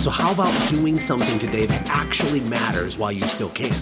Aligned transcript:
So, 0.00 0.08
how 0.08 0.32
about 0.32 0.70
doing 0.70 0.98
something 0.98 1.38
today 1.38 1.66
that 1.66 1.86
actually 1.86 2.40
matters 2.40 2.96
while 2.96 3.12
you 3.12 3.18
still 3.18 3.50
can? 3.50 3.74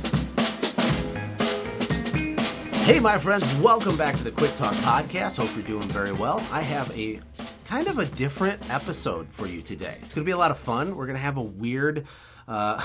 Hey, 2.82 2.98
my 2.98 3.16
friends, 3.18 3.44
welcome 3.60 3.96
back 3.96 4.16
to 4.16 4.24
the 4.24 4.32
Quick 4.32 4.56
Talk 4.56 4.74
Podcast. 4.76 5.36
Hope 5.36 5.54
you're 5.54 5.64
doing 5.64 5.86
very 5.86 6.10
well. 6.10 6.44
I 6.50 6.62
have 6.62 6.90
a 6.98 7.20
kind 7.66 7.86
of 7.86 8.00
a 8.00 8.04
different 8.04 8.68
episode 8.68 9.32
for 9.32 9.46
you 9.46 9.62
today. 9.62 9.96
It's 10.02 10.12
going 10.12 10.24
to 10.24 10.28
be 10.28 10.32
a 10.32 10.36
lot 10.36 10.50
of 10.50 10.58
fun. 10.58 10.96
We're 10.96 11.06
going 11.06 11.14
to 11.14 11.22
have 11.22 11.36
a 11.36 11.42
weird 11.42 12.04
uh, 12.48 12.78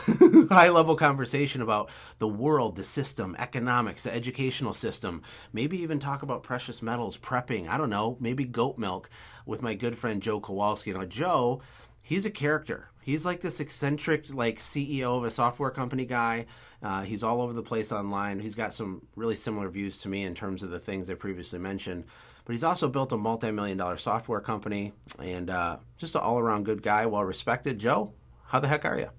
high 0.51 0.69
level 0.69 0.95
conversation 0.95 1.63
about 1.63 1.89
the 2.19 2.27
world, 2.27 2.75
the 2.75 2.83
system, 2.83 3.35
economics, 3.39 4.03
the 4.03 4.13
educational 4.13 4.75
system, 4.75 5.23
maybe 5.51 5.81
even 5.81 5.97
talk 5.97 6.21
about 6.21 6.43
precious 6.43 6.83
metals, 6.83 7.17
prepping, 7.17 7.67
I 7.67 7.79
don't 7.79 7.89
know, 7.89 8.15
maybe 8.19 8.45
goat 8.45 8.77
milk 8.77 9.09
with 9.47 9.63
my 9.63 9.73
good 9.73 9.97
friend 9.97 10.21
Joe 10.21 10.39
Kowalski. 10.39 10.93
Now, 10.93 11.05
Joe, 11.05 11.63
he's 12.03 12.27
a 12.27 12.29
character. 12.29 12.89
He's 13.03 13.25
like 13.25 13.41
this 13.41 13.59
eccentric, 13.59 14.33
like 14.33 14.59
CEO 14.59 15.17
of 15.17 15.25
a 15.25 15.31
software 15.31 15.71
company 15.71 16.05
guy. 16.05 16.45
Uh, 16.81 17.01
he's 17.01 17.23
all 17.23 17.41
over 17.41 17.53
the 17.53 17.61
place 17.61 17.91
online. 17.91 18.39
He's 18.39 18.55
got 18.55 18.73
some 18.73 19.05
really 19.15 19.35
similar 19.35 19.69
views 19.69 19.97
to 19.99 20.09
me 20.09 20.23
in 20.23 20.33
terms 20.33 20.63
of 20.63 20.69
the 20.69 20.79
things 20.79 21.09
I 21.09 21.15
previously 21.15 21.59
mentioned. 21.59 22.05
But 22.45 22.53
he's 22.53 22.63
also 22.63 22.87
built 22.87 23.11
a 23.11 23.17
multi 23.17 23.51
million 23.51 23.77
dollar 23.77 23.97
software 23.97 24.41
company 24.41 24.93
and 25.19 25.49
uh, 25.49 25.77
just 25.97 26.15
an 26.15 26.21
all 26.21 26.39
around 26.39 26.63
good 26.65 26.81
guy, 26.81 27.05
well 27.05 27.23
respected. 27.23 27.79
Joe, 27.79 28.13
how 28.45 28.59
the 28.59 28.67
heck 28.67 28.85
are 28.85 28.99
you? 28.99 29.09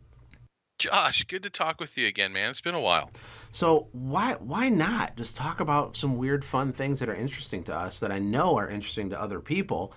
Josh, 0.79 1.25
good 1.25 1.45
to 1.45 1.51
talk 1.51 1.81
with 1.81 1.97
you 1.97 2.09
again, 2.09 2.33
man. 2.33 2.51
It's 2.51 2.61
been 2.61 2.75
a 2.75 2.81
while. 2.81 3.11
So 3.53 3.89
why 3.93 4.35
why 4.35 4.69
not 4.69 5.17
just 5.17 5.37
talk 5.37 5.61
about 5.61 5.97
some 5.97 6.17
weird, 6.17 6.45
fun 6.45 6.73
things 6.73 7.01
that 7.01 7.09
are 7.09 7.15
interesting 7.15 7.63
to 7.65 7.75
us 7.77 8.01
that 8.01 8.11
I 8.11 8.19
know 8.19 8.57
are 8.57 8.69
interesting 8.69 9.11
to 9.11 9.21
other 9.21 9.41
people? 9.41 9.93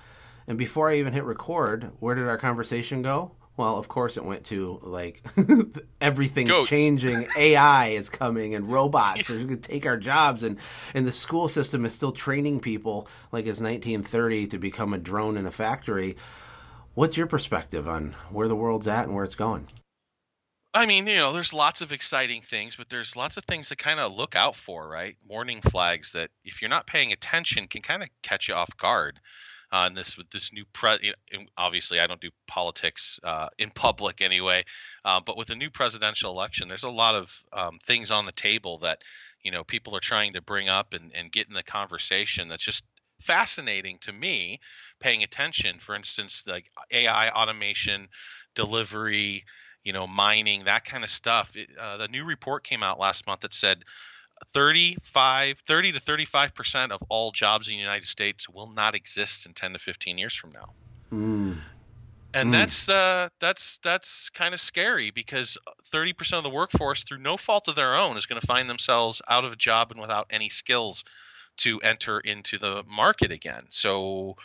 And 0.47 0.57
before 0.57 0.89
I 0.89 0.97
even 0.97 1.13
hit 1.13 1.23
record, 1.23 1.91
where 1.99 2.16
did 2.16 2.27
our 2.27 2.38
conversation 2.38 3.01
go? 3.01 3.31
Well, 3.58 3.77
of 3.77 3.88
course, 3.88 4.17
it 4.17 4.23
went 4.23 4.45
to 4.45 4.80
like 4.83 5.23
everything's 6.02 6.52
Goats. 6.52 6.69
changing. 6.69 7.27
AI 7.38 7.88
is 7.88 8.08
coming, 8.08 8.53
and 8.53 8.72
robots 8.72 9.31
are 9.31 9.36
going 9.36 9.50
to 9.50 9.55
take 9.58 9.88
our 9.88 9.97
jobs, 9.97 10.44
and 10.44 10.59
and 10.94 11.08
the 11.08 11.11
school 11.11 11.47
system 11.47 11.83
is 11.83 11.94
still 11.94 12.11
training 12.11 12.59
people 12.59 13.08
like 13.31 13.47
it's 13.47 13.59
1930 13.59 14.47
to 14.47 14.59
become 14.59 14.94
a 14.94 15.00
drone 15.00 15.38
in 15.38 15.47
a 15.47 15.52
factory. 15.52 16.17
What's 16.94 17.17
your 17.17 17.28
perspective 17.28 17.88
on 17.88 18.16
where 18.30 18.47
the 18.47 18.55
world's 18.55 18.88
at 18.88 19.05
and 19.05 19.16
where 19.16 19.25
it's 19.25 19.35
going? 19.35 19.67
I 20.73 20.85
mean, 20.85 21.08
you 21.08 21.16
know, 21.16 21.33
there's 21.33 21.53
lots 21.53 21.81
of 21.81 21.91
exciting 21.91 22.44
things, 22.44 22.75
but 22.75 22.89
there's 22.89 23.16
lots 23.16 23.38
of 23.38 23.45
things 23.45 23.69
to 23.69 23.75
kind 23.75 24.00
of 24.00 24.13
look 24.13 24.35
out 24.35 24.55
for, 24.55 24.88
right? 24.88 25.16
Warning 25.28 25.61
flags 25.61 26.11
that 26.11 26.30
if 26.44 26.61
you're 26.61 26.69
not 26.69 26.85
paying 26.85 27.11
attention 27.11 27.67
can 27.67 27.81
kind 27.81 28.03
of 28.03 28.09
catch 28.22 28.47
you 28.47 28.53
off 28.53 28.75
guard. 28.78 29.19
And 29.71 29.97
this 29.97 30.17
with 30.17 30.29
this 30.29 30.53
new 30.53 30.65
pre, 30.71 30.97
you 31.01 31.13
know, 31.33 31.45
obviously 31.57 31.99
I 31.99 32.07
don't 32.07 32.21
do 32.21 32.31
politics 32.47 33.19
uh, 33.23 33.49
in 33.57 33.69
public 33.69 34.21
anyway, 34.21 34.63
uh, 35.03 35.19
but 35.25 35.37
with 35.37 35.49
the 35.49 35.55
new 35.55 35.69
presidential 35.69 36.31
election, 36.31 36.67
there's 36.67 36.85
a 36.85 36.89
lot 36.89 37.15
of 37.15 37.31
um, 37.51 37.79
things 37.85 38.09
on 38.09 38.25
the 38.25 38.31
table 38.31 38.79
that 38.79 39.00
you 39.44 39.51
know 39.51 39.63
people 39.63 39.95
are 39.95 40.01
trying 40.01 40.33
to 40.33 40.41
bring 40.41 40.69
up 40.69 40.94
and, 40.94 41.11
and 41.13 41.31
get 41.31 41.47
in 41.50 41.53
the 41.53 41.63
conversation. 41.63 42.47
That's 42.47 42.63
just 42.63 42.83
fascinating 43.22 43.97
to 44.01 44.13
me. 44.13 44.59
Paying 45.00 45.23
attention, 45.23 45.79
for 45.79 45.95
instance, 45.95 46.44
like 46.47 46.72
AI 46.91 47.29
automation, 47.29 48.07
delivery, 48.56 49.45
you 49.83 49.94
know, 49.94 50.07
mining, 50.07 50.66
that 50.66 50.85
kind 50.85 51.03
of 51.03 51.09
stuff. 51.09 51.56
It, 51.56 51.69
uh, 51.79 51.97
the 51.97 52.07
new 52.07 52.25
report 52.25 52.63
came 52.63 52.83
out 52.83 53.00
last 53.00 53.27
month 53.27 53.41
that 53.41 53.53
said 53.53 53.83
35, 54.53 55.59
30 55.68 55.92
to 55.94 56.00
35 56.00 56.56
percent 56.56 56.92
of 56.92 57.02
all 57.09 57.31
jobs 57.31 57.68
in 57.68 57.74
the 57.75 57.80
United 57.80 58.08
States 58.08 58.48
will 58.50 58.72
not 58.72 58.96
exist 58.96 59.46
in 59.46 59.53
10 59.53 59.74
to 59.74 59.80
15 59.80 60.18
years 60.18 60.36
from 60.36 60.52
now. 60.52 60.68
Mm. 61.14 61.58
And 62.34 62.50
Mm. 62.50 62.52
that's 62.52 62.90
uh, 62.90 63.30
that's 63.40 63.80
that's 63.84 64.30
kind 64.30 64.53
of 64.53 64.62
scary 64.62 65.12
because 65.12 65.58
30 65.92 66.14
percent 66.14 66.38
of 66.38 66.44
the 66.44 66.56
workforce, 66.56 67.03
through 67.03 67.20
no 67.20 67.38
fault 67.38 67.68
of 67.68 67.75
their 67.75 67.96
own, 67.96 68.18
is 68.18 68.25
going 68.25 68.40
to 68.40 68.48
find 68.48 68.70
themselves 68.70 69.22
out 69.28 69.46
of 69.46 69.52
a 69.53 69.56
job 69.56 69.92
and 69.92 70.00
without 70.00 70.28
any 70.30 70.50
skills 70.50 71.04
to 71.58 71.80
enter 71.81 72.19
into 72.19 72.59
the 72.59 72.84
market 72.84 73.31
again. 73.31 73.66
So, 73.72 74.36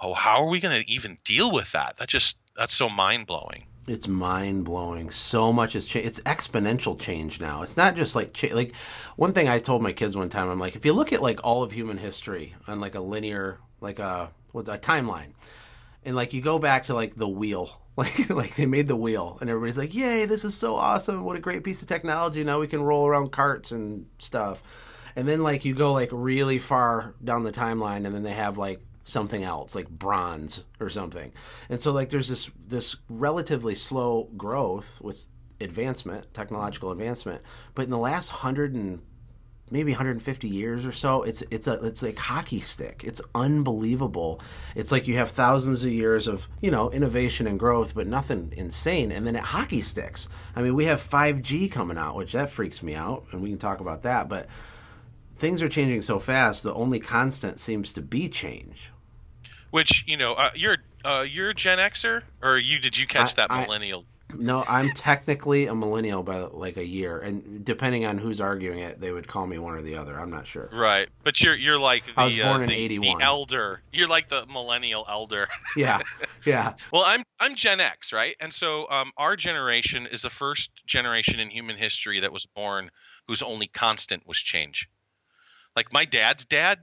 oh, 0.00 0.14
how 0.14 0.42
are 0.44 0.48
we 0.48 0.60
going 0.60 0.80
to 0.82 0.90
even 0.90 1.18
deal 1.24 1.52
with 1.52 1.72
that? 1.72 1.96
That 1.98 2.08
just 2.08 2.36
that's 2.56 2.74
so 2.74 2.88
mind 2.88 3.26
blowing. 3.26 3.66
It's 3.88 4.06
mind 4.06 4.64
blowing. 4.64 5.10
So 5.10 5.50
much 5.50 5.72
has 5.72 5.86
changed. 5.86 6.06
It's 6.06 6.20
exponential 6.20 6.98
change 7.00 7.40
now. 7.40 7.62
It's 7.62 7.76
not 7.76 7.96
just 7.96 8.14
like 8.14 8.34
cha- 8.34 8.54
like 8.54 8.74
one 9.16 9.32
thing 9.32 9.48
I 9.48 9.58
told 9.60 9.82
my 9.82 9.92
kids 9.92 10.14
one 10.14 10.28
time. 10.28 10.50
I'm 10.50 10.58
like, 10.58 10.76
if 10.76 10.84
you 10.84 10.92
look 10.92 11.12
at 11.12 11.22
like 11.22 11.40
all 11.42 11.62
of 11.62 11.72
human 11.72 11.96
history 11.96 12.54
on 12.66 12.80
like 12.80 12.94
a 12.94 13.00
linear, 13.00 13.60
like 13.80 13.98
a 13.98 14.30
what's 14.52 14.68
a 14.68 14.76
timeline, 14.76 15.32
and 16.04 16.14
like 16.14 16.34
you 16.34 16.42
go 16.42 16.58
back 16.58 16.84
to 16.84 16.94
like 16.94 17.16
the 17.16 17.28
wheel, 17.28 17.80
like 17.96 18.28
like 18.28 18.56
they 18.56 18.66
made 18.66 18.88
the 18.88 18.96
wheel, 18.96 19.38
and 19.40 19.48
everybody's 19.48 19.78
like, 19.78 19.94
yay, 19.94 20.26
this 20.26 20.44
is 20.44 20.54
so 20.54 20.76
awesome! 20.76 21.24
What 21.24 21.36
a 21.36 21.40
great 21.40 21.64
piece 21.64 21.80
of 21.80 21.88
technology! 21.88 22.44
Now 22.44 22.60
we 22.60 22.68
can 22.68 22.82
roll 22.82 23.06
around 23.06 23.32
carts 23.32 23.72
and 23.72 24.06
stuff. 24.18 24.62
And 25.16 25.26
then 25.26 25.42
like 25.42 25.64
you 25.64 25.74
go 25.74 25.94
like 25.94 26.10
really 26.12 26.58
far 26.58 27.14
down 27.24 27.42
the 27.42 27.52
timeline, 27.52 28.04
and 28.04 28.14
then 28.14 28.22
they 28.22 28.34
have 28.34 28.58
like 28.58 28.82
something 29.08 29.42
else 29.42 29.74
like 29.74 29.88
bronze 29.88 30.64
or 30.80 30.90
something. 30.90 31.32
And 31.68 31.80
so 31.80 31.92
like 31.92 32.10
there's 32.10 32.28
this 32.28 32.50
this 32.66 32.96
relatively 33.08 33.74
slow 33.74 34.28
growth 34.36 35.00
with 35.00 35.24
advancement 35.60 36.32
technological 36.34 36.90
advancement. 36.90 37.42
But 37.74 37.86
in 37.86 37.90
the 37.90 37.98
last 37.98 38.30
100 38.30 38.74
and 38.74 39.02
maybe 39.70 39.92
150 39.92 40.48
years 40.48 40.86
or 40.86 40.92
so 40.92 41.22
it's 41.22 41.42
it's 41.50 41.66
a 41.66 41.74
it's 41.84 42.02
like 42.02 42.18
hockey 42.18 42.60
stick. 42.60 43.02
It's 43.04 43.20
unbelievable. 43.34 44.40
It's 44.74 44.92
like 44.92 45.08
you 45.08 45.16
have 45.16 45.30
thousands 45.30 45.84
of 45.84 45.92
years 45.92 46.28
of 46.28 46.46
you 46.60 46.70
know 46.70 46.90
innovation 46.90 47.46
and 47.46 47.58
growth 47.58 47.94
but 47.94 48.06
nothing 48.06 48.52
insane. 48.56 49.10
And 49.10 49.26
then 49.26 49.36
it 49.36 49.42
hockey 49.42 49.80
sticks. 49.80 50.28
I 50.54 50.62
mean 50.62 50.74
we 50.74 50.84
have 50.84 51.00
5g 51.00 51.72
coming 51.72 51.98
out 51.98 52.14
which 52.14 52.32
that 52.32 52.50
freaks 52.50 52.82
me 52.82 52.94
out 52.94 53.24
and 53.32 53.42
we 53.42 53.48
can 53.48 53.58
talk 53.58 53.80
about 53.80 54.02
that. 54.02 54.28
But 54.28 54.48
things 55.38 55.62
are 55.62 55.68
changing 55.68 56.02
so 56.02 56.18
fast 56.18 56.62
the 56.62 56.74
only 56.74 57.00
constant 57.00 57.60
seems 57.60 57.92
to 57.94 58.02
be 58.02 58.28
change 58.28 58.90
Which 59.70 60.04
you 60.06 60.16
know, 60.16 60.34
uh, 60.34 60.50
you're 60.54 60.78
uh, 61.04 61.24
you're 61.28 61.50
a 61.50 61.54
Gen 61.54 61.78
Xer, 61.78 62.22
or 62.42 62.58
you 62.58 62.78
did 62.78 62.96
you 62.96 63.06
catch 63.06 63.32
I- 63.32 63.34
that 63.36 63.50
I- 63.50 63.64
millennial? 63.64 64.04
No, 64.34 64.62
I'm 64.68 64.92
technically 64.92 65.68
a 65.68 65.74
millennial 65.74 66.22
by 66.22 66.40
like 66.40 66.76
a 66.76 66.86
year, 66.86 67.18
and 67.18 67.64
depending 67.64 68.04
on 68.04 68.18
who's 68.18 68.42
arguing 68.42 68.80
it, 68.80 69.00
they 69.00 69.10
would 69.10 69.26
call 69.26 69.46
me 69.46 69.58
one 69.58 69.74
or 69.74 69.80
the 69.80 69.96
other. 69.96 70.20
I'm 70.20 70.28
not 70.28 70.46
sure. 70.46 70.68
Right, 70.70 71.08
but 71.24 71.40
you're 71.40 71.54
you're 71.54 71.78
like 71.78 72.04
the 72.04 72.12
I 72.14 72.24
was 72.24 72.36
born 72.36 72.60
uh, 72.60 72.64
in 72.64 72.68
the, 72.68 72.74
81. 72.74 73.18
the 73.18 73.24
elder. 73.24 73.80
You're 73.90 74.08
like 74.08 74.28
the 74.28 74.44
millennial 74.46 75.06
elder. 75.08 75.48
Yeah, 75.76 76.00
yeah, 76.44 76.74
well, 76.92 77.04
I'm 77.04 77.22
I'm 77.40 77.54
Gen 77.54 77.80
X, 77.80 78.12
right? 78.12 78.36
And 78.38 78.52
so 78.52 78.88
um, 78.90 79.12
our 79.16 79.34
generation 79.34 80.06
is 80.10 80.20
the 80.22 80.30
first 80.30 80.70
generation 80.86 81.40
in 81.40 81.48
human 81.48 81.76
history 81.76 82.20
that 82.20 82.32
was 82.32 82.44
born 82.54 82.90
whose 83.28 83.42
only 83.42 83.68
constant 83.68 84.26
was 84.26 84.36
change. 84.38 84.88
Like 85.74 85.90
my 85.92 86.04
dad's 86.04 86.44
dad, 86.44 86.80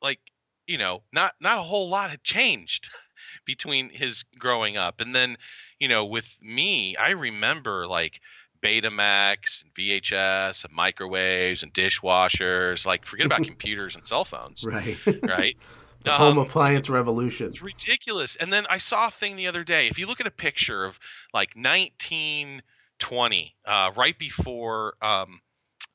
like 0.00 0.20
you 0.66 0.78
know, 0.78 1.02
not 1.12 1.34
not 1.40 1.58
a 1.58 1.62
whole 1.62 1.88
lot 1.88 2.10
had 2.10 2.22
changed 2.22 2.90
between 3.46 3.90
his 3.90 4.24
growing 4.38 4.76
up, 4.76 5.00
and 5.00 5.14
then 5.14 5.36
you 5.78 5.88
know, 5.88 6.06
with 6.06 6.36
me, 6.40 6.96
I 6.96 7.10
remember 7.10 7.86
like 7.86 8.20
Betamax 8.62 9.62
and 9.62 9.74
VHS 9.74 10.64
and 10.64 10.74
microwaves 10.74 11.62
and 11.62 11.72
dishwashers. 11.72 12.86
Like, 12.86 13.06
forget 13.06 13.26
about 13.26 13.44
computers 13.44 13.94
and 13.94 14.04
cell 14.04 14.24
phones, 14.24 14.64
right. 14.64 14.96
right? 15.22 15.56
the 16.02 16.12
home 16.12 16.38
Um, 16.38 16.44
appliance 16.44 16.88
revolution. 16.88 17.48
it's 17.48 17.62
ridiculous. 17.62 18.36
And 18.36 18.52
then 18.52 18.66
I 18.68 18.78
saw 18.78 19.08
a 19.08 19.10
thing 19.10 19.36
the 19.36 19.48
other 19.48 19.64
day. 19.64 19.88
If 19.88 19.98
you 19.98 20.06
look 20.06 20.20
at 20.20 20.26
a 20.26 20.30
picture 20.30 20.84
of 20.84 20.98
like 21.34 21.50
1920, 21.54 23.56
uh, 23.66 23.90
right 23.96 24.18
before 24.18 24.94
um, 25.02 25.40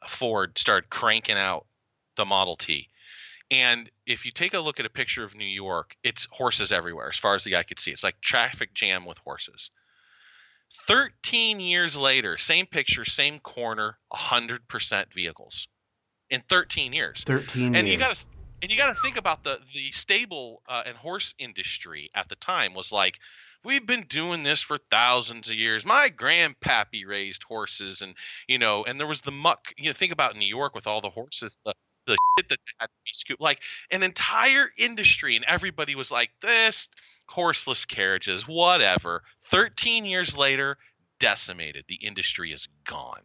Ford 0.08 0.58
started 0.58 0.90
cranking 0.90 1.38
out 1.38 1.66
the 2.18 2.26
Model 2.26 2.56
T, 2.56 2.88
and 3.52 3.92
if 4.08 4.26
you 4.26 4.32
take 4.32 4.54
a 4.54 4.60
look 4.60 4.80
at 4.80 4.86
a 4.86 4.90
picture 4.90 5.24
of 5.26 5.36
New 5.36 5.46
York, 5.46 5.96
it's 6.04 6.28
horses 6.32 6.72
everywhere 6.72 7.10
as 7.10 7.18
far 7.18 7.36
as 7.36 7.44
the 7.44 7.58
eye 7.58 7.64
could 7.64 7.80
see. 7.80 7.92
It's 7.92 8.04
like 8.04 8.20
traffic 8.22 8.74
jam 8.74 9.06
with 9.06 9.18
horses. 9.20 9.70
13 10.88 11.60
years 11.60 11.98
later, 11.98 12.38
same 12.38 12.66
picture, 12.66 13.04
same 13.04 13.40
corner, 13.40 13.98
100% 14.14 15.14
vehicles 15.14 15.68
in 16.30 16.42
13 16.50 16.94
years. 16.94 17.26
Thirteen 17.26 17.76
And 17.76 17.88
years. 17.88 17.94
you 17.94 18.00
got 18.00 18.16
to 18.16 18.26
and 18.62 18.72
you 18.72 18.78
got 18.78 18.88
to 18.88 18.94
think 18.94 19.18
about 19.18 19.44
the 19.44 19.60
the 19.74 19.92
stable 19.92 20.62
uh, 20.68 20.84
and 20.86 20.96
horse 20.96 21.34
industry 21.38 22.10
at 22.16 22.30
the 22.30 22.36
time 22.36 22.74
was 22.74 22.92
like 22.92 23.20
we've 23.64 23.86
been 23.86 24.06
doing 24.08 24.44
this 24.44 24.62
for 24.62 24.78
thousands 24.90 25.50
of 25.50 25.56
years 25.56 25.86
my 25.86 26.10
grandpappy 26.10 27.06
raised 27.06 27.44
horses 27.44 28.02
and 28.02 28.14
you 28.48 28.60
know 28.60 28.84
and 28.84 29.00
there 29.00 29.08
was 29.08 29.22
the 29.22 29.32
muck 29.32 29.74
you 29.78 29.90
know 29.90 29.94
think 29.94 30.12
about 30.12 30.36
new 30.36 30.48
york 30.48 30.76
with 30.76 30.88
all 30.88 31.02
the 31.02 31.10
horses 31.10 31.58
the, 31.66 31.74
the 32.12 32.18
shit 32.38 32.50
that 32.50 32.60
had 32.80 32.86
to 32.88 32.92
be 33.06 33.12
scooped 33.14 33.42
like 33.42 33.60
an 33.92 34.04
entire 34.04 34.70
industry 34.78 35.36
and 35.36 35.46
everybody 35.46 35.96
was 35.96 36.12
like 36.12 36.30
this 36.42 36.90
horseless 37.28 37.86
carriages 37.86 38.48
whatever 38.48 39.24
13 39.46 40.06
years 40.06 40.36
later 40.36 40.78
decimated 41.20 41.86
the 41.88 41.96
industry 41.96 42.52
is 42.52 42.68
gone 42.86 43.22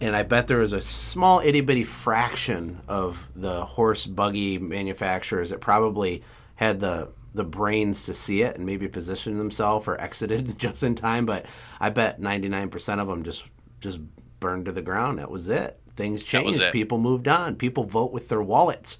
and 0.00 0.16
I 0.16 0.22
bet 0.22 0.46
there 0.46 0.58
was 0.58 0.72
a 0.72 0.82
small 0.82 1.40
itty 1.40 1.60
bitty 1.60 1.84
fraction 1.84 2.80
of 2.88 3.28
the 3.34 3.64
horse 3.64 4.06
buggy 4.06 4.58
manufacturers 4.58 5.50
that 5.50 5.60
probably 5.60 6.22
had 6.54 6.80
the 6.80 7.10
the 7.34 7.44
brains 7.44 8.06
to 8.06 8.14
see 8.14 8.40
it 8.40 8.56
and 8.56 8.64
maybe 8.64 8.88
position 8.88 9.36
themselves 9.36 9.86
or 9.86 10.00
exited 10.00 10.58
just 10.58 10.82
in 10.82 10.94
time. 10.94 11.26
But 11.26 11.46
I 11.78 11.90
bet 11.90 12.20
ninety 12.20 12.48
nine 12.48 12.70
percent 12.70 13.00
of 13.00 13.08
them 13.08 13.22
just 13.22 13.44
just 13.80 14.00
burned 14.40 14.64
to 14.66 14.72
the 14.72 14.82
ground. 14.82 15.18
That 15.18 15.30
was 15.30 15.48
it. 15.48 15.80
Things 15.96 16.22
changed. 16.22 16.62
People 16.72 16.98
moved 16.98 17.28
on. 17.28 17.56
People 17.56 17.84
vote 17.84 18.12
with 18.12 18.28
their 18.28 18.42
wallets. 18.42 18.98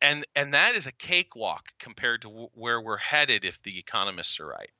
And 0.00 0.26
and 0.34 0.52
that 0.54 0.74
is 0.74 0.86
a 0.86 0.92
cakewalk 0.92 1.64
compared 1.78 2.22
to 2.22 2.48
where 2.54 2.80
we're 2.80 2.98
headed 2.98 3.44
if 3.44 3.62
the 3.62 3.78
economists 3.78 4.38
are 4.40 4.46
right. 4.46 4.70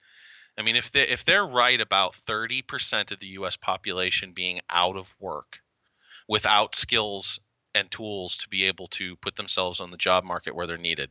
I 0.59 0.63
mean, 0.63 0.77
if 0.77 0.91
they 0.91 1.09
if 1.09 1.25
they're 1.25 1.47
right 1.47 1.81
about 1.81 2.15
30% 2.27 3.13
of 3.13 3.21
the 3.21 3.27
U.S. 3.29 3.57
population 3.57 4.33
being 4.35 4.61
out 4.69 4.97
of 4.97 5.07
work, 5.19 5.59
without 6.29 6.75
skills 6.75 7.41
and 7.75 7.91
tools 7.91 8.39
to 8.39 8.49
be 8.49 8.65
able 8.65 8.89
to 8.89 9.17
put 9.17 9.37
themselves 9.37 9.81
on 9.81 9.91
the 9.91 9.97
job 9.97 10.25
market 10.25 10.55
where 10.55 10.67
they're 10.67 10.77
needed, 10.77 11.11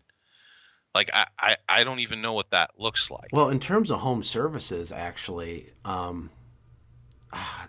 like 0.94 1.10
I, 1.14 1.28
I, 1.40 1.58
I 1.68 1.84
don't 1.84 2.00
even 2.00 2.22
know 2.22 2.34
what 2.34 2.52
that 2.52 2.72
looks 2.78 3.10
like. 3.10 3.30
Well, 3.32 3.50
in 3.50 3.60
terms 3.60 3.92
of 3.92 4.00
home 4.00 4.24
services, 4.24 4.92
actually, 4.92 5.72
um, 5.84 6.32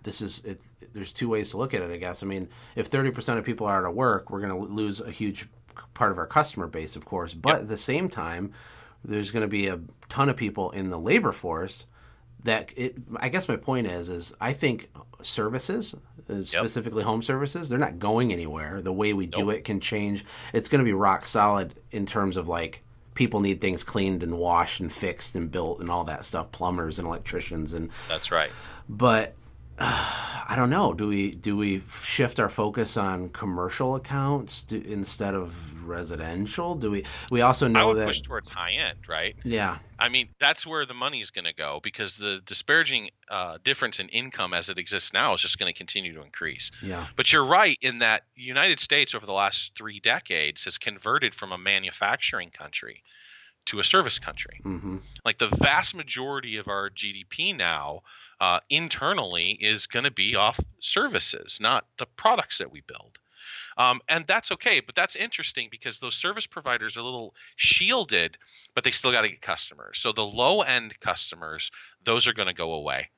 this 0.03 0.23
is 0.23 0.45
it, 0.45 0.61
there's 0.93 1.13
two 1.13 1.29
ways 1.29 1.51
to 1.51 1.57
look 1.57 1.75
at 1.75 1.83
it. 1.83 1.91
I 1.91 1.97
guess. 1.97 2.23
I 2.23 2.27
mean, 2.27 2.49
if 2.75 2.91
30% 2.91 3.39
of 3.39 3.45
people 3.45 3.67
are 3.67 3.85
out 3.85 3.89
of 3.89 3.95
work, 3.95 4.31
we're 4.31 4.41
going 4.41 4.53
to 4.53 4.73
lose 4.73 5.01
a 5.01 5.11
huge 5.11 5.49
part 5.95 6.13
of 6.13 6.19
our 6.19 6.27
customer 6.27 6.67
base, 6.67 6.97
of 6.97 7.05
course. 7.05 7.35
But 7.35 7.51
yep. 7.51 7.61
at 7.63 7.69
the 7.69 7.77
same 7.77 8.09
time 8.09 8.53
there's 9.07 9.31
going 9.31 9.43
to 9.43 9.49
be 9.49 9.69
a 9.69 9.81
ton 10.09 10.29
of 10.29 10.37
people 10.37 10.71
in 10.73 10.91
the 10.91 10.99
labor 10.99 11.33
force 11.33 11.87
that 12.45 12.71
it 12.77 12.97
i 13.17 13.29
guess 13.29 13.49
my 13.49 13.57
point 13.57 13.87
is 13.87 14.09
is 14.09 14.33
i 14.41 14.53
think 14.53 14.91
services 15.23 15.95
uh, 16.29 16.45
specifically 16.45 17.03
home 17.03 17.23
services 17.23 17.69
they're 17.69 17.79
not 17.79 17.99
going 17.99 18.33
anywhere 18.33 18.81
the 18.83 18.93
way 18.93 19.13
we 19.13 19.27
nope. 19.27 19.35
do 19.35 19.51
it 19.51 19.65
can 19.65 19.81
change 19.81 20.25
it's 20.53 20.69
going 20.69 20.79
to 20.79 20.85
be 20.85 20.93
rock 20.93 21.25
solid 21.25 21.75
in 21.91 22.05
terms 22.05 22.37
of 22.37 22.47
like 22.47 22.83
people 23.15 23.41
need 23.41 23.61
things 23.61 23.83
cleaned 23.83 24.23
and 24.23 24.37
washed 24.37 24.81
and 24.81 24.93
fixed 24.93 25.35
and 25.35 25.51
built 25.51 25.81
and 25.81 25.91
all 25.91 26.05
that 26.05 26.25
stuff 26.25 26.53
plumbers 26.53 26.99
and 26.99 27.09
electricians 27.09 27.73
and 27.73 27.91
that's 28.09 28.31
right 28.31 28.51
but 28.89 29.35
I 29.79 30.55
don't 30.55 30.71
know. 30.71 30.95
Do 30.95 31.09
we 31.09 31.33
do 31.33 31.57
we 31.57 31.83
shift 31.91 32.39
our 32.39 32.49
focus 32.49 32.97
on 32.97 33.31
commercial 33.31 33.97
accounts 33.97 34.63
do, 34.63 34.81
instead 34.81 35.35
of 35.35 35.87
residential? 35.87 36.75
Do 36.77 36.91
we? 36.91 37.05
We 37.31 37.41
also 37.41 37.69
know 37.69 37.95
that 37.95 38.07
push 38.07 38.21
towards 38.21 38.49
high 38.49 38.73
end, 38.73 38.99
right? 39.09 39.35
Yeah. 39.45 39.79
I 39.99 40.09
mean, 40.09 40.29
that's 40.39 40.67
where 40.67 40.87
the 40.87 40.95
money's 40.95 41.31
going 41.31 41.47
to 41.47 41.55
go 41.55 41.81
because 41.83 42.17
the 42.17 42.41
disparaging 42.45 43.11
uh, 43.31 43.59
difference 43.65 43.99
in 43.99 44.09
income 44.11 44.55
as 44.55 44.69
it 44.69 44.79
exists 44.79 45.13
now 45.13 45.35
is 45.35 45.41
just 45.41 45.59
going 45.59 45.73
to 45.73 45.77
continue 45.77 46.15
to 46.15 46.23
increase. 46.23 46.71
Yeah. 46.83 47.07
But 47.17 47.33
you're 47.33 47.47
right 47.47 47.79
in 47.81 47.99
that 47.99 48.23
United 48.35 48.79
States 48.79 49.15
over 49.15 49.27
the 49.27 49.33
last 49.33 49.73
three 49.77 50.01
decades 50.01 50.65
has 50.65 50.79
converted 50.79 51.35
from 51.35 51.53
a 51.53 51.59
manufacturing 51.59 52.51
country 52.51 53.03
to 53.67 53.81
a 53.81 53.85
service 53.85 54.19
country. 54.19 54.61
Mm-hmm. 54.65 54.99
Like 55.25 55.39
the 55.39 55.49
vast 55.49 55.95
majority 55.95 56.59
of 56.59 56.69
our 56.69 56.89
GDP 56.91 57.57
now 57.57 58.03
uh, 58.41 58.61
internally 58.69 59.51
is 59.51 59.87
going 59.87 60.05
to 60.05 60.11
be 60.11 60.37
off 60.37 60.59
services, 60.81 61.59
not 61.61 61.87
the 61.99 62.07
products 62.07 62.59
that 62.59 62.71
we 62.71 62.83
build. 62.83 63.19
Um, 63.79 64.01
and 64.09 64.27
that's 64.27 64.53
okay, 64.53 64.81
but 64.81 64.95
that's 64.95 65.17
interesting 65.17 65.69
because 65.71 65.99
those 65.99 66.15
service 66.15 66.47
providers 66.47 66.97
are 66.97 67.01
a 67.01 67.05
little 67.05 67.35
shielded, 67.57 68.39
but 68.75 68.85
they 68.85 68.91
still 68.91 69.13
got 69.13 69.23
to 69.23 69.29
get 69.29 69.43
customers. 69.43 69.99
So 69.99 70.13
the 70.13 70.25
low 70.25 70.63
end 70.63 70.99
customers, 71.01 71.71
those 72.03 72.27
are 72.27 72.33
going 72.33 72.49
to 72.49 72.55
go 72.55 72.73
away. 72.73 73.11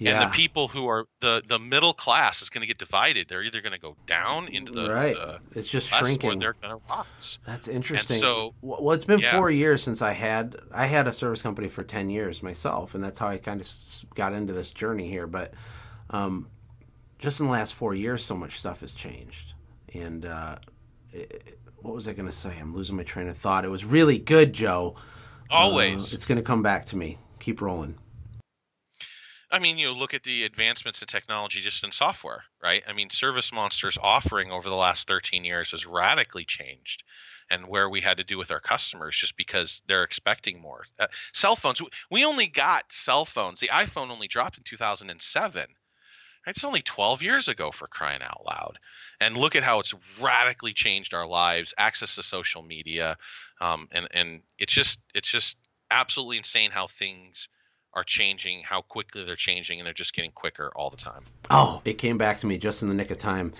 Yeah. 0.00 0.22
And 0.22 0.30
the 0.30 0.34
people 0.34 0.66
who 0.66 0.86
are 0.88 1.04
the 1.20 1.42
the 1.46 1.58
middle 1.58 1.92
class 1.92 2.40
is 2.40 2.48
going 2.48 2.62
to 2.62 2.66
get 2.66 2.78
divided. 2.78 3.28
They're 3.28 3.42
either 3.42 3.60
going 3.60 3.74
to 3.74 3.78
go 3.78 3.96
down 4.06 4.48
into 4.48 4.72
the 4.72 4.90
right. 4.90 5.14
The 5.14 5.40
it's 5.54 5.68
just 5.68 5.90
shrinking. 5.90 6.38
they're 6.38 6.54
going 6.54 6.74
to 6.74 6.90
rise. 6.90 7.38
That's 7.46 7.68
interesting. 7.68 8.14
And 8.14 8.22
so, 8.22 8.54
well, 8.62 8.92
it's 8.92 9.04
been 9.04 9.20
yeah. 9.20 9.36
four 9.36 9.50
years 9.50 9.82
since 9.82 10.00
I 10.00 10.12
had 10.12 10.56
I 10.72 10.86
had 10.86 11.06
a 11.06 11.12
service 11.12 11.42
company 11.42 11.68
for 11.68 11.84
ten 11.84 12.08
years 12.08 12.42
myself, 12.42 12.94
and 12.94 13.04
that's 13.04 13.18
how 13.18 13.28
I 13.28 13.36
kind 13.36 13.60
of 13.60 13.68
got 14.14 14.32
into 14.32 14.54
this 14.54 14.70
journey 14.70 15.06
here. 15.06 15.26
But 15.26 15.52
um, 16.08 16.48
just 17.18 17.38
in 17.38 17.46
the 17.46 17.52
last 17.52 17.74
four 17.74 17.94
years, 17.94 18.24
so 18.24 18.34
much 18.34 18.58
stuff 18.58 18.80
has 18.80 18.94
changed. 18.94 19.52
And 19.92 20.24
uh, 20.24 20.56
it, 21.12 21.58
what 21.76 21.94
was 21.94 22.08
I 22.08 22.14
going 22.14 22.28
to 22.28 22.34
say? 22.34 22.56
I'm 22.58 22.74
losing 22.74 22.96
my 22.96 23.02
train 23.02 23.28
of 23.28 23.36
thought. 23.36 23.66
It 23.66 23.70
was 23.70 23.84
really 23.84 24.16
good, 24.16 24.54
Joe. 24.54 24.96
Always. 25.50 26.14
Uh, 26.14 26.14
it's 26.14 26.24
going 26.24 26.36
to 26.36 26.42
come 26.42 26.62
back 26.62 26.86
to 26.86 26.96
me. 26.96 27.18
Keep 27.38 27.60
rolling. 27.60 27.96
I 29.52 29.58
mean, 29.58 29.78
you 29.78 29.86
know, 29.86 29.92
look 29.92 30.14
at 30.14 30.22
the 30.22 30.44
advancements 30.44 31.02
in 31.02 31.08
technology 31.08 31.60
just 31.60 31.82
in 31.82 31.90
software, 31.90 32.44
right? 32.62 32.84
I 32.86 32.92
mean, 32.92 33.10
Service 33.10 33.52
Monster's 33.52 33.98
offering 34.00 34.52
over 34.52 34.68
the 34.68 34.76
last 34.76 35.08
13 35.08 35.44
years 35.44 35.72
has 35.72 35.86
radically 35.86 36.44
changed 36.44 37.02
and 37.50 37.66
where 37.66 37.90
we 37.90 38.00
had 38.00 38.18
to 38.18 38.24
do 38.24 38.38
with 38.38 38.52
our 38.52 38.60
customers 38.60 39.16
just 39.16 39.36
because 39.36 39.82
they're 39.88 40.04
expecting 40.04 40.60
more. 40.60 40.84
Uh, 41.00 41.08
cell 41.32 41.56
phones, 41.56 41.82
we 42.10 42.24
only 42.24 42.46
got 42.46 42.92
cell 42.92 43.24
phones. 43.24 43.58
The 43.58 43.68
iPhone 43.68 44.10
only 44.10 44.28
dropped 44.28 44.58
in 44.58 44.62
2007. 44.62 45.66
It's 46.46 46.64
only 46.64 46.82
12 46.82 47.22
years 47.22 47.48
ago 47.48 47.72
for 47.72 47.88
crying 47.88 48.22
out 48.22 48.44
loud. 48.46 48.78
And 49.20 49.36
look 49.36 49.56
at 49.56 49.64
how 49.64 49.80
it's 49.80 49.92
radically 50.20 50.72
changed 50.74 51.12
our 51.12 51.26
lives, 51.26 51.74
access 51.76 52.14
to 52.14 52.22
social 52.22 52.62
media. 52.62 53.16
Um, 53.60 53.88
and, 53.90 54.06
and 54.12 54.42
it's 54.58 54.72
just, 54.72 55.00
it's 55.12 55.30
just 55.30 55.58
absolutely 55.90 56.36
insane 56.36 56.70
how 56.70 56.86
things– 56.86 57.48
are 57.94 58.04
changing, 58.04 58.62
how 58.64 58.82
quickly 58.82 59.24
they're 59.24 59.36
changing, 59.36 59.80
and 59.80 59.86
they're 59.86 59.94
just 59.94 60.14
getting 60.14 60.30
quicker 60.30 60.70
all 60.76 60.90
the 60.90 60.96
time. 60.96 61.24
Oh, 61.50 61.82
it 61.84 61.94
came 61.94 62.18
back 62.18 62.38
to 62.40 62.46
me 62.46 62.58
just 62.58 62.82
in 62.82 62.88
the 62.88 62.94
nick 62.94 63.10
of 63.10 63.18
time. 63.18 63.52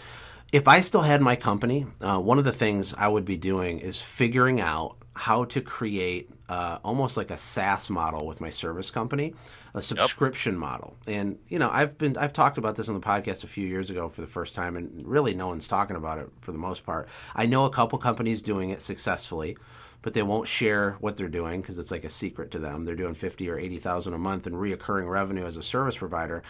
If 0.53 0.67
I 0.67 0.81
still 0.81 1.03
had 1.03 1.21
my 1.21 1.37
company, 1.37 1.87
uh, 2.00 2.19
one 2.19 2.38
of 2.38 2.44
the 2.44 2.53
things 2.53 2.93
I 2.94 3.09
would 3.09 3.25
be 3.25 3.37
doing 3.37 3.79
is 3.79 4.03
figuring 4.03 4.61
out 4.61 4.97
how 5.15 5.44
to 5.44 5.61
create 5.61 6.31
uh, 6.49 6.79
almost 6.82 7.17
like 7.17 7.31
a 7.31 7.37
SaaS 7.37 7.91
model 7.91 8.26
with 8.26 8.40
my 8.40 8.50
service 8.50 8.90
company, 8.90 9.35
a 9.75 9.83
subscription 9.83 10.55
yep. 10.55 10.61
model. 10.61 10.97
And 11.07 11.38
you 11.49 11.59
know, 11.59 11.71
I've 11.71 11.99
been 11.99 12.16
I've 12.16 12.33
talked 12.33 12.59
about 12.59 12.75
this 12.75 12.88
on 12.88 12.95
the 12.95 13.00
podcast 13.00 13.45
a 13.45 13.47
few 13.47 13.66
years 13.66 13.90
ago 13.90 14.09
for 14.09 14.21
the 14.21 14.26
first 14.26 14.55
time, 14.55 14.76
and 14.76 15.07
really 15.07 15.35
no 15.35 15.47
one's 15.47 15.69
talking 15.69 15.97
about 15.97 16.19
it 16.19 16.28
for 16.40 16.52
the 16.52 16.59
most 16.59 16.85
part. 16.85 17.09
I 17.37 17.47
know 17.47 17.64
a 17.64 17.71
couple 17.71 17.99
companies 17.99 18.43
doing 18.43 18.71
it 18.71 18.83
successfully 18.83 19.57
but 20.02 20.14
they 20.14 20.23
won't 20.23 20.49
share 20.49 20.97
what 21.00 21.16
they're 21.16 21.28
doing 21.28 21.61
because 21.61 21.78
it's 21.78 21.90
like 21.90 22.04
a 22.04 22.11
secret 22.11 22.50
to 22.52 22.59
them. 22.59 22.85
They're 22.85 22.95
doing 22.95 23.14
fifty 23.14 23.49
or 23.50 23.59
eighty 23.59 23.78
thousand 23.78 24.14
a 24.14 24.19
month 24.19 24.47
in 24.47 24.54
reoccurring 24.54 25.11
revenue 25.11 25.45
as 25.45 25.57
a 25.57 25.62
service 25.62 25.97
provider. 25.97 26.42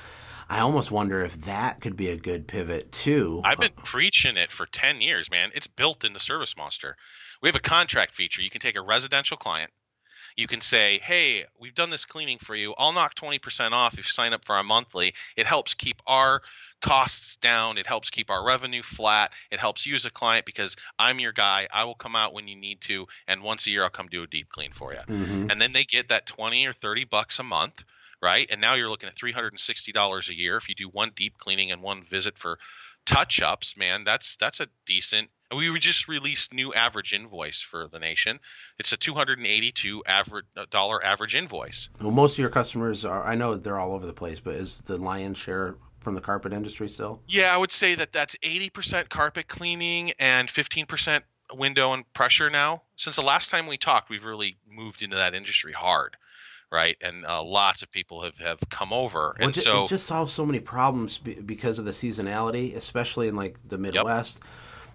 I 0.49 0.61
almost 0.61 0.91
wonder 0.91 1.23
if 1.23 1.43
that 1.43 1.81
could 1.81 1.97
be 1.97 2.09
a 2.09 2.17
good 2.17 2.49
pivot 2.49 2.91
too. 2.91 3.41
I've 3.45 3.61
been 3.61 3.71
preaching 3.85 4.37
it 4.37 4.51
for 4.51 4.67
ten 4.67 5.01
years, 5.01 5.31
man. 5.31 5.51
It's 5.55 5.69
built 5.69 6.05
into 6.05 6.19
Service 6.19 6.57
Monster. 6.57 6.97
We 7.41 7.49
have 7.49 7.57
a 7.57 7.61
contract 7.61 8.15
feature. 8.15 8.43
You 8.43 8.51
can 8.51 8.61
take 8.61 8.77
a 8.77 8.83
residential 8.83 9.37
client. 9.37 9.71
You 10.37 10.47
can 10.47 10.61
say, 10.61 11.01
"Hey, 11.03 11.45
we've 11.61 11.75
done 11.75 11.91
this 11.91 12.05
cleaning 12.05 12.39
for 12.39 12.55
you. 12.55 12.75
I'll 12.79 12.93
knock 12.93 13.15
twenty 13.15 13.39
percent 13.39 13.75
off 13.75 13.95
if 13.95 13.99
you 13.99 14.05
sign 14.05 14.33
up 14.33 14.45
for 14.45 14.55
our 14.57 14.65
monthly. 14.65 15.15
It 15.37 15.47
helps 15.47 15.75
keep 15.75 16.01
our 16.07 16.43
costs 16.81 17.37
down. 17.37 17.79
It 17.79 17.87
helps 17.87 18.11
keep 18.11 18.31
our 18.31 18.45
revenue 18.45 18.83
flat. 18.83 19.33
It 19.51 19.61
helps 19.61 19.87
you 19.87 19.95
as 19.95 20.05
a 20.05 20.11
client 20.11 20.47
because 20.47 20.77
I'm 20.99 21.21
your 21.21 21.33
guy. 21.33 21.69
I 21.73 21.85
will 21.85 21.95
come 21.95 22.17
out 22.17 22.33
when 22.33 22.49
you 22.49 22.57
need 22.57 22.81
to, 22.83 23.07
and 23.29 23.43
once 23.43 23.67
a 23.67 23.71
year 23.71 23.85
I'll 23.85 23.91
come 23.91 24.09
do 24.09 24.23
a 24.23 24.27
deep 24.27 24.49
clean 24.49 24.73
for 24.73 24.93
you. 24.93 25.01
Mm-hmm. 25.01 25.51
And 25.51 25.61
then 25.61 25.73
they 25.73 25.85
get 25.85 26.09
that 26.09 26.27
20 26.27 26.67
or 26.67 26.73
30 26.73 27.05
bucks 27.05 27.39
a 27.39 27.43
month, 27.43 27.85
right? 28.23 28.47
And 28.51 28.61
now 28.61 28.75
you're 28.75 28.91
looking 28.91 29.09
at 29.09 29.17
$360 29.17 30.29
a 30.29 30.35
year 30.35 30.57
if 30.57 30.69
you 30.69 30.75
do 30.75 30.89
one 30.89 31.13
deep 31.15 31.39
cleaning 31.39 31.73
and 31.73 31.83
one 31.83 32.05
visit 32.05 32.39
for 32.39 32.59
touch 33.07 33.41
ups. 33.41 33.77
Man, 33.77 34.05
that's 34.05 34.37
that's 34.37 34.61
a 34.61 34.69
decent. 34.87 35.31
We 35.55 35.77
just 35.81 36.07
released 36.07 36.55
new 36.55 36.73
average 36.73 37.13
invoice 37.13 37.61
for 37.61 37.89
the 37.89 37.99
nation. 37.99 38.39
It's 38.79 38.93
a 38.93 38.97
282 38.97 40.05
average 40.07 40.45
uh, 40.57 40.67
dollar 40.71 41.05
average 41.05 41.35
invoice. 41.35 41.89
Well, 42.01 42.13
most 42.13 42.35
of 42.35 42.39
your 42.39 42.51
customers 42.51 43.05
are. 43.05 43.25
I 43.25 43.35
know 43.35 43.57
they're 43.57 43.79
all 43.79 43.93
over 43.93 44.07
the 44.07 44.13
place, 44.13 44.39
but 44.39 44.55
is 44.55 44.83
the 44.83 44.97
lion's 44.97 45.39
share 45.39 45.77
from 46.01 46.15
the 46.15 46.21
carpet 46.21 46.53
industry 46.53 46.89
still? 46.89 47.21
Yeah, 47.29 47.55
I 47.55 47.57
would 47.57 47.73
say 47.73 47.95
that 47.95 48.13
that's 48.13 48.37
80% 48.43 49.09
carpet 49.09 49.49
cleaning 49.49 50.13
and 50.19 50.49
15% 50.49 51.23
window 51.55 51.93
and 51.93 52.11
pressure 52.13 52.51
now. 52.51 52.83
Since 52.97 53.17
the 53.17 53.23
last 53.23 53.51
time 53.51 53.67
we 53.67 53.77
talked, 53.77 54.11
we've 54.11 54.25
really 54.25 54.57
moved 54.69 55.03
into 55.03 55.17
that 55.17 55.35
industry 55.35 55.73
hard, 55.73 56.17
right? 56.71 56.97
And 57.01 57.27
uh, 57.27 57.43
lots 57.43 57.83
of 57.83 57.91
people 57.91 58.23
have, 58.23 58.37
have 58.39 58.59
come 58.71 58.93
over. 58.93 59.35
Well, 59.39 59.49
and 59.49 59.57
it, 59.57 59.61
so 59.61 59.85
it 59.85 59.89
just 59.89 60.07
solves 60.07 60.33
so 60.33 60.47
many 60.47 60.61
problems 60.61 61.19
because 61.19 61.79
of 61.79 61.85
the 61.85 61.91
seasonality, 61.93 62.75
especially 62.75 63.29
in 63.29 63.37
like 63.37 63.57
the 63.67 63.79
Midwest. 63.79 64.39
Yep. 64.39 64.49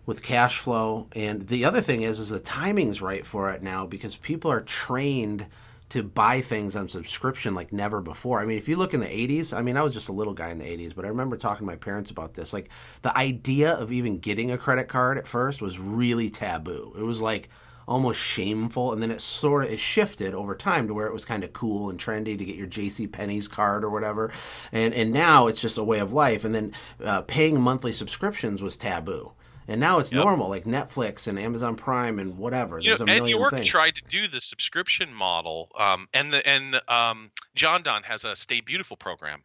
with 0.05 0.23
cash 0.23 0.59
flow. 0.59 1.07
And 1.13 1.47
the 1.47 1.65
other 1.65 1.81
thing 1.81 2.03
is, 2.03 2.19
is 2.19 2.29
the 2.29 2.39
timing's 2.39 3.01
right 3.01 3.25
for 3.25 3.51
it 3.51 3.61
now 3.61 3.85
because 3.85 4.15
people 4.15 4.51
are 4.51 4.61
trained 4.61 5.47
to 5.89 6.03
buy 6.03 6.41
things 6.41 6.75
on 6.75 6.89
subscription 6.89 7.53
like 7.53 7.71
never 7.71 8.01
before. 8.01 8.39
I 8.39 8.45
mean, 8.45 8.57
if 8.57 8.67
you 8.67 8.75
look 8.75 8.93
in 8.93 9.01
the 9.01 9.05
80s, 9.05 9.55
I 9.55 9.61
mean, 9.61 9.77
I 9.77 9.83
was 9.83 9.93
just 9.93 10.09
a 10.09 10.13
little 10.13 10.33
guy 10.33 10.49
in 10.49 10.57
the 10.57 10.65
80s, 10.65 10.95
but 10.95 11.05
I 11.05 11.09
remember 11.09 11.37
talking 11.37 11.65
to 11.65 11.71
my 11.71 11.75
parents 11.75 12.09
about 12.11 12.33
this. 12.33 12.53
Like, 12.53 12.69
the 13.03 13.15
idea 13.15 13.73
of 13.73 13.91
even 13.91 14.17
getting 14.17 14.51
a 14.51 14.57
credit 14.57 14.87
card 14.87 15.17
at 15.17 15.27
first 15.27 15.61
was 15.61 15.79
really 15.79 16.29
taboo. 16.29 16.93
It 16.97 17.03
was 17.03 17.21
like 17.21 17.49
almost 17.87 18.19
shameful, 18.19 18.93
and 18.93 19.01
then 19.01 19.11
it 19.11 19.21
sort 19.21 19.63
of 19.63 19.71
it 19.71 19.79
shifted 19.79 20.33
over 20.33 20.55
time 20.55 20.87
to 20.87 20.93
where 20.93 21.07
it 21.07 21.13
was 21.13 21.25
kind 21.25 21.43
of 21.43 21.53
cool 21.53 21.89
and 21.89 21.99
trendy 21.99 22.37
to 22.37 22.45
get 22.45 22.55
your 22.55 22.67
J.C. 22.67 23.07
Penney's 23.07 23.47
card 23.47 23.83
or 23.83 23.89
whatever, 23.89 24.31
and 24.71 24.93
and 24.93 25.11
now 25.11 25.47
it's 25.47 25.61
just 25.61 25.77
a 25.77 25.83
way 25.83 25.99
of 25.99 26.13
life. 26.13 26.43
And 26.43 26.55
then 26.55 26.73
uh, 27.03 27.21
paying 27.21 27.61
monthly 27.61 27.93
subscriptions 27.93 28.61
was 28.63 28.77
taboo. 28.77 29.33
And 29.67 29.79
now 29.79 29.97
it's 29.99 30.11
Yep. 30.11 30.23
normal, 30.23 30.49
like 30.49 30.65
Netflix 30.65 31.27
and 31.27 31.39
Amazon 31.39 31.75
Prime 31.75 32.19
and 32.19 32.37
whatever. 32.37 32.77
You 32.79 32.89
There's 32.91 32.99
know, 33.01 33.11
a 33.11 33.15
Ed 33.15 33.27
York 33.29 33.51
things. 33.51 33.67
tried 33.67 33.95
to 33.95 34.03
do 34.07 34.27
the 34.27 34.39
subscription 34.41 35.13
model, 35.13 35.71
um, 35.77 36.07
and 36.13 36.31
the 36.31 36.47
and 36.47 36.79
um, 36.87 37.31
Jon-Don 37.55 38.03
has 38.03 38.23
a 38.25 38.35
Stay 38.35 38.61
Beautiful 38.61 38.95
program 38.97 39.43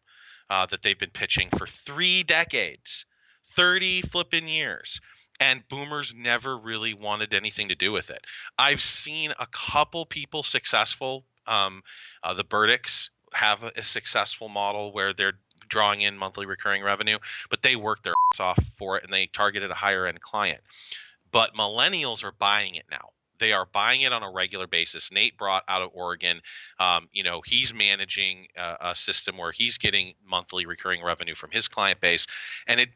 uh, 0.50 0.66
that 0.66 0.82
they've 0.82 0.98
been 0.98 1.10
pitching 1.10 1.48
for 1.56 1.66
three 1.66 2.22
decades, 2.22 3.06
thirty 3.56 4.02
flipping 4.02 4.46
years, 4.46 5.00
and 5.40 5.66
Boomers 5.68 6.12
never 6.14 6.58
really 6.58 6.92
wanted 6.92 7.32
anything 7.32 7.68
to 7.70 7.74
do 7.74 7.90
with 7.90 8.10
it. 8.10 8.22
I've 8.58 8.82
seen 8.82 9.32
a 9.38 9.46
couple 9.46 10.04
people 10.04 10.42
successful. 10.42 11.24
Um, 11.46 11.82
uh, 12.22 12.34
the 12.34 12.44
Burdicks 12.44 13.08
have 13.32 13.62
a, 13.62 13.82
successful 13.82 14.48
model 14.48 14.92
where 14.92 15.12
they're 15.12 15.38
drawing 15.68 16.02
in 16.02 16.16
monthly 16.16 16.46
recurring 16.46 16.82
revenue, 16.82 17.18
but 17.48 17.62
they 17.62 17.76
work 17.76 18.02
their 18.02 18.14
ass 18.34 18.40
off 18.40 18.58
for 18.76 18.96
it 18.96 19.04
and 19.04 19.12
they 19.12 19.26
targeted 19.26 19.70
a 19.70 19.74
higher 19.74 20.06
end 20.06 20.20
client. 20.20 20.60
But 21.32 21.54
millennials 21.54 22.24
are 22.24 22.32
buying 22.32 22.74
it 22.74 22.86
now. 22.90 23.10
They 23.38 23.52
are 23.52 23.66
buying 23.66 24.02
it 24.02 24.12
on 24.12 24.22
a 24.22 24.30
regular 24.30 24.66
basis. 24.66 25.10
Nate 25.10 25.36
brought 25.36 25.64
out 25.66 25.80
of 25.82 25.90
Oregon. 25.94 26.42
Um, 26.78 27.08
you 27.12 27.24
know, 27.24 27.40
he's 27.44 27.72
managing 27.72 28.48
a, 28.56 28.76
a 28.80 28.94
system 28.94 29.38
where 29.38 29.50
he's 29.50 29.78
getting 29.78 30.14
monthly 30.24 30.66
recurring 30.66 31.02
revenue 31.02 31.34
from 31.34 31.50
his 31.50 31.66
client 31.66 32.00
base, 32.00 32.26
and 32.66 32.78
it. 32.78 32.90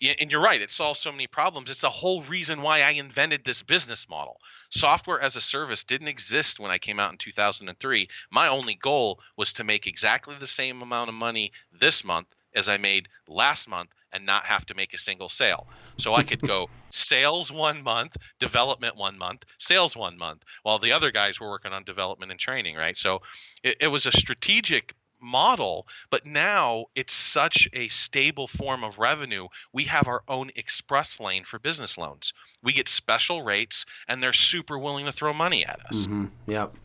Yeah, 0.00 0.14
And 0.20 0.30
you're 0.30 0.42
right. 0.42 0.60
It 0.60 0.70
solves 0.70 1.00
so 1.00 1.12
many 1.12 1.26
problems. 1.26 1.70
It's 1.70 1.80
the 1.80 1.90
whole 1.90 2.22
reason 2.22 2.62
why 2.62 2.82
I 2.82 2.90
invented 2.90 3.44
this 3.44 3.62
business 3.62 4.08
model. 4.08 4.40
Software 4.70 5.20
as 5.20 5.36
a 5.36 5.40
service 5.40 5.84
didn't 5.84 6.08
exist 6.08 6.58
when 6.58 6.70
I 6.70 6.78
came 6.78 6.98
out 6.98 7.12
in 7.12 7.18
2003. 7.18 8.08
My 8.30 8.48
only 8.48 8.74
goal 8.74 9.20
was 9.36 9.52
to 9.54 9.64
make 9.64 9.86
exactly 9.86 10.34
the 10.38 10.46
same 10.46 10.82
amount 10.82 11.08
of 11.08 11.14
money 11.14 11.52
this 11.72 12.04
month 12.04 12.26
as 12.54 12.68
I 12.68 12.76
made 12.76 13.08
last 13.28 13.68
month 13.68 13.90
and 14.12 14.24
not 14.24 14.46
have 14.46 14.64
to 14.66 14.74
make 14.74 14.94
a 14.94 14.98
single 14.98 15.28
sale. 15.28 15.66
So 15.98 16.14
I 16.14 16.22
could 16.22 16.40
go 16.40 16.68
sales 16.90 17.50
one 17.50 17.82
month, 17.82 18.16
development 18.38 18.96
one 18.96 19.18
month, 19.18 19.44
sales 19.58 19.96
one 19.96 20.16
month, 20.16 20.44
while 20.62 20.78
the 20.78 20.92
other 20.92 21.10
guys 21.10 21.40
were 21.40 21.50
working 21.50 21.72
on 21.72 21.84
development 21.84 22.30
and 22.30 22.40
training, 22.40 22.76
right? 22.76 22.96
So 22.96 23.22
it, 23.62 23.76
it 23.80 23.88
was 23.88 24.06
a 24.06 24.12
strategic 24.12 24.94
model, 25.24 25.86
but 26.10 26.26
now 26.26 26.86
it's 26.94 27.14
such 27.14 27.68
a 27.72 27.88
stable 27.88 28.46
form 28.46 28.84
of 28.84 28.98
revenue. 28.98 29.48
We 29.72 29.84
have 29.84 30.06
our 30.06 30.22
own 30.28 30.50
express 30.54 31.18
lane 31.18 31.44
for 31.44 31.58
business 31.58 31.98
loans. 31.98 32.32
We 32.62 32.72
get 32.72 32.88
special 32.88 33.42
rates 33.42 33.86
and 34.06 34.22
they're 34.22 34.32
super 34.32 34.78
willing 34.78 35.06
to 35.06 35.12
throw 35.12 35.32
money 35.32 35.64
at 35.64 35.80
us. 35.88 36.06
hmm 36.06 36.26
Yep. 36.46 36.76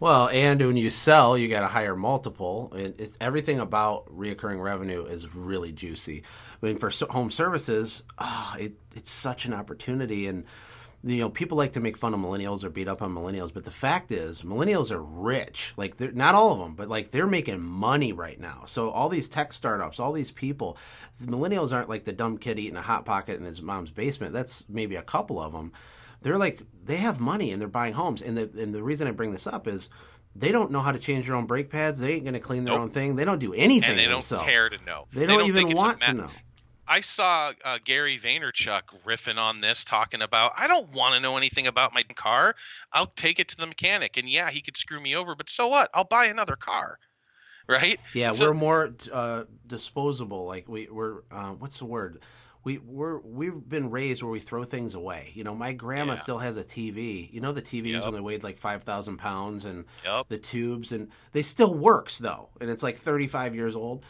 Well, 0.00 0.28
and 0.28 0.60
when 0.60 0.76
you 0.76 0.90
sell, 0.90 1.36
you 1.36 1.48
got 1.48 1.64
a 1.64 1.68
higher 1.68 1.96
multiple. 1.96 2.72
It, 2.74 3.00
it's 3.00 3.18
everything 3.20 3.58
about 3.58 4.06
reoccurring 4.06 4.62
revenue 4.62 5.04
is 5.04 5.34
really 5.34 5.72
juicy. 5.72 6.22
I 6.62 6.66
mean, 6.66 6.78
for 6.78 6.90
home 7.10 7.32
services, 7.32 8.04
oh, 8.18 8.56
it, 8.60 8.74
it's 8.94 9.10
such 9.10 9.44
an 9.44 9.52
opportunity, 9.52 10.28
and 10.28 10.44
you 11.04 11.18
know, 11.18 11.30
people 11.30 11.56
like 11.56 11.72
to 11.72 11.80
make 11.80 11.96
fun 11.96 12.12
of 12.12 12.20
millennials 12.20 12.64
or 12.64 12.70
beat 12.70 12.88
up 12.88 13.02
on 13.02 13.14
millennials, 13.14 13.52
but 13.54 13.64
the 13.64 13.70
fact 13.70 14.10
is, 14.10 14.42
millennials 14.42 14.90
are 14.90 15.02
rich. 15.02 15.72
Like, 15.76 15.96
they're 15.96 16.10
not 16.12 16.34
all 16.34 16.52
of 16.52 16.58
them, 16.58 16.74
but 16.74 16.88
like 16.88 17.10
they're 17.12 17.26
making 17.26 17.60
money 17.62 18.12
right 18.12 18.38
now. 18.40 18.64
So 18.66 18.90
all 18.90 19.08
these 19.08 19.28
tech 19.28 19.52
startups, 19.52 20.00
all 20.00 20.12
these 20.12 20.32
people, 20.32 20.76
the 21.20 21.26
millennials 21.30 21.72
aren't 21.72 21.88
like 21.88 22.04
the 22.04 22.12
dumb 22.12 22.36
kid 22.38 22.58
eating 22.58 22.76
a 22.76 22.82
hot 22.82 23.04
pocket 23.04 23.38
in 23.38 23.44
his 23.46 23.62
mom's 23.62 23.90
basement. 23.90 24.32
That's 24.32 24.64
maybe 24.68 24.96
a 24.96 25.02
couple 25.02 25.40
of 25.40 25.52
them 25.52 25.72
they're 26.20 26.36
like 26.36 26.60
they 26.84 26.96
have 26.96 27.20
money 27.20 27.52
and 27.52 27.60
they're 27.60 27.68
buying 27.68 27.92
homes 27.92 28.22
and 28.22 28.36
the 28.36 28.50
and 28.60 28.74
the 28.74 28.82
reason 28.82 29.06
I 29.06 29.12
bring 29.12 29.30
this 29.30 29.46
up 29.46 29.68
is 29.68 29.88
they 30.34 30.50
don't 30.50 30.72
know 30.72 30.80
how 30.80 30.90
to 30.90 30.98
change 30.98 31.26
their 31.28 31.36
own 31.36 31.46
brake 31.46 31.70
pads. 31.70 32.00
They 32.00 32.14
ain't 32.14 32.24
going 32.24 32.34
to 32.34 32.40
clean 32.40 32.64
their 32.64 32.74
Nope. 32.74 32.82
own 32.82 32.90
thing. 32.90 33.14
They 33.14 33.24
don't 33.24 33.38
do 33.38 33.54
anything 33.54 33.90
And 33.90 33.98
they 34.00 34.06
don't 34.06 34.24
care 34.44 34.68
to 34.68 34.84
know. 34.84 35.06
They 35.12 35.26
don't, 35.26 35.38
think 35.38 35.48
even 35.70 35.76
want 35.76 36.00
ma- 36.00 36.06
to 36.06 36.12
know. 36.14 36.30
I 36.88 37.00
saw 37.00 37.52
uh, 37.64 37.78
Gary 37.84 38.18
Vaynerchuk 38.18 38.82
riffing 39.06 39.36
on 39.36 39.60
this, 39.60 39.84
talking 39.84 40.22
about 40.22 40.52
I 40.56 40.66
don't 40.66 40.90
want 40.92 41.14
to 41.14 41.20
know 41.20 41.36
anything 41.36 41.66
about 41.66 41.92
my 41.94 42.02
car. 42.02 42.54
I'll 42.92 43.06
take 43.14 43.38
it 43.38 43.48
to 43.48 43.56
the 43.56 43.66
mechanic, 43.66 44.16
and 44.16 44.28
yeah, 44.28 44.50
he 44.50 44.60
could 44.60 44.76
screw 44.76 45.00
me 45.00 45.14
over, 45.14 45.34
but 45.34 45.50
so 45.50 45.68
what? 45.68 45.90
I'll 45.94 46.04
buy 46.04 46.26
another 46.26 46.56
car, 46.56 46.98
right? 47.68 48.00
Yeah, 48.14 48.32
So- 48.32 48.46
we're 48.48 48.54
more 48.54 48.94
uh, 49.12 49.44
disposable. 49.66 50.46
Like 50.46 50.68
we, 50.68 50.88
we're 50.90 51.20
uh, 51.30 51.50
what's 51.52 51.78
the 51.78 51.84
word? 51.84 52.22
We 52.64 52.78
we're 52.78 53.18
we've 53.20 53.66
been 53.68 53.88
raised 53.90 54.22
where 54.22 54.32
we 54.32 54.40
throw 54.40 54.64
things 54.64 54.94
away. 54.94 55.30
You 55.34 55.44
know, 55.44 55.54
my 55.54 55.72
grandma 55.72 56.14
Yeah. 56.14 56.18
still 56.18 56.38
has 56.38 56.56
a 56.56 56.64
TV. 56.64 57.32
You 57.32 57.40
know, 57.40 57.52
the 57.52 57.62
TVs 57.62 57.92
Yep. 57.92 58.04
when 58.04 58.14
they 58.14 58.20
weighed 58.20 58.42
like 58.42 58.58
five 58.58 58.82
thousand 58.82 59.18
pounds 59.18 59.64
and 59.64 59.84
Yep. 60.04 60.26
the 60.28 60.38
tubes, 60.38 60.92
and 60.92 61.08
they 61.32 61.42
still 61.42 61.72
works 61.72 62.18
though, 62.18 62.48
and 62.60 62.68
it's 62.68 62.82
like 62.82 62.96
thirty 62.96 63.26
five 63.26 63.54
years 63.54 63.76
old. 63.76 64.04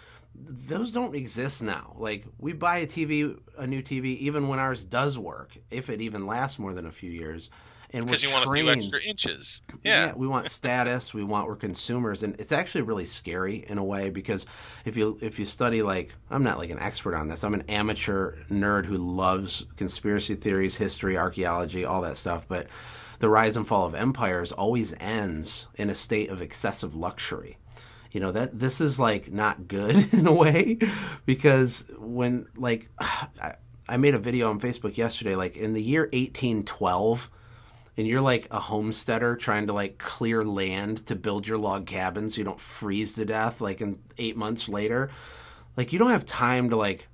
Those 0.46 0.92
don't 0.92 1.14
exist 1.14 1.62
now. 1.62 1.94
Like 1.98 2.24
we 2.38 2.52
buy 2.52 2.78
a 2.78 2.86
TV, 2.86 3.38
a 3.56 3.66
new 3.66 3.82
TV, 3.82 4.16
even 4.18 4.48
when 4.48 4.58
ours 4.58 4.84
does 4.84 5.18
work, 5.18 5.56
if 5.70 5.90
it 5.90 6.00
even 6.00 6.26
lasts 6.26 6.58
more 6.58 6.72
than 6.72 6.86
a 6.86 6.92
few 6.92 7.10
years. 7.10 7.50
And 7.90 8.04
we're 8.04 8.10
Because 8.10 8.22
you 8.22 8.32
want 8.32 8.46
a 8.46 8.52
few 8.52 8.70
extra 8.70 9.02
inches. 9.02 9.62
Yeah. 9.82 10.06
Yeah. 10.06 10.12
we 10.14 10.26
want 10.26 10.50
status. 10.50 11.14
We 11.14 11.24
want 11.24 11.48
we're 11.48 11.56
consumers, 11.56 12.22
and 12.22 12.38
it's 12.38 12.52
actually 12.52 12.82
really 12.82 13.06
scary 13.06 13.64
in 13.66 13.78
a 13.78 13.84
way 13.84 14.10
because 14.10 14.44
if 14.84 14.96
you 14.96 15.18
if 15.22 15.38
you 15.38 15.46
study 15.46 15.82
like 15.82 16.14
I'm 16.30 16.44
not 16.44 16.58
like 16.58 16.68
an 16.70 16.78
expert 16.78 17.14
on 17.16 17.28
this. 17.28 17.44
I'm 17.44 17.54
an 17.54 17.64
amateur 17.68 18.36
nerd 18.50 18.84
who 18.84 18.98
loves 18.98 19.64
conspiracy 19.76 20.34
theories, 20.34 20.76
history, 20.76 21.16
archaeology, 21.16 21.84
all 21.86 22.02
that 22.02 22.18
stuff. 22.18 22.46
But 22.46 22.66
the 23.20 23.28
rise 23.28 23.56
and 23.56 23.66
fall 23.66 23.86
of 23.86 23.94
empires 23.94 24.52
always 24.52 24.94
ends 25.00 25.66
in 25.76 25.88
a 25.90 25.94
state 25.94 26.28
of 26.28 26.42
excessive 26.42 26.94
luxury. 26.94 27.56
You 28.12 28.20
know 28.20 28.32
that 28.32 28.58
this 28.58 28.80
is 28.80 28.98
like 28.98 29.32
not 29.32 29.68
good 29.68 30.12
in 30.14 30.26
a 30.26 30.32
way 30.32 30.78
because 31.26 31.84
when 31.98 32.46
like 32.56 32.88
I, 33.90 33.96
made 33.96 34.14
a 34.14 34.18
video 34.18 34.50
on 34.50 34.60
Facebook 34.60 34.96
yesterday, 34.96 35.34
like 35.34 35.56
in 35.56 35.72
the 35.72 35.82
year 35.82 36.02
1812 36.02 37.30
and 37.98 38.06
you're 38.06 38.20
like 38.20 38.46
a 38.50 38.60
homesteader 38.60 39.34
trying 39.34 39.66
to 39.66 39.72
like 39.72 39.98
clear 39.98 40.44
land 40.44 41.04
to 41.06 41.16
build 41.16 41.46
your 41.46 41.58
log 41.58 41.84
cabin 41.84 42.30
so 42.30 42.38
you 42.38 42.44
don't 42.44 42.60
freeze 42.60 43.14
to 43.14 43.24
death 43.24 43.60
like 43.60 43.80
in 43.80 43.98
eight 44.18 44.36
months 44.36 44.68
later 44.68 45.10
like 45.76 45.92
you 45.92 45.98
don't 45.98 46.10
have 46.10 46.24
time 46.24 46.70
to 46.70 46.76
like 46.76 47.08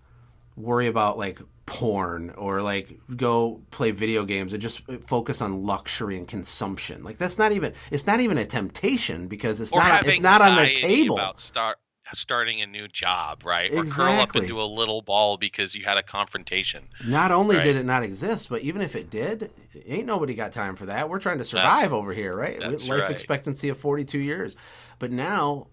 worry 0.56 0.86
about 0.86 1.16
like 1.16 1.40
porn 1.66 2.30
or 2.30 2.60
like 2.60 3.00
go 3.16 3.62
play 3.70 3.90
video 3.90 4.24
games 4.24 4.52
and 4.52 4.60
just 4.60 4.82
focus 5.06 5.40
on 5.40 5.64
luxury 5.64 6.18
and 6.18 6.28
consumption 6.28 7.02
like 7.02 7.16
that's 7.16 7.38
not 7.38 7.52
even 7.52 7.72
it's 7.90 8.06
not 8.06 8.20
even 8.20 8.36
a 8.36 8.44
temptation 8.44 9.28
because 9.28 9.60
it's 9.60 9.72
Or 9.72 9.78
not 9.78 10.06
it's 10.06 10.20
not 10.20 10.42
on 10.42 10.56
the 10.56 10.74
table 10.74 11.16
About 11.16 11.40
start 11.40 11.78
starting 12.12 12.60
a 12.60 12.66
new 12.66 12.88
job, 12.88 13.44
right? 13.44 13.72
Or 13.72 13.84
curl 13.84 14.20
up 14.20 14.36
into 14.36 14.60
a 14.60 14.64
little 14.64 15.02
ball 15.02 15.36
because 15.36 15.74
you 15.74 15.84
had 15.84 15.96
a 15.96 16.02
confrontation. 16.02 16.88
Not 17.04 17.32
only 17.32 17.56
Right. 17.56 17.64
did 17.64 17.76
it 17.76 17.86
not 17.86 18.02
exist, 18.02 18.48
but 18.48 18.62
even 18.62 18.82
if 18.82 18.94
it 18.94 19.10
did, 19.10 19.50
ain't 19.86 20.06
nobody 20.06 20.34
got 20.34 20.52
time 20.52 20.76
for 20.76 20.86
that. 20.86 21.08
We're 21.08 21.18
trying 21.18 21.38
to 21.38 21.44
survive 21.44 21.92
over 21.92 22.12
here, 22.12 22.32
right? 22.32 22.60
Life 22.60 22.88
right. 22.88 23.10
expectancy 23.10 23.68
of 23.68 23.78
42 23.78 24.18
years. 24.18 24.56
But 24.98 25.10
now 25.10 25.68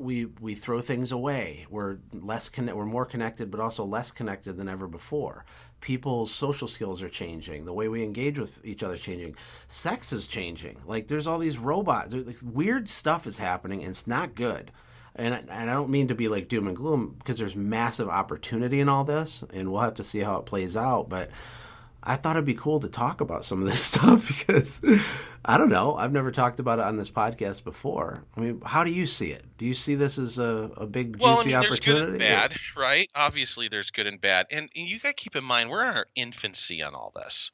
we 0.00 0.26
we 0.26 0.54
throw 0.54 0.80
things 0.80 1.12
away. 1.12 1.66
We're 1.70 1.98
less 2.12 2.48
conne- 2.48 2.74
we're 2.74 2.86
more 2.86 3.04
connected 3.04 3.50
but 3.50 3.60
also 3.60 3.84
less 3.84 4.10
connected 4.10 4.56
than 4.56 4.68
ever 4.68 4.86
before. 4.86 5.44
People's 5.80 6.32
social 6.32 6.68
skills 6.68 7.02
are 7.02 7.08
changing. 7.08 7.64
The 7.64 7.72
way 7.72 7.88
we 7.88 8.02
engage 8.02 8.38
with 8.38 8.64
each 8.64 8.82
other 8.82 8.94
is 8.94 9.00
changing. 9.00 9.36
Sex 9.68 10.12
is 10.12 10.26
changing. 10.26 10.80
Like 10.86 11.08
there's 11.08 11.26
all 11.26 11.38
these 11.38 11.58
robots. 11.58 12.14
Like, 12.14 12.38
weird 12.42 12.88
stuff 12.88 13.26
is 13.26 13.38
happening 13.38 13.80
and 13.80 13.90
it's 13.90 14.06
not 14.06 14.34
good 14.34 14.72
and 15.14 15.34
I, 15.34 15.38
and 15.38 15.70
I 15.70 15.74
don't 15.74 15.90
mean 15.90 16.08
to 16.08 16.14
be 16.14 16.28
like 16.28 16.48
doom 16.48 16.66
and 16.66 16.76
gloom 16.76 17.16
because 17.18 17.38
there's 17.38 17.56
massive 17.56 18.08
opportunity 18.08 18.80
in 18.80 18.88
all 18.88 19.04
this, 19.04 19.44
and 19.52 19.70
we'll 19.70 19.82
have 19.82 19.94
to 19.94 20.04
see 20.04 20.20
how 20.20 20.36
it 20.36 20.46
plays 20.46 20.76
out. 20.76 21.08
But 21.08 21.30
I 22.02 22.16
thought 22.16 22.36
it'd 22.36 22.44
be 22.44 22.54
cool 22.54 22.80
to 22.80 22.88
talk 22.88 23.20
about 23.20 23.44
some 23.44 23.62
of 23.62 23.68
this 23.68 23.82
stuff 23.84 24.26
because 24.26 24.80
I 25.44 25.58
don't 25.58 25.68
know. 25.68 25.94
I've 25.96 26.12
never 26.12 26.30
talked 26.30 26.60
about 26.60 26.78
it 26.78 26.84
on 26.84 26.96
this 26.96 27.10
podcast 27.10 27.64
before. 27.64 28.24
I 28.36 28.40
mean, 28.40 28.60
how 28.64 28.84
do 28.84 28.92
you 28.92 29.06
see 29.06 29.30
it? 29.30 29.44
Do 29.56 29.66
you 29.66 29.74
see 29.74 29.94
this 29.94 30.18
as 30.18 30.38
a, 30.38 30.70
a 30.76 30.86
big 30.86 31.18
juicy 31.18 31.24
Well, 31.24 31.40
I 31.40 31.44
mean, 31.44 31.60
there's 31.60 31.80
good 31.80 31.96
opportunity? 31.96 32.24
and 32.24 32.50
bad, 32.50 32.56
right? 32.76 33.10
Obviously, 33.14 33.68
there's 33.68 33.90
good 33.90 34.06
and 34.06 34.20
bad, 34.20 34.46
and, 34.50 34.68
and 34.74 34.88
you 34.88 34.98
got 34.98 35.16
to 35.16 35.22
keep 35.22 35.36
in 35.36 35.44
mind 35.44 35.70
we're 35.70 35.84
in 35.84 35.96
our 35.96 36.06
infancy 36.14 36.82
on 36.82 36.94
all 36.94 37.12
this. 37.14 37.50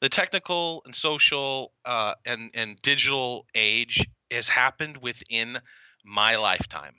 The 0.00 0.08
technical 0.08 0.82
and 0.84 0.94
social 0.94 1.72
uh, 1.84 2.14
and 2.26 2.50
and 2.54 2.80
digital 2.82 3.46
age 3.54 4.06
has 4.30 4.48
happened 4.48 4.98
within 4.98 5.58
my 6.04 6.36
lifetime. 6.36 6.94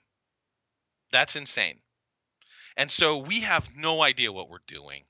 That's 1.11 1.35
insane. 1.35 1.79
And 2.75 2.89
so 2.89 3.17
we 3.17 3.41
have 3.41 3.69
no 3.75 4.01
idea 4.01 4.31
what 4.31 4.49
we're 4.49 4.59
doing. 4.67 5.03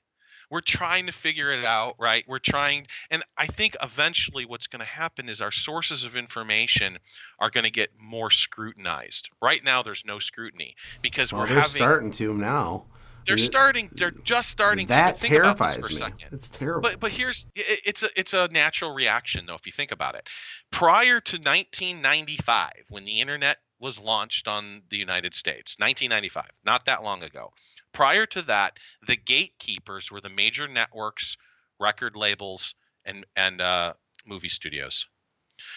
We're 0.50 0.60
trying 0.60 1.06
to 1.06 1.12
figure 1.12 1.50
it 1.52 1.64
out, 1.64 1.96
right? 1.98 2.24
We're 2.28 2.38
trying, 2.38 2.86
and 3.10 3.22
I 3.36 3.46
think 3.46 3.76
eventually 3.82 4.44
what's 4.44 4.66
going 4.66 4.80
to 4.80 4.86
happen 4.86 5.28
is 5.28 5.40
our 5.40 5.50
sources 5.52 6.04
of 6.04 6.16
information 6.16 6.98
are 7.38 7.50
going 7.50 7.64
to 7.64 7.70
get 7.70 7.90
more 7.98 8.30
scrutinized. 8.30 9.30
Right 9.42 9.62
now, 9.64 9.82
there's 9.82 10.04
no 10.06 10.18
scrutiny 10.18 10.76
because 11.02 11.32
Well, 11.32 11.42
we're 11.42 11.48
having. 11.48 11.62
starting 11.70 12.10
to 12.12 12.34
now. 12.34 12.84
they're 13.26 13.36
It- 13.36 13.40
starting. 13.40 13.88
They're 13.92 14.10
just 14.10 14.50
starting 14.50 14.86
to. 14.86 14.92
That 14.92 15.12
but 15.14 15.20
think 15.20 15.34
about 15.34 15.56
this 15.58 15.74
terrifies 15.74 15.80
for 15.80 15.86
a 15.86 15.90
me. 15.90 15.96
second. 16.18 16.28
It's 16.34 16.48
terrible. 16.50 16.82
But 16.90 17.00
but 17.00 17.10
here's 17.10 17.46
it, 17.54 17.80
it's 17.86 18.02
a 18.02 18.08
it's 18.20 18.34
a 18.34 18.48
natural 18.48 18.92
reaction 18.92 19.46
though 19.46 19.54
if 19.54 19.64
you 19.64 19.72
think 19.72 19.92
about 19.92 20.14
it. 20.14 20.28
Prior 20.70 21.20
to 21.20 21.36
1995, 21.38 22.70
when 22.90 23.04
the 23.04 23.20
internet 23.20 23.58
was 23.80 23.98
launched 23.98 24.46
on 24.48 24.82
the 24.90 24.96
United 24.96 25.34
States, 25.34 25.76
1995, 25.78 26.44
not 26.64 26.86
that 26.86 27.02
long 27.02 27.22
ago. 27.22 27.52
Prior 27.94 28.26
to 28.26 28.42
that, 28.42 28.78
the 29.06 29.16
gatekeepers 29.16 30.10
were 30.10 30.20
the 30.20 30.28
major 30.28 30.68
networks, 30.68 31.36
record 31.80 32.16
labels, 32.16 32.74
and 33.06 33.24
and 33.34 33.60
uh, 33.62 33.94
movie 34.26 34.48
studios. 34.50 35.06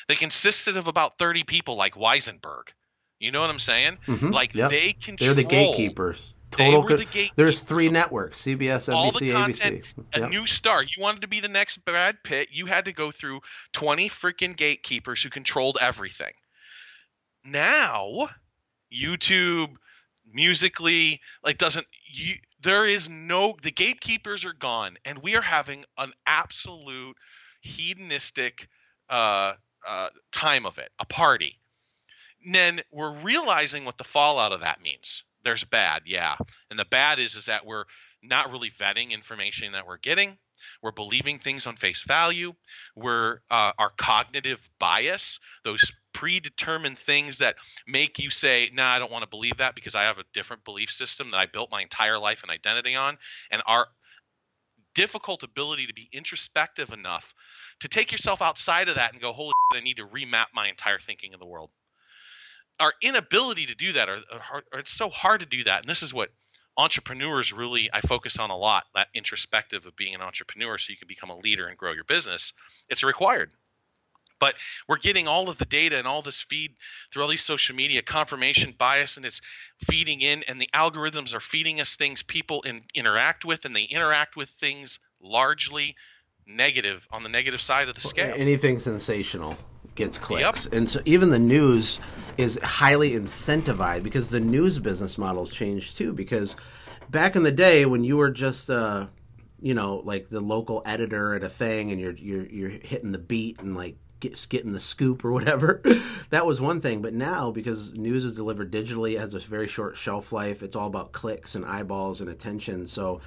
They 0.10 0.16
consisted 0.16 0.76
of 0.76 0.88
about 0.88 1.18
30 1.20 1.44
people, 1.44 1.76
like 1.76 1.94
Weisenberg. 1.94 2.64
You 3.20 3.32
know 3.32 3.40
what 3.42 3.50
I'm 3.52 3.60
saying? 3.60 4.00
Mhm, 4.08 4.34
Like 4.34 4.54
yep. 4.56 4.70
they 4.72 4.96
they're 5.20 5.34
the 5.34 5.44
gatekeepers. 5.44 6.34
Total. 6.50 6.82
co- 6.82 6.96
the 6.98 7.04
gatekeepers. 7.06 7.32
There's 7.36 7.62
three 7.62 7.90
networks: 7.90 8.42
CBS, 8.42 8.92
all 8.94 9.12
the 9.12 9.30
NBC, 9.30 9.32
content, 9.34 9.84
ABC. 9.98 10.06
a 10.14 10.20
Yep. 10.22 10.30
new 10.32 10.48
star. 10.48 10.82
You 10.82 11.02
wanted 11.02 11.22
to 11.22 11.28
be 11.28 11.40
the 11.40 11.50
next 11.50 11.84
Brad 11.86 12.24
Pitt. 12.24 12.50
You 12.52 12.66
had 12.66 12.86
to 12.86 12.94
go 12.94 13.12
through 13.12 13.42
20 13.74 14.10
freaking 14.10 14.56
gatekeepers 14.58 15.22
who 15.22 15.30
controlled 15.30 15.78
everything. 15.80 16.34
Now, 17.44 18.30
YouTube, 18.92 19.76
Musical.ly, 20.32 21.20
like 21.44 21.58
doesn't 21.58 21.88
you 22.08 22.36
there 22.62 22.86
is 22.86 23.10
no 23.10 23.56
the 23.62 23.72
gatekeepers 23.72 24.46
are 24.46 24.54
gone 24.54 24.98
and 25.06 25.20
we 25.20 25.36
are 25.36 25.42
having 25.42 25.86
an 25.98 26.12
absolute 26.26 27.16
hedonistic 27.62 28.68
uh, 29.10 29.54
uh, 29.86 30.10
time 30.32 30.66
of 30.66 30.78
it, 30.78 30.92
a 31.00 31.06
party. 31.06 31.60
And 32.46 32.56
then 32.56 32.82
we're 32.92 33.16
realizing 33.22 33.86
what 33.86 33.98
the 33.98 34.04
fallout 34.04 34.52
of 34.52 34.62
that 34.62 34.82
means. 34.82 35.24
There's 35.44 35.64
bad, 35.64 36.04
yeah, 36.06 36.36
and 36.70 36.78
the 36.78 36.86
bad 36.86 37.20
is 37.20 37.36
is 37.36 37.46
that 37.46 37.66
we're 37.66 37.86
not 38.22 38.52
really 38.52 38.70
vetting 38.70 39.12
information 39.12 39.72
that 39.74 39.88
we're 39.88 39.98
getting. 39.98 40.38
We're 40.82 40.92
believing 40.92 41.40
things 41.40 41.68
on 41.68 41.78
face 41.78 42.02
value. 42.02 42.54
We're 42.96 43.40
uh, 43.50 43.72
our 43.78 43.92
cognitive 43.92 44.60
bias, 44.80 45.40
those 45.64 45.92
predetermined 46.18 46.98
things 46.98 47.38
that 47.38 47.58
make 47.86 48.18
you 48.18 48.32
say, 48.32 48.72
"Nah, 48.74 48.90
I 48.90 48.98
don't 48.98 49.12
want 49.12 49.22
to 49.22 49.30
believe 49.30 49.58
that 49.58 49.76
because 49.76 49.94
I 49.94 50.06
have 50.06 50.18
a 50.18 50.24
different 50.34 50.66
belief 50.66 50.90
system 50.90 51.30
that 51.30 51.38
I 51.38 51.46
built 51.46 51.70
my 51.70 51.84
entire 51.84 52.18
life 52.18 52.42
and 52.42 52.50
identity 52.50 52.96
on." 52.96 53.20
And 53.52 53.62
our 53.68 53.88
difficult 54.96 55.44
ability 55.44 55.86
to 55.86 55.94
be 55.94 56.10
introspective 56.12 56.90
enough 56.92 57.36
to 57.82 57.88
take 57.88 58.12
yourself 58.12 58.42
outside 58.42 58.90
of 58.90 58.96
that 58.96 59.14
and 59.14 59.22
go, 59.22 59.32
"Holy, 59.32 59.54
shit, 59.72 59.80
I 59.80 59.84
need 59.84 59.98
to 59.98 60.08
remap 60.08 60.48
my 60.56 60.68
entire 60.68 60.98
thinking 60.98 61.36
of 61.36 61.40
the 61.40 61.46
world." 61.46 61.70
Our 62.80 62.96
inability 63.04 63.68
to 63.68 63.76
do 63.76 63.94
that, 63.94 64.10
or, 64.10 64.24
or, 64.32 64.64
or 64.74 64.80
it's 64.80 64.92
so 64.92 65.12
hard 65.12 65.42
to 65.42 65.46
do 65.46 65.66
that, 65.66 65.82
and 65.82 65.90
this 65.90 66.02
is 66.02 66.16
what 66.16 66.34
entrepreneurs 66.78 67.54
really 67.54 67.92
I 67.94 68.02
focus 68.02 68.40
on 68.40 68.50
a 68.50 68.58
lot 68.58 68.86
that 68.96 69.10
introspective 69.14 69.86
of 69.86 69.96
being 69.96 70.16
an 70.16 70.22
entrepreneur 70.22 70.80
so 70.80 70.90
you 70.90 70.98
can 70.98 71.08
become 71.08 71.30
a 71.30 71.38
leader 71.38 71.68
and 71.68 71.78
grow 71.78 71.92
your 71.92 72.06
business. 72.06 72.54
It's 72.90 73.04
required. 73.04 73.54
But 74.40 74.56
we're 74.88 74.98
getting 74.98 75.28
all 75.28 75.50
of 75.50 75.58
the 75.58 75.66
data 75.66 75.98
and 75.98 76.08
all 76.08 76.22
this 76.22 76.40
feed 76.40 76.76
through 77.12 77.24
all 77.24 77.30
these 77.30 77.44
social 77.44 77.76
media 77.76 78.02
confirmation 78.02 78.74
bias 78.78 79.18
and 79.18 79.26
it's 79.26 79.42
feeding 79.90 80.22
in 80.22 80.44
and 80.44 80.60
the 80.60 80.70
algorithms 80.74 81.36
are 81.36 81.40
feeding 81.40 81.82
us 81.82 81.96
things 81.96 82.22
people 82.22 82.62
in, 82.62 82.84
interact 82.94 83.46
with 83.46 83.66
and 83.66 83.76
they 83.76 83.84
interact 83.84 84.36
with 84.36 84.50
things 84.60 85.00
largely 85.22 85.96
negative 86.48 87.08
on 87.12 87.24
the 87.24 87.30
negative 87.30 87.62
side 87.62 87.90
of 87.90 87.96
the 87.96 88.02
scale. 88.02 88.34
Anything 88.36 88.80
sensational 88.80 89.58
gets 89.96 90.18
clicks, 90.18 90.66
and 90.68 90.90
so 90.90 91.02
even 91.06 91.30
the 91.30 91.40
news 91.40 92.00
is 92.38 92.60
highly 92.64 93.12
incentivized 93.12 94.04
because 94.04 94.30
the 94.30 94.40
news 94.40 94.80
business 94.80 95.18
models 95.18 95.52
changed 95.52 95.98
too. 95.98 96.14
Because 96.14 96.56
back 97.10 97.36
in 97.36 97.44
the 97.44 97.52
day, 97.52 97.86
when 97.86 98.04
you 98.04 98.18
were 98.18 98.32
just 98.32 98.70
uh, 98.70 99.08
you 99.60 99.74
know 99.74 100.02
like 100.06 100.30
the 100.30 100.40
local 100.40 100.82
editor 100.86 101.34
at 101.34 101.44
a 101.44 101.50
thing, 101.50 101.92
and 101.92 102.00
you're 102.00 102.16
you're 102.16 102.46
you're 102.46 102.70
hitting 102.70 103.12
the 103.12 103.18
beat 103.18 103.60
and 103.60 103.76
like 103.76 103.98
get, 104.20 104.46
getting 104.50 104.72
the 104.72 104.80
scoop 104.80 105.24
or 105.24 105.32
whatever, 105.32 105.82
that 106.30 106.46
was 106.46 106.60
one 106.62 106.82
thing. 106.82 107.02
But 107.02 107.14
now, 107.14 107.52
because 107.52 107.94
news 107.94 108.26
is 108.26 108.36
delivered 108.36 108.72
digitally, 108.72 109.14
it 109.14 109.20
has 109.20 109.34
a 109.34 109.40
very 109.40 109.68
short 109.68 109.98
shelf 109.98 110.32
life. 110.32 110.64
It's 110.64 110.76
all 110.76 110.88
about 110.88 111.12
clicks 111.12 111.56
and 111.56 111.66
eyeballs 111.66 112.22
and 112.22 112.30
attention. 112.30 112.88
So 112.88 113.22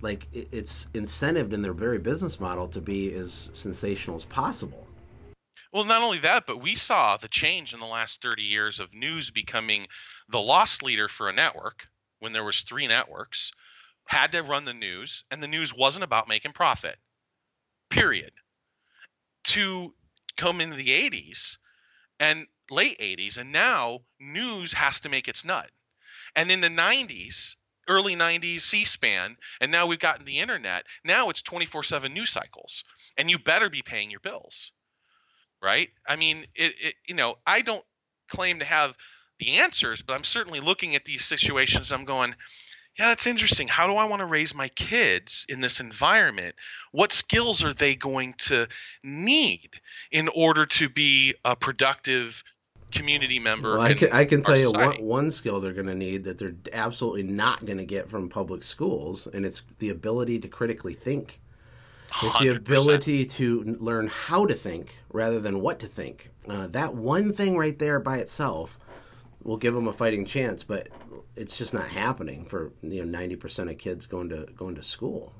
like 0.00 0.26
it- 0.32 0.48
it's 0.52 0.86
incentived 0.94 1.52
in 1.52 1.62
their 1.62 1.72
very 1.72 1.98
business 1.98 2.40
model 2.40 2.68
to 2.68 2.80
be 2.80 3.12
as 3.14 3.50
sensational 3.52 4.16
as 4.16 4.24
possible. 4.24 4.86
Well, 5.72 5.84
not 5.84 6.02
only 6.02 6.18
that, 6.18 6.46
but 6.46 6.60
we 6.60 6.74
saw 6.74 7.16
the 7.16 7.28
change 7.28 7.74
in 7.74 7.78
the 7.78 7.86
last 7.86 8.22
30 8.22 8.42
years 8.42 8.80
of 8.80 8.92
news 8.92 9.30
becoming 9.30 9.86
the 10.28 10.40
loss 10.40 10.82
leader 10.82 11.08
for 11.08 11.28
a 11.28 11.32
network 11.32 11.86
when 12.18 12.32
there 12.32 12.44
was 12.44 12.62
three 12.62 12.86
networks, 12.88 13.52
had 14.04 14.32
to 14.32 14.42
run 14.42 14.64
the 14.64 14.74
news, 14.74 15.24
and 15.30 15.40
the 15.42 15.48
news 15.48 15.72
wasn't 15.72 16.02
about 16.04 16.28
making 16.28 16.52
profit. 16.52 16.96
Period. 17.88 18.32
To 19.44 19.94
come 20.40 20.60
into 20.60 20.76
the 20.76 20.88
80s 20.88 21.56
and 22.18 22.46
late 22.70 22.98
80s, 22.98 23.38
and 23.38 23.52
now 23.52 24.00
news 24.18 24.72
has 24.72 25.00
to 25.00 25.08
make 25.08 25.28
its 25.28 25.44
nut. 25.44 25.70
And 26.34 26.50
in 26.50 26.60
the 26.60 26.68
90s, 26.68 27.56
early 27.88 28.16
90s 28.16 28.60
C-SPAN, 28.60 29.36
and 29.60 29.72
now 29.72 29.86
we've 29.86 29.98
gotten 29.98 30.24
the 30.24 30.38
internet. 30.38 30.84
Now 31.04 31.30
it's 31.30 31.42
24/7 31.42 32.12
news 32.12 32.30
cycles, 32.30 32.84
and 33.16 33.30
you 33.30 33.38
better 33.38 33.70
be 33.70 33.82
paying 33.82 34.10
your 34.10 34.20
bills 34.20 34.72
right? 35.62 35.88
I 36.06 36.16
mean, 36.16 36.46
it, 36.54 36.74
it 36.80 36.94
you 37.06 37.14
know, 37.14 37.36
I 37.46 37.62
don't 37.62 37.84
claim 38.28 38.60
to 38.60 38.64
have 38.64 38.96
the 39.38 39.58
answers, 39.58 40.02
but 40.02 40.14
I'm 40.14 40.24
certainly 40.24 40.60
looking 40.60 40.94
at 40.94 41.04
these 41.04 41.24
situations. 41.24 41.92
I'm 41.92 42.04
going, 42.04 42.34
yeah, 42.98 43.08
that's 43.08 43.26
interesting. 43.26 43.68
How 43.68 43.86
do 43.86 43.94
I 43.94 44.04
want 44.04 44.20
to 44.20 44.26
raise 44.26 44.54
my 44.54 44.68
kids 44.68 45.46
in 45.48 45.60
this 45.60 45.80
environment? 45.80 46.54
What 46.92 47.12
skills 47.12 47.64
are 47.64 47.72
they 47.72 47.94
going 47.94 48.34
to 48.38 48.68
need 49.02 49.70
in 50.10 50.28
order 50.28 50.66
to 50.66 50.88
be 50.88 51.34
a 51.44 51.56
productive 51.56 52.42
community 52.92 53.38
member? 53.38 53.78
Well, 53.78 53.82
I 53.82 53.94
can, 53.94 54.12
I 54.12 54.24
can 54.24 54.42
tell 54.42 54.58
you 54.58 54.72
one, 54.72 54.96
one 55.02 55.30
skill 55.30 55.60
they're 55.60 55.72
going 55.72 55.86
to 55.86 55.94
need 55.94 56.24
that 56.24 56.38
they're 56.38 56.56
absolutely 56.72 57.22
not 57.22 57.64
going 57.64 57.78
to 57.78 57.84
get 57.84 58.10
from 58.10 58.28
public 58.28 58.62
schools, 58.62 59.26
and 59.26 59.46
it's 59.46 59.62
the 59.78 59.90
ability 59.90 60.38
to 60.40 60.48
critically 60.48 60.94
think. 60.94 61.40
It's 62.22 62.38
the 62.40 62.46
100%. 62.46 62.56
ability 62.56 63.24
to 63.26 63.76
learn 63.78 64.08
how 64.08 64.44
to 64.44 64.54
think 64.54 64.98
rather 65.12 65.38
than 65.38 65.60
what 65.60 65.78
to 65.80 65.86
think. 65.86 66.30
Uh, 66.48 66.66
that 66.68 66.94
one 66.94 67.32
thing 67.32 67.56
right 67.56 67.78
there 67.78 68.00
by 68.00 68.18
itself 68.18 68.78
will 69.42 69.56
give 69.56 69.74
them 69.74 69.88
a 69.88 69.92
fighting 69.92 70.24
chance, 70.24 70.64
but 70.64 70.88
it's 71.36 71.56
just 71.56 71.72
not 71.74 71.88
happening 71.88 72.44
for 72.44 72.72
you 72.82 73.04
know 73.04 73.10
ninety 73.10 73.36
percent 73.36 73.70
of 73.70 73.78
kids 73.78 74.06
going 74.06 74.28
to 74.30 74.46
going 74.56 74.74
to 74.74 74.82
school. 74.82 75.32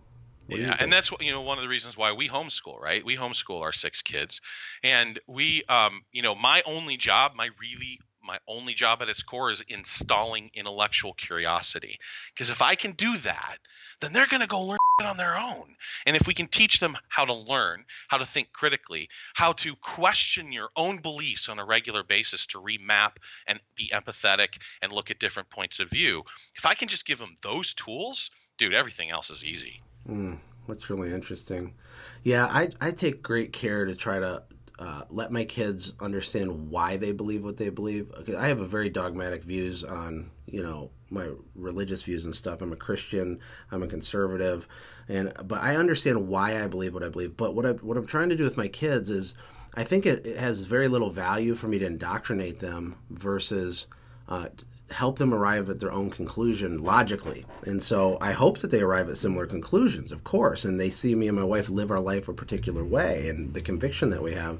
What 0.46 0.60
yeah, 0.60 0.76
and 0.80 0.92
that's 0.92 1.12
what 1.12 1.22
you 1.22 1.32
know 1.32 1.42
one 1.42 1.58
of 1.58 1.62
the 1.62 1.68
reasons 1.68 1.96
why 1.96 2.12
we 2.12 2.28
homeschool, 2.28 2.80
right? 2.80 3.04
We 3.04 3.16
homeschool 3.16 3.60
our 3.60 3.72
six 3.72 4.02
kids, 4.02 4.40
and 4.82 5.20
we, 5.28 5.62
um, 5.68 6.02
you 6.12 6.22
know, 6.22 6.34
my 6.34 6.62
only 6.66 6.96
job, 6.96 7.32
my 7.36 7.50
really 7.60 8.00
my 8.22 8.38
only 8.48 8.74
job 8.74 9.00
at 9.02 9.08
its 9.08 9.22
core 9.22 9.50
is 9.50 9.62
installing 9.68 10.50
intellectual 10.54 11.14
curiosity. 11.14 11.98
Because 12.34 12.50
if 12.50 12.62
I 12.62 12.74
can 12.74 12.92
do 12.92 13.16
that, 13.18 13.58
then 14.00 14.12
they're 14.12 14.26
going 14.26 14.40
to 14.40 14.46
go 14.46 14.60
learn 14.60 14.78
on 15.04 15.16
their 15.16 15.36
own. 15.38 15.76
And 16.06 16.16
if 16.16 16.26
we 16.26 16.34
can 16.34 16.48
teach 16.48 16.80
them 16.80 16.96
how 17.08 17.24
to 17.24 17.32
learn, 17.32 17.84
how 18.08 18.18
to 18.18 18.26
think 18.26 18.52
critically, 18.52 19.08
how 19.34 19.52
to 19.54 19.76
question 19.76 20.52
your 20.52 20.68
own 20.76 20.98
beliefs 20.98 21.48
on 21.48 21.58
a 21.58 21.64
regular 21.64 22.02
basis 22.02 22.46
to 22.46 22.58
remap 22.58 23.12
and 23.46 23.60
be 23.76 23.90
empathetic 23.94 24.58
and 24.82 24.92
look 24.92 25.10
at 25.10 25.18
different 25.18 25.50
points 25.50 25.80
of 25.80 25.90
view, 25.90 26.22
if 26.56 26.66
I 26.66 26.74
can 26.74 26.88
just 26.88 27.06
give 27.06 27.18
them 27.18 27.36
those 27.42 27.74
tools, 27.74 28.30
dude, 28.58 28.74
everything 28.74 29.10
else 29.10 29.30
is 29.30 29.44
easy. 29.44 29.82
Mm, 30.08 30.38
that's 30.68 30.90
really 30.90 31.12
interesting. 31.12 31.74
Yeah, 32.22 32.46
I, 32.46 32.70
I 32.80 32.90
take 32.92 33.22
great 33.22 33.52
care 33.52 33.84
to 33.84 33.94
try 33.94 34.18
to 34.18 34.42
uh, 34.78 35.02
let 35.10 35.30
my 35.30 35.44
kids 35.44 35.92
understand 36.00 36.70
why 36.70 36.96
they 36.96 37.12
believe 37.12 37.44
what 37.44 37.58
they 37.58 37.68
believe. 37.68 38.10
I 38.36 38.48
have 38.48 38.60
a 38.60 38.66
very 38.66 38.88
dogmatic 38.88 39.44
views 39.44 39.84
on 39.84 40.30
you 40.46 40.62
know 40.62 40.90
my 41.10 41.28
religious 41.54 42.02
views 42.02 42.24
and 42.24 42.34
stuff. 42.34 42.62
I'm 42.62 42.72
a 42.72 42.76
Christian. 42.76 43.40
I'm 43.70 43.82
a 43.82 43.88
conservative, 43.88 44.66
and 45.08 45.32
but 45.44 45.62
I 45.62 45.76
understand 45.76 46.28
why 46.28 46.62
I 46.62 46.66
believe 46.66 46.94
what 46.94 47.02
I 47.02 47.08
believe. 47.08 47.36
But 47.36 47.54
what 47.54 47.66
I 47.66 47.72
what 47.72 47.96
I'm 47.96 48.06
trying 48.06 48.28
to 48.30 48.36
do 48.36 48.44
with 48.44 48.56
my 48.56 48.68
kids 48.68 49.10
is, 49.10 49.34
I 49.74 49.84
think 49.84 50.06
it, 50.06 50.26
it 50.26 50.38
has 50.38 50.66
very 50.66 50.88
little 50.88 51.10
value 51.10 51.54
for 51.54 51.68
me 51.68 51.78
to 51.78 51.86
indoctrinate 51.86 52.60
them 52.60 52.96
versus. 53.10 53.86
Uh, 54.28 54.48
help 54.92 55.18
them 55.18 55.32
arrive 55.32 55.70
at 55.70 55.78
their 55.78 55.92
own 55.92 56.10
conclusion 56.10 56.82
logically. 56.82 57.46
And 57.64 57.82
so 57.82 58.18
I 58.20 58.32
hope 58.32 58.58
that 58.58 58.70
they 58.70 58.80
arrive 58.80 59.08
at 59.08 59.16
similar 59.16 59.46
conclusions, 59.46 60.10
of 60.10 60.24
course, 60.24 60.64
and 60.64 60.80
they 60.80 60.90
see 60.90 61.14
me 61.14 61.28
and 61.28 61.36
my 61.36 61.44
wife 61.44 61.70
live 61.70 61.90
our 61.90 62.00
life 62.00 62.28
a 62.28 62.34
particular 62.34 62.84
way 62.84 63.28
and 63.28 63.54
the 63.54 63.60
conviction 63.60 64.10
that 64.10 64.22
we 64.22 64.32
have. 64.32 64.58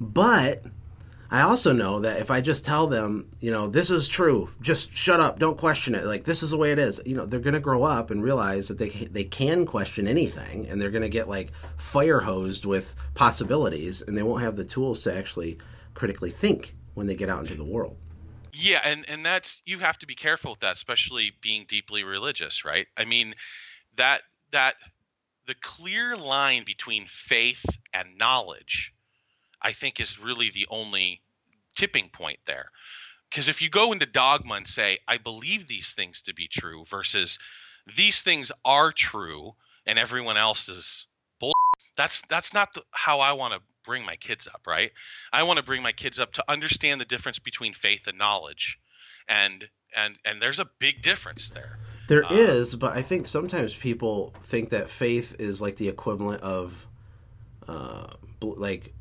But 0.00 0.64
I 1.30 1.40
also 1.42 1.72
know 1.72 2.00
that 2.00 2.20
if 2.20 2.30
I 2.30 2.40
just 2.40 2.64
tell 2.64 2.86
them, 2.86 3.30
you 3.40 3.50
know, 3.50 3.68
this 3.68 3.90
is 3.90 4.08
true, 4.08 4.50
just 4.60 4.92
shut 4.92 5.20
up, 5.20 5.38
don't 5.38 5.58
question 5.58 5.94
it. 5.94 6.04
Like 6.04 6.24
this 6.24 6.42
is 6.42 6.50
the 6.50 6.56
way 6.56 6.72
it 6.72 6.78
is. 6.78 7.00
You 7.04 7.16
know, 7.16 7.26
they're 7.26 7.40
going 7.40 7.54
to 7.54 7.60
grow 7.60 7.82
up 7.82 8.10
and 8.10 8.22
realize 8.22 8.68
that 8.68 8.78
they 8.78 8.88
they 8.88 9.24
can 9.24 9.66
question 9.66 10.06
anything, 10.06 10.66
and 10.68 10.80
they're 10.80 10.90
going 10.90 11.02
to 11.02 11.08
get 11.08 11.28
like 11.28 11.52
fire 11.76 12.20
hosed 12.20 12.66
with 12.66 12.94
possibilities, 13.14 14.02
and 14.02 14.16
they 14.16 14.22
won't 14.22 14.42
have 14.42 14.56
the 14.56 14.64
tools 14.64 15.00
to 15.02 15.16
actually 15.16 15.58
critically 15.94 16.30
think 16.30 16.74
when 16.94 17.06
they 17.06 17.14
get 17.14 17.28
out 17.28 17.40
into 17.40 17.54
the 17.54 17.64
world. 17.64 17.96
Yeah, 18.52 18.80
and 18.84 19.04
and 19.08 19.26
that's 19.26 19.62
you 19.66 19.80
have 19.80 19.98
to 19.98 20.06
be 20.06 20.14
careful 20.14 20.52
with 20.52 20.60
that, 20.60 20.76
especially 20.76 21.32
being 21.40 21.66
deeply 21.68 22.04
religious, 22.04 22.64
right? 22.64 22.86
I 22.96 23.04
mean, 23.04 23.34
that 23.96 24.22
that 24.52 24.76
the 25.46 25.54
clear 25.60 26.16
line 26.16 26.64
between 26.64 27.06
faith 27.08 27.64
and 27.92 28.16
knowledge 28.16 28.93
I 29.64 29.72
think 29.72 29.98
is 29.98 30.20
really 30.20 30.50
the 30.50 30.66
only 30.70 31.22
tipping 31.74 32.10
point 32.10 32.38
there. 32.46 32.70
Because 33.30 33.48
if 33.48 33.62
you 33.62 33.70
go 33.70 33.92
into 33.92 34.06
dogma 34.06 34.54
and 34.54 34.68
say, 34.68 34.98
I 35.08 35.18
believe 35.18 35.66
these 35.66 35.94
things 35.94 36.22
to 36.22 36.34
be 36.34 36.46
true 36.46 36.84
versus 36.88 37.38
these 37.96 38.22
things 38.22 38.52
are 38.64 38.92
true 38.92 39.54
and 39.86 39.98
everyone 39.98 40.36
else 40.36 40.68
is 40.68 41.06
bull, 41.40 41.54
that's 41.96 42.22
that's 42.28 42.54
not 42.54 42.74
the, 42.74 42.82
how 42.92 43.20
I 43.20 43.32
want 43.32 43.54
to 43.54 43.60
bring 43.84 44.04
my 44.04 44.16
kids 44.16 44.46
up, 44.46 44.66
right? 44.66 44.92
I 45.32 45.42
want 45.42 45.56
to 45.56 45.64
bring 45.64 45.82
my 45.82 45.92
kids 45.92 46.20
up 46.20 46.34
to 46.34 46.44
understand 46.48 47.00
the 47.00 47.04
difference 47.06 47.38
between 47.38 47.74
faith 47.74 48.06
and 48.06 48.18
knowledge. 48.18 48.78
And 49.28 49.68
and 49.96 50.16
and 50.24 50.40
there's 50.40 50.60
a 50.60 50.68
big 50.78 51.02
difference 51.02 51.48
there. 51.48 51.78
There 52.06 52.24
um, 52.24 52.36
is, 52.36 52.76
but 52.76 52.96
I 52.96 53.02
think 53.02 53.26
sometimes 53.26 53.74
people 53.74 54.34
think 54.44 54.70
that 54.70 54.90
faith 54.90 55.36
is 55.38 55.60
like 55.60 55.76
the 55.76 55.88
equivalent 55.88 56.42
of 56.42 56.86
uh, 57.66 58.14
like 58.42 58.92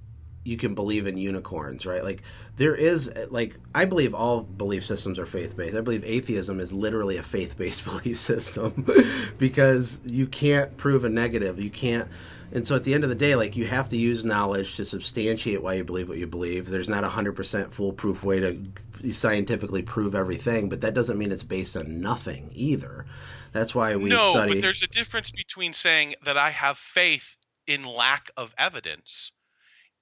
you 0.44 0.58
can 0.58 0.76
believe 0.76 1.08
in 1.08 1.18
unicorns, 1.18 1.86
right? 1.86 2.04
Like 2.04 2.22
there 2.58 2.76
is 2.76 3.12
like 3.30 3.58
I 3.74 3.86
believe 3.86 4.14
all 4.14 4.42
belief 4.42 4.86
systems 4.86 5.18
are 5.20 5.26
faith 5.26 5.56
based. 5.56 5.76
I 5.76 5.82
believe 5.82 6.04
atheism 6.04 6.60
is 6.60 6.74
literally 6.74 7.18
a 7.18 7.24
faith 7.24 7.58
based 7.58 7.86
belief 7.86 8.20
system 8.20 8.86
because 9.38 10.00
you 10.06 10.28
can't 10.28 10.76
prove 10.78 11.06
a 11.06 11.10
negative. 11.10 11.60
You 11.60 11.70
can't 11.70 12.10
and 12.54 12.66
so 12.66 12.76
at 12.76 12.84
the 12.84 12.94
end 12.94 13.04
of 13.04 13.10
the 13.10 13.16
day, 13.16 13.36
like 13.36 13.58
you 13.58 13.66
have 13.66 13.90
to 13.90 13.98
use 13.98 14.24
knowledge 14.24 14.76
to 14.76 14.86
substantiate 14.86 15.64
why 15.64 15.74
you 15.74 15.84
believe 15.84 16.08
what 16.08 16.20
you 16.20 16.28
believe. 16.28 16.70
There's 16.70 16.88
not 16.88 17.04
a 17.04 17.10
hundred 17.10 17.36
percent 17.36 17.74
foolproof 17.74 18.24
way 18.24 18.40
to 18.40 19.12
scientifically 19.12 19.82
prove 19.82 20.14
everything, 20.14 20.70
but 20.70 20.82
that 20.82 20.94
doesn't 20.94 21.18
mean 21.18 21.32
it's 21.32 21.44
based 21.44 21.76
on 21.76 22.00
nothing 22.00 22.52
either. 22.54 23.08
That's 23.54 23.74
why 23.74 23.96
we 23.96 24.10
no, 24.10 24.32
study. 24.32 24.54
but 24.54 24.62
there's 24.62 24.84
a 24.84 24.88
difference 24.88 25.32
between 25.32 25.74
saying 25.74 26.14
that 26.26 26.38
I 26.38 26.52
have 26.52 26.78
faith 26.78 27.36
in 27.66 27.84
lack 27.84 28.30
of 28.38 28.54
evidence 28.58 29.32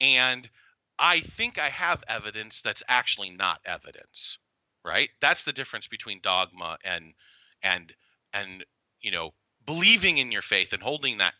and 0.01 0.49
I 0.99 1.21
think 1.21 1.57
I 1.57 1.69
have 1.69 2.03
evidence 2.07 2.61
that's 2.61 2.83
actually 2.89 3.29
not 3.29 3.61
evidence, 3.65 4.39
right? 4.83 5.09
That's 5.21 5.45
the 5.45 5.53
difference 5.53 5.87
between 5.87 6.19
dogma 6.21 6.77
and 6.83 7.13
and 7.63 7.93
and 8.33 8.65
you 8.99 9.11
know 9.11 9.33
believing 9.65 10.17
in 10.17 10.31
your 10.31 10.41
faith 10.41 10.73
and 10.73 10.81
holding 10.81 11.19
that 11.19 11.33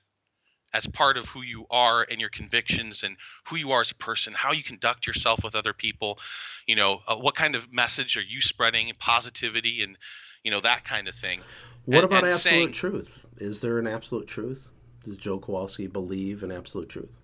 as 0.74 0.88
part 0.88 1.18
of 1.18 1.28
who 1.28 1.42
you 1.42 1.66
are 1.70 2.06
and 2.10 2.22
your 2.22 2.30
convictions 2.30 3.04
and 3.04 3.18
who 3.48 3.58
you 3.58 3.72
are 3.72 3.82
as 3.82 3.92
a 3.92 3.96
person, 3.96 4.34
how 4.34 4.54
you 4.54 4.64
conduct 4.64 5.06
yourself 5.06 5.44
with 5.44 5.54
other 5.54 5.74
people, 5.74 6.18
you 6.66 6.76
know, 6.76 7.02
uh, 7.08 7.16
what 7.18 7.36
kind 7.36 7.58
of 7.58 7.74
message 7.74 8.16
are 8.16 8.22
you 8.22 8.40
spreading 8.40 8.88
and 8.88 8.98
positivity 8.98 9.84
and 9.84 9.98
you 10.44 10.52
know 10.52 10.62
that 10.62 10.86
kind 10.86 11.08
of 11.08 11.16
thing. 11.16 11.42
What 11.86 11.98
and, 11.98 12.06
about 12.06 12.24
and 12.24 12.34
absolute 12.34 12.42
saying, 12.42 12.72
truth? 12.72 13.26
Is 13.38 13.62
there 13.62 13.80
an 13.80 13.88
absolute 13.88 14.28
truth? 14.28 14.72
Does 15.04 15.18
Joe 15.18 15.40
Kowalski 15.40 15.88
believe 15.88 16.44
in 16.44 16.52
absolute 16.52 16.90
truth? 16.90 17.18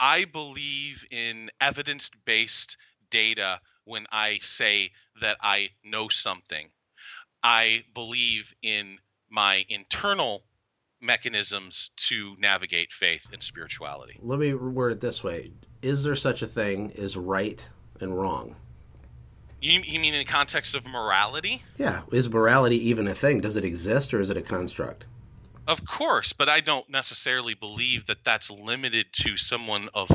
I 0.00 0.24
believe 0.24 1.04
in 1.10 1.50
evidence 1.60 2.10
based 2.24 2.76
data 3.10 3.60
when 3.84 4.06
I 4.12 4.38
say 4.38 4.90
that 5.20 5.38
I 5.40 5.70
know 5.84 6.08
something. 6.08 6.68
I 7.42 7.84
believe 7.94 8.52
in 8.62 8.98
my 9.30 9.64
internal 9.68 10.42
mechanisms 11.00 11.90
to 11.96 12.34
navigate 12.38 12.92
faith 12.92 13.26
and 13.32 13.42
spirituality. 13.42 14.18
Let 14.20 14.38
me 14.38 14.54
word 14.54 14.92
it 14.92 15.00
this 15.00 15.22
way 15.22 15.52
Is 15.82 16.04
there 16.04 16.16
such 16.16 16.42
a 16.42 16.46
thing 16.46 16.92
as 16.98 17.16
right 17.16 17.66
and 18.00 18.18
wrong? 18.18 18.56
You, 19.60 19.80
you 19.80 19.98
mean 19.98 20.14
in 20.14 20.20
the 20.20 20.24
context 20.24 20.74
of 20.74 20.86
morality? 20.86 21.62
Yeah. 21.76 22.02
Is 22.12 22.30
morality 22.30 22.76
even 22.88 23.08
a 23.08 23.14
thing? 23.14 23.40
Does 23.40 23.56
it 23.56 23.64
exist 23.64 24.14
or 24.14 24.20
is 24.20 24.30
it 24.30 24.36
a 24.36 24.42
construct? 24.42 25.06
Of 25.68 25.84
course, 25.84 26.32
but 26.32 26.48
I 26.48 26.60
don't 26.60 26.88
necessarily 26.88 27.52
believe 27.52 28.06
that 28.06 28.24
that's 28.24 28.50
limited 28.50 29.06
to 29.24 29.36
someone 29.36 29.90
of 29.92 30.10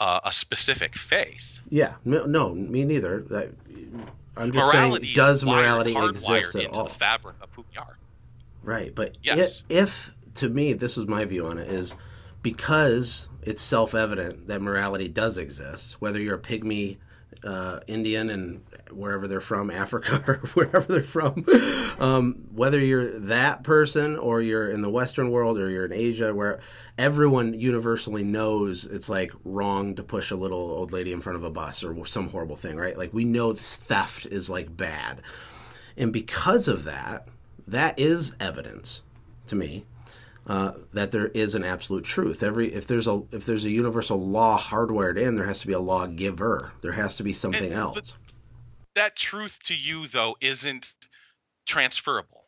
uh, 0.00 0.20
a 0.24 0.32
specific 0.32 0.96
faith. 0.96 1.60
Yeah, 1.68 1.94
no, 2.04 2.26
no 2.26 2.52
me 2.52 2.84
neither. 2.84 3.22
That, 3.30 3.52
I'm 4.36 4.50
just 4.50 4.74
morality 4.74 5.06
saying, 5.06 5.16
does 5.16 5.44
morality 5.44 5.94
wired, 5.94 6.10
exist 6.10 6.56
at 6.56 6.62
into 6.62 6.74
all? 6.76 6.84
The 6.88 6.94
fabric 6.94 7.36
of 7.40 7.50
who 7.52 7.64
we 7.70 7.78
are. 7.78 7.96
Right, 8.64 8.92
but 8.92 9.16
yes. 9.22 9.62
if, 9.68 9.78
if 9.78 10.34
to 10.34 10.48
me, 10.48 10.72
this 10.72 10.98
is 10.98 11.06
my 11.06 11.24
view 11.24 11.46
on 11.46 11.58
it, 11.58 11.68
is 11.68 11.94
because 12.42 13.28
it's 13.42 13.62
self-evident 13.62 14.48
that 14.48 14.60
morality 14.60 15.06
does 15.06 15.38
exist, 15.38 16.00
whether 16.00 16.20
you're 16.20 16.36
a 16.36 16.38
pygmy 16.38 16.96
uh, 17.44 17.80
Indian 17.86 18.30
and 18.30 18.62
wherever 18.92 19.26
they're 19.26 19.40
from, 19.40 19.70
Africa 19.80 20.22
or 20.26 20.36
wherever 20.54 20.92
they're 20.92 21.02
from, 21.02 21.44
um, 21.98 22.44
whether 22.52 22.78
you're 22.78 23.18
that 23.20 23.62
person 23.62 24.16
or 24.16 24.40
you're 24.40 24.70
in 24.70 24.82
the 24.82 24.90
Western 24.90 25.30
world 25.30 25.58
or 25.58 25.70
you're 25.70 25.86
in 25.86 25.92
Asia, 25.92 26.34
where 26.34 26.60
everyone 26.98 27.54
universally 27.54 28.24
knows 28.24 28.86
it's 28.86 29.08
like 29.08 29.32
wrong 29.44 29.94
to 29.94 30.02
push 30.02 30.30
a 30.30 30.36
little 30.36 30.58
old 30.58 30.92
lady 30.92 31.12
in 31.12 31.20
front 31.20 31.36
of 31.36 31.44
a 31.44 31.50
bus 31.50 31.82
or 31.82 32.04
some 32.06 32.28
horrible 32.28 32.56
thing, 32.56 32.76
right? 32.76 32.96
Like 32.96 33.12
we 33.12 33.24
know 33.24 33.54
theft 33.54 34.26
is 34.26 34.50
like 34.50 34.76
bad. 34.76 35.22
And 35.96 36.12
because 36.12 36.68
of 36.68 36.84
that, 36.84 37.28
that 37.66 37.98
is 37.98 38.34
evidence 38.40 39.02
to 39.46 39.56
me 39.56 39.84
uh, 40.46 40.72
that 40.92 41.12
there 41.12 41.28
is 41.28 41.54
an 41.54 41.62
absolute 41.62 42.04
truth. 42.04 42.42
Every 42.42 42.74
if 42.74 42.86
there's 42.86 43.06
a 43.06 43.22
if 43.30 43.46
there's 43.46 43.64
a 43.64 43.70
universal 43.70 44.20
law 44.20 44.58
hardwired 44.58 45.16
in, 45.16 45.36
there 45.36 45.46
has 45.46 45.60
to 45.60 45.66
be 45.66 45.72
a 45.72 45.80
lawgiver. 45.80 46.72
There 46.80 46.92
has 46.92 47.16
to 47.16 47.22
be 47.22 47.32
something 47.32 47.66
and, 47.66 47.74
else. 47.74 48.16
That 48.94 49.16
truth 49.16 49.58
to 49.64 49.74
you 49.74 50.06
though 50.08 50.36
isn't 50.40 50.94
transferable. 51.66 52.44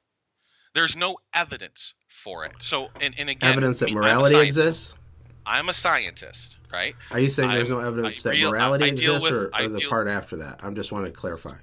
There's 0.74 0.96
no 0.96 1.18
evidence 1.34 1.94
for 2.08 2.44
it. 2.44 2.52
So 2.60 2.88
and, 3.00 3.14
and 3.18 3.28
again, 3.28 3.52
evidence 3.52 3.80
that 3.80 3.92
morality 3.92 4.38
exists. 4.38 4.94
I'm 5.44 5.68
a 5.68 5.74
scientist, 5.74 6.56
right? 6.72 6.94
Are 7.10 7.18
you 7.18 7.28
saying 7.28 7.50
there's 7.50 7.68
no 7.68 7.80
evidence 7.80 8.22
that 8.22 8.38
morality 8.38 8.88
exists, 8.88 9.24
with, 9.24 9.32
or, 9.32 9.50
or 9.54 9.68
the 9.68 9.80
deal, 9.80 9.90
part 9.90 10.08
after 10.08 10.36
that? 10.36 10.60
I'm 10.62 10.74
just 10.74 10.92
wanting 10.92 11.12
to 11.12 11.18
clarify. 11.18 11.56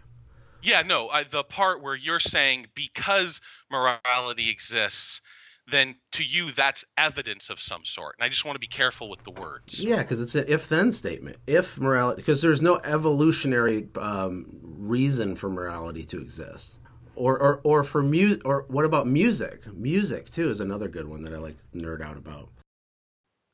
Yeah, 0.61 0.81
no, 0.81 1.07
I, 1.07 1.23
the 1.23 1.43
part 1.43 1.81
where 1.81 1.95
you're 1.95 2.19
saying 2.19 2.67
because 2.75 3.39
morality 3.71 4.49
exists, 4.49 5.21
then 5.71 5.95
to 6.13 6.23
you 6.23 6.51
that's 6.51 6.85
evidence 6.97 7.49
of 7.49 7.59
some 7.59 7.85
sort. 7.85 8.15
And 8.17 8.25
I 8.25 8.29
just 8.29 8.45
want 8.45 8.55
to 8.55 8.59
be 8.59 8.67
careful 8.67 9.09
with 9.09 9.23
the 9.23 9.31
words. 9.31 9.83
Yeah, 9.83 9.97
because 9.97 10.21
it's 10.21 10.35
an 10.35 10.45
if-then 10.47 10.91
statement. 10.91 11.37
If 11.47 11.79
morality, 11.79 12.21
because 12.21 12.41
there's 12.41 12.61
no 12.61 12.79
evolutionary 12.83 13.87
um, 13.95 14.45
reason 14.61 15.35
for 15.35 15.49
morality 15.49 16.03
to 16.05 16.21
exist, 16.21 16.77
or 17.15 17.39
or 17.39 17.61
or 17.63 17.83
for 17.83 18.03
mu, 18.03 18.37
or 18.45 18.65
what 18.67 18.85
about 18.85 19.07
music? 19.07 19.71
Music 19.73 20.29
too 20.29 20.49
is 20.49 20.59
another 20.59 20.87
good 20.87 21.07
one 21.07 21.21
that 21.23 21.33
I 21.33 21.37
like 21.37 21.57
to 21.57 21.63
nerd 21.77 22.01
out 22.01 22.17
about. 22.17 22.49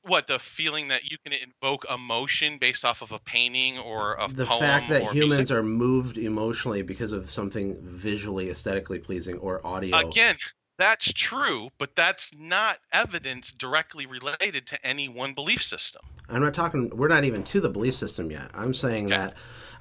What 0.04 0.28
the 0.28 0.38
feeling 0.38 0.89
that 0.89 1.10
you 1.10 1.17
can 1.25 1.34
invoke 1.34 1.84
emotion 1.91 2.60
based 2.60 2.86
off 2.86 3.01
of 3.01 3.12
a 3.12 3.17
painting 3.17 3.80
or 3.80 4.15
a 4.19 4.28
the 4.32 4.45
poem 4.45 4.60
fact 4.60 4.89
that 4.89 5.01
humans 5.12 5.49
music? 5.49 5.58
are 5.58 5.63
moved 5.63 6.19
emotionally 6.19 6.84
because 6.84 7.12
of 7.12 7.32
something 7.32 7.75
visually 7.82 8.51
aesthetically 8.51 8.99
pleasing 8.99 9.39
or 9.39 9.65
audio 9.65 9.97
again 10.08 10.36
that's 10.78 11.12
true, 11.14 11.70
but 11.78 11.96
that's 11.96 12.32
not 12.38 12.80
evidence 12.92 13.52
directly 13.52 14.06
related 14.06 14.68
to 14.68 14.86
any 14.86 15.08
one 15.08 15.34
belief 15.34 15.64
system. 15.64 16.02
I'm 16.30 16.42
not 16.42 16.54
talking. 16.54 16.90
We're 16.96 17.08
not 17.08 17.24
even 17.24 17.44
to 17.46 17.62
the 17.62 17.70
belief 17.70 17.96
system 17.96 18.32
yet. 18.32 18.50
I'm 18.54 18.74
saying 18.74 19.08
okay. 19.08 19.18
that. 19.18 19.34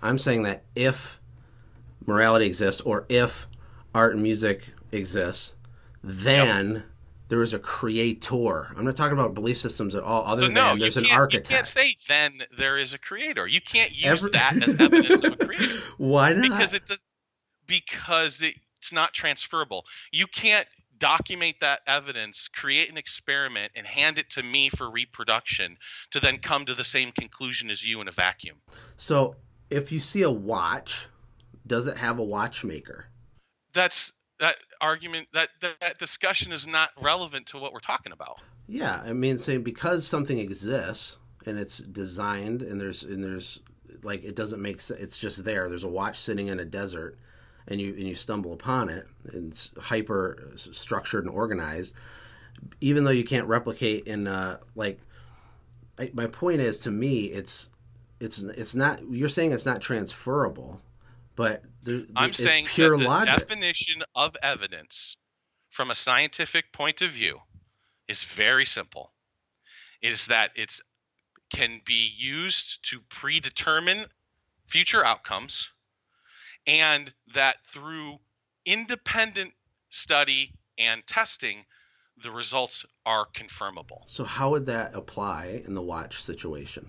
I'm 0.03 0.19
saying 0.19 0.43
that 0.45 0.65
if 0.75 1.21
morality 2.07 2.47
exists, 2.47 2.81
or 2.83 3.07
if 3.09 3.47
art 3.95 4.15
and 4.15 4.23
music 4.23 4.69
exists, 4.93 5.55
then 6.03 6.75
yep. 6.75 6.83
there 7.29 7.43
is 7.43 7.55
a 7.55 7.59
creator. 7.59 8.73
I'm 8.77 8.85
not 8.85 8.97
talking 8.97 9.19
about 9.19 9.35
belief 9.35 9.59
systems 9.59 9.95
at 9.95 10.03
all. 10.03 10.25
Other 10.27 10.43
so 10.43 10.47
than 10.47 10.55
no, 10.55 10.77
there's 10.77 10.97
an 10.97 11.07
architect. 11.11 11.51
You 11.51 11.57
can't 11.57 11.67
say 11.67 11.97
then 12.07 12.43
there 12.57 12.77
is 12.77 12.95
a 12.95 12.99
creator. 12.99 13.47
You 13.47 13.61
can't 13.61 13.93
use 13.93 14.05
Every... 14.05 14.31
that 14.33 14.63
as 14.63 14.75
evidence 14.79 15.25
of 15.25 15.33
a 15.33 15.37
creator. 15.37 15.81
Why 15.97 16.35
not? 16.35 16.43
Because 16.43 16.75
it 16.75 16.87
does. 16.87 17.07
Because 17.67 18.43
it, 18.43 18.55
it's 18.77 18.93
not 18.93 19.15
transferable. 19.15 19.87
You 20.13 20.27
can't 20.27 20.69
document 21.05 21.55
that 21.61 21.81
evidence, 21.87 22.49
create 22.49 22.91
an 22.91 22.97
experiment, 22.97 23.71
and 23.77 23.87
hand 23.87 24.17
it 24.17 24.31
to 24.31 24.43
me 24.43 24.71
for 24.71 24.91
reproduction 24.91 25.77
to 26.11 26.19
then 26.19 26.39
come 26.39 26.65
to 26.65 26.73
the 26.73 26.83
same 26.83 27.13
conclusion 27.13 27.69
as 27.69 27.87
you 27.87 28.01
in 28.01 28.09
a 28.09 28.11
vacuum. 28.11 28.57
So, 28.97 29.37
if 29.69 29.93
you 29.93 30.01
see 30.01 30.23
a 30.23 30.31
watch, 30.31 31.09
does 31.67 31.87
it 31.87 31.99
have 31.99 32.19
a 32.19 32.25
watchmaker? 32.25 33.09
That's 33.75 34.15
that 34.41 34.57
argument 34.81 35.29
that 35.35 35.51
that 35.61 35.99
discussion 35.99 36.53
is 36.53 36.67
not 36.67 36.89
relevant 36.99 37.49
to 37.49 37.59
what 37.59 37.75
we're 37.75 37.81
talking 37.81 38.13
about. 38.13 38.41
Yeah, 38.67 39.03
I 39.05 39.13
mean 39.13 39.37
saying 39.37 39.63
because 39.63 40.07
something 40.07 40.39
exists 40.39 41.19
and 41.45 41.59
it's 41.59 41.79
designed 41.79 42.63
and 42.63 42.81
there's 42.81 43.05
and 43.05 43.23
there's 43.23 43.61
like 44.03 44.25
it 44.25 44.35
doesn't 44.35 44.63
make 44.63 44.81
sense. 44.81 45.01
It's 45.01 45.19
just 45.19 45.45
there. 45.45 45.69
There's 45.69 45.85
a 45.85 45.89
watch 45.89 46.19
sitting 46.19 46.49
in 46.49 46.61
a 46.61 46.65
desert, 46.65 47.19
and 47.69 47.81
you 47.81 47.95
and 47.95 48.07
you 48.07 48.15
stumble 48.15 48.53
upon 48.53 48.89
it. 48.89 49.07
And 49.33 49.51
it's 49.51 49.71
hyper 49.79 50.53
structured 50.55 51.25
and 51.25 51.35
organized. 51.35 51.95
Even 52.81 53.05
though 53.05 53.11
you 53.11 53.25
can't 53.25 53.47
replicate 53.47 54.07
in 54.07 54.27
uh, 54.27 54.59
like, 54.75 55.01
I, 55.99 56.11
my 56.15 56.27
point 56.27 56.61
is 56.61 56.79
to 56.81 56.91
me, 56.91 57.25
it's 57.25 57.69
it's 58.21 58.43
it's 58.43 58.75
not. 58.75 59.01
You're 59.11 59.29
saying 59.29 59.53
it's 59.53 59.67
not 59.67 59.81
transferable, 59.81 60.81
but 61.37 61.63
there, 61.83 62.03
I'm 62.17 62.31
it's 62.31 62.43
saying 62.43 62.67
pure 62.67 62.97
the 62.97 63.05
logic. 63.05 63.37
definition 63.37 64.03
of 64.15 64.37
evidence 64.43 65.17
from 65.71 65.91
a 65.91 65.95
scientific 65.95 66.73
point 66.73 67.03
of 67.03 67.11
view 67.11 67.39
is 68.09 68.23
very 68.23 68.65
simple. 68.65 69.13
It 70.01 70.13
is 70.13 70.27
that 70.27 70.51
it's 70.55 70.81
can 71.51 71.81
be 71.85 72.11
used 72.17 72.89
to 72.91 73.01
predetermine 73.09 74.07
future 74.67 75.05
outcomes 75.05 75.69
and 76.67 77.13
that 77.35 77.57
through 77.67 78.19
independent 78.65 79.53
study 79.91 80.53
and 80.79 81.07
testing 81.07 81.65
the 82.23 82.31
results 82.31 82.85
are 83.05 83.27
confirmable. 83.35 84.03
so 84.07 84.25
how 84.25 84.51
would 84.51 84.67
that 84.67 84.95
apply 84.95 85.63
in 85.67 85.75
the 85.75 85.83
watch 85.83 86.23
situation? 86.23 86.89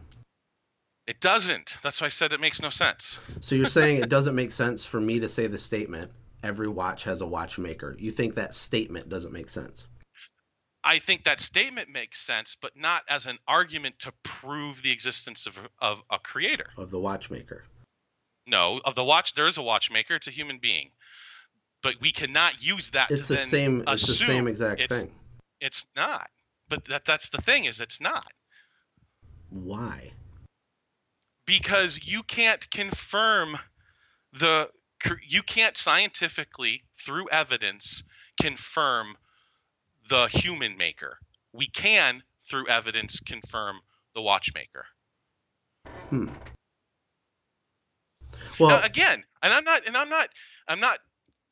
It 1.08 1.20
doesn't. 1.20 1.78
That's 1.84 2.02
why 2.02 2.08
I 2.08 2.10
said 2.10 2.34
it 2.34 2.40
makes 2.40 2.62
no 2.62 2.70
sense. 2.70 3.20
So 3.42 3.56
you're 3.56 3.66
saying 3.68 3.98
it 3.98 4.10
doesn't 4.10 4.36
make 4.36 4.52
sense 4.52 4.86
for 4.86 5.00
me 5.00 5.20
to 5.20 5.30
say 5.30 5.48
the 5.48 5.58
statement, 5.58 6.12
every 6.44 6.68
watch 6.68 7.04
has 7.04 7.22
a 7.22 7.28
watchmaker. 7.28 7.96
You 8.00 8.12
think 8.12 8.36
that 8.36 8.56
statement 8.56 9.10
doesn't 9.10 9.32
make 9.32 9.50
sense? 9.50 9.86
I 10.84 11.00
think 11.00 11.24
that 11.24 11.40
statement 11.42 11.90
makes 11.90 12.22
sense, 12.22 12.56
but 12.60 12.78
not 12.78 13.04
as 13.10 13.26
an 13.26 13.40
argument 13.48 13.98
to 14.00 14.14
prove 14.24 14.84
the 14.84 14.92
existence 14.92 15.48
of, 15.48 15.58
of 15.80 16.02
a 16.12 16.20
creator. 16.20 16.68
Of 16.78 16.92
the 16.92 17.00
watchmaker. 17.00 17.64
No, 18.48 18.80
of 18.86 18.96
the 18.96 19.04
watch, 19.04 19.34
there 19.34 19.48
is 19.48 19.58
a 19.58 19.62
watchmaker. 19.62 20.16
It's 20.16 20.28
a 20.28 20.32
human 20.32 20.60
being, 20.60 20.92
but 21.82 21.96
we 22.00 22.12
cannot 22.12 22.62
use 22.62 22.92
that. 22.92 23.12
It's 23.12 23.28
to 23.28 23.34
the 23.34 23.40
same 23.40 23.84
it's 23.88 24.08
the 24.08 24.14
same 24.14 24.48
exact 24.48 24.82
it's- 24.82 25.02
thing. 25.02 25.12
It's 25.62 25.88
not. 25.96 26.30
But 26.68 26.86
that 26.86 27.06
that's 27.06 27.30
the 27.30 27.42
thing 27.42 27.66
is 27.66 27.80
it's 27.80 28.02
not 28.02 28.32
Why? 29.50 30.12
because 31.46 32.00
you 32.04 32.24
can't 32.24 32.70
confirm 32.72 33.58
the 34.34 34.70
you 35.28 35.44
can't 35.44 35.78
scientifically 35.78 36.84
through 37.06 37.30
evidence 37.30 38.04
confirm 38.42 39.16
the 40.10 40.28
human 40.28 40.76
maker. 40.78 41.20
We 41.54 41.68
can 41.68 42.24
through 42.50 42.68
evidence 42.68 43.20
confirm 43.20 43.80
the 44.16 44.22
watchmaker. 44.22 44.86
Hmm. 46.10 46.30
Well, 48.60 48.70
now, 48.70 48.84
again, 48.86 49.24
and 49.44 49.54
I'm 49.54 49.64
not, 49.64 49.86
and 49.88 49.96
I'm 49.98 50.10
not, 50.10 50.30
I'm 50.68 50.80
not. 50.80 51.00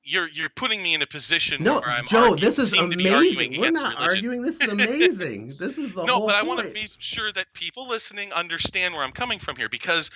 You're 0.06 0.28
you're 0.30 0.50
putting 0.50 0.84
me 0.84 0.94
in 0.96 1.02
a 1.02 1.08
position 1.08 1.64
no, 1.64 1.76
where 1.76 1.90
I'm 1.90 2.06
Joe, 2.06 2.18
arguing- 2.32 2.42
this 2.42 2.60
is 2.60 2.72
seem 2.72 2.92
to 2.92 2.98
be 2.98 3.08
arguing 3.10 3.36
amazing. 3.56 3.62
We're 3.62 3.72
not 3.72 3.94
religion. 3.98 4.04
arguing. 4.18 4.42
This 4.42 4.60
is 4.60 4.68
amazing. 4.72 5.56
this 5.60 5.78
is 5.78 5.94
the 5.94 6.02
whole 6.06 6.08
no, 6.08 6.26
but 6.26 6.36
I 6.36 6.40
point. 6.40 6.48
want 6.58 6.68
to 6.68 6.74
be 6.74 6.88
sure 7.00 7.32
that 7.32 7.48
people 7.54 7.88
listening 7.88 8.34
understand 8.34 8.94
where 8.94 9.04
I'm 9.04 9.14
coming 9.14 9.40
from 9.40 9.56
here 9.56 9.70
because 9.70 10.10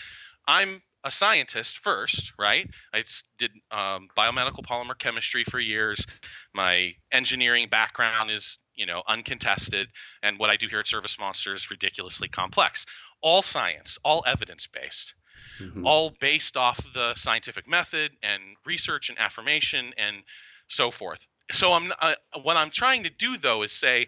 I'm 0.46 0.82
a 1.06 1.12
scientist 1.12 1.78
first, 1.78 2.34
right? 2.38 2.70
I 2.94 3.06
did 3.38 3.52
um, 3.72 4.10
biomedical 4.18 4.66
polymer 4.66 4.98
chemistry 4.98 5.46
for 5.46 5.58
years. 5.60 6.06
My 6.54 6.96
engineering 7.12 7.70
background 7.70 8.30
is, 8.30 8.58
you 8.76 8.86
know, 8.88 9.04
uncontested, 9.08 9.88
and 10.22 10.38
what 10.38 10.50
I 10.50 10.58
do 10.58 10.68
here 10.68 10.80
at 10.80 10.88
Service 10.88 11.18
Monster 11.18 11.54
is 11.54 11.72
ridiculously 11.72 12.28
complex. 12.28 12.86
All 13.22 13.42
science, 13.42 13.98
all 14.04 14.24
evidence 14.28 14.68
based 14.68 15.14
Mhm. 15.60 15.86
all 15.86 16.10
based 16.20 16.58
off 16.58 16.80
the 16.94 17.16
scientific 17.16 17.68
method 17.68 18.12
and 18.22 18.42
research 18.66 19.10
and 19.10 19.20
affirmation 19.20 19.94
and 19.98 20.24
so 20.68 20.92
forth. 20.92 21.26
So 21.52 21.74
I'm 21.74 21.94
uh, 22.00 22.16
what 22.44 22.58
I'm 22.58 22.72
trying 22.72 23.04
to 23.04 23.10
do 23.10 23.38
though 23.38 23.64
is 23.64 23.72
say 23.72 24.08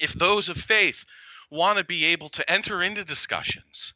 if 0.00 0.12
those 0.12 0.48
of 0.48 0.56
faith 0.56 1.04
want 1.50 1.78
to 1.78 1.84
be 1.84 2.06
able 2.06 2.28
to 2.30 2.50
enter 2.50 2.82
into 2.82 3.04
discussions, 3.04 3.94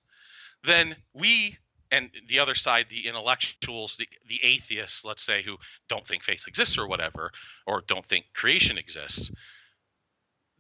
then 0.64 0.96
we 1.12 1.58
and 1.90 2.10
the 2.28 2.38
other 2.38 2.54
side, 2.54 2.86
the 2.88 3.08
intellectuals, 3.08 3.96
the, 3.96 4.08
the 4.28 4.38
atheists, 4.44 5.04
let's 5.04 5.22
say, 5.22 5.42
who 5.42 5.56
don't 5.88 6.06
think 6.06 6.22
faith 6.22 6.46
exists 6.46 6.78
or 6.78 6.86
whatever, 6.86 7.32
or 7.66 7.82
don't 7.86 8.06
think 8.06 8.26
creation 8.32 8.78
exists, 8.78 9.32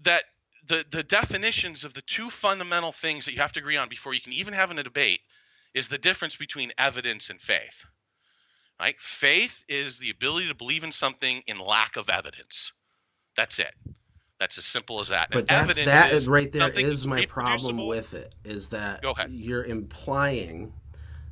that 0.02 0.24
the, 0.66 0.84
the 0.90 1.02
definitions 1.04 1.84
of 1.84 1.94
the 1.94 2.02
two 2.02 2.30
fundamental 2.30 2.92
things 2.92 3.24
that 3.24 3.32
you 3.32 3.40
have 3.40 3.52
to 3.52 3.60
agree 3.60 3.76
on 3.76 3.88
before 3.88 4.12
you 4.12 4.20
can 4.20 4.32
even 4.32 4.54
have 4.54 4.70
a 4.70 4.82
debate 4.82 5.20
is 5.74 5.88
the 5.88 5.98
difference 5.98 6.36
between 6.36 6.72
evidence 6.78 7.30
and 7.30 7.40
faith. 7.40 7.84
Right? 8.80 8.96
Faith 8.98 9.62
is 9.68 9.98
the 9.98 10.10
ability 10.10 10.48
to 10.48 10.54
believe 10.54 10.84
in 10.84 10.92
something 10.92 11.42
in 11.46 11.58
lack 11.58 11.96
of 11.96 12.08
evidence. 12.08 12.72
That's 13.36 13.58
it. 13.58 13.74
That's 14.38 14.56
as 14.56 14.64
simple 14.64 15.00
as 15.00 15.08
that. 15.08 15.28
But 15.30 15.40
And 15.40 15.48
that's 15.48 15.60
evidence 15.62 15.86
that 15.86 16.12
is 16.12 16.28
right 16.28 16.50
there 16.50 16.70
is 16.70 17.06
my 17.06 17.26
problem 17.26 17.86
with 17.86 18.14
it 18.14 18.34
is 18.42 18.70
that 18.70 19.04
you're 19.28 19.64
implying 19.64 20.72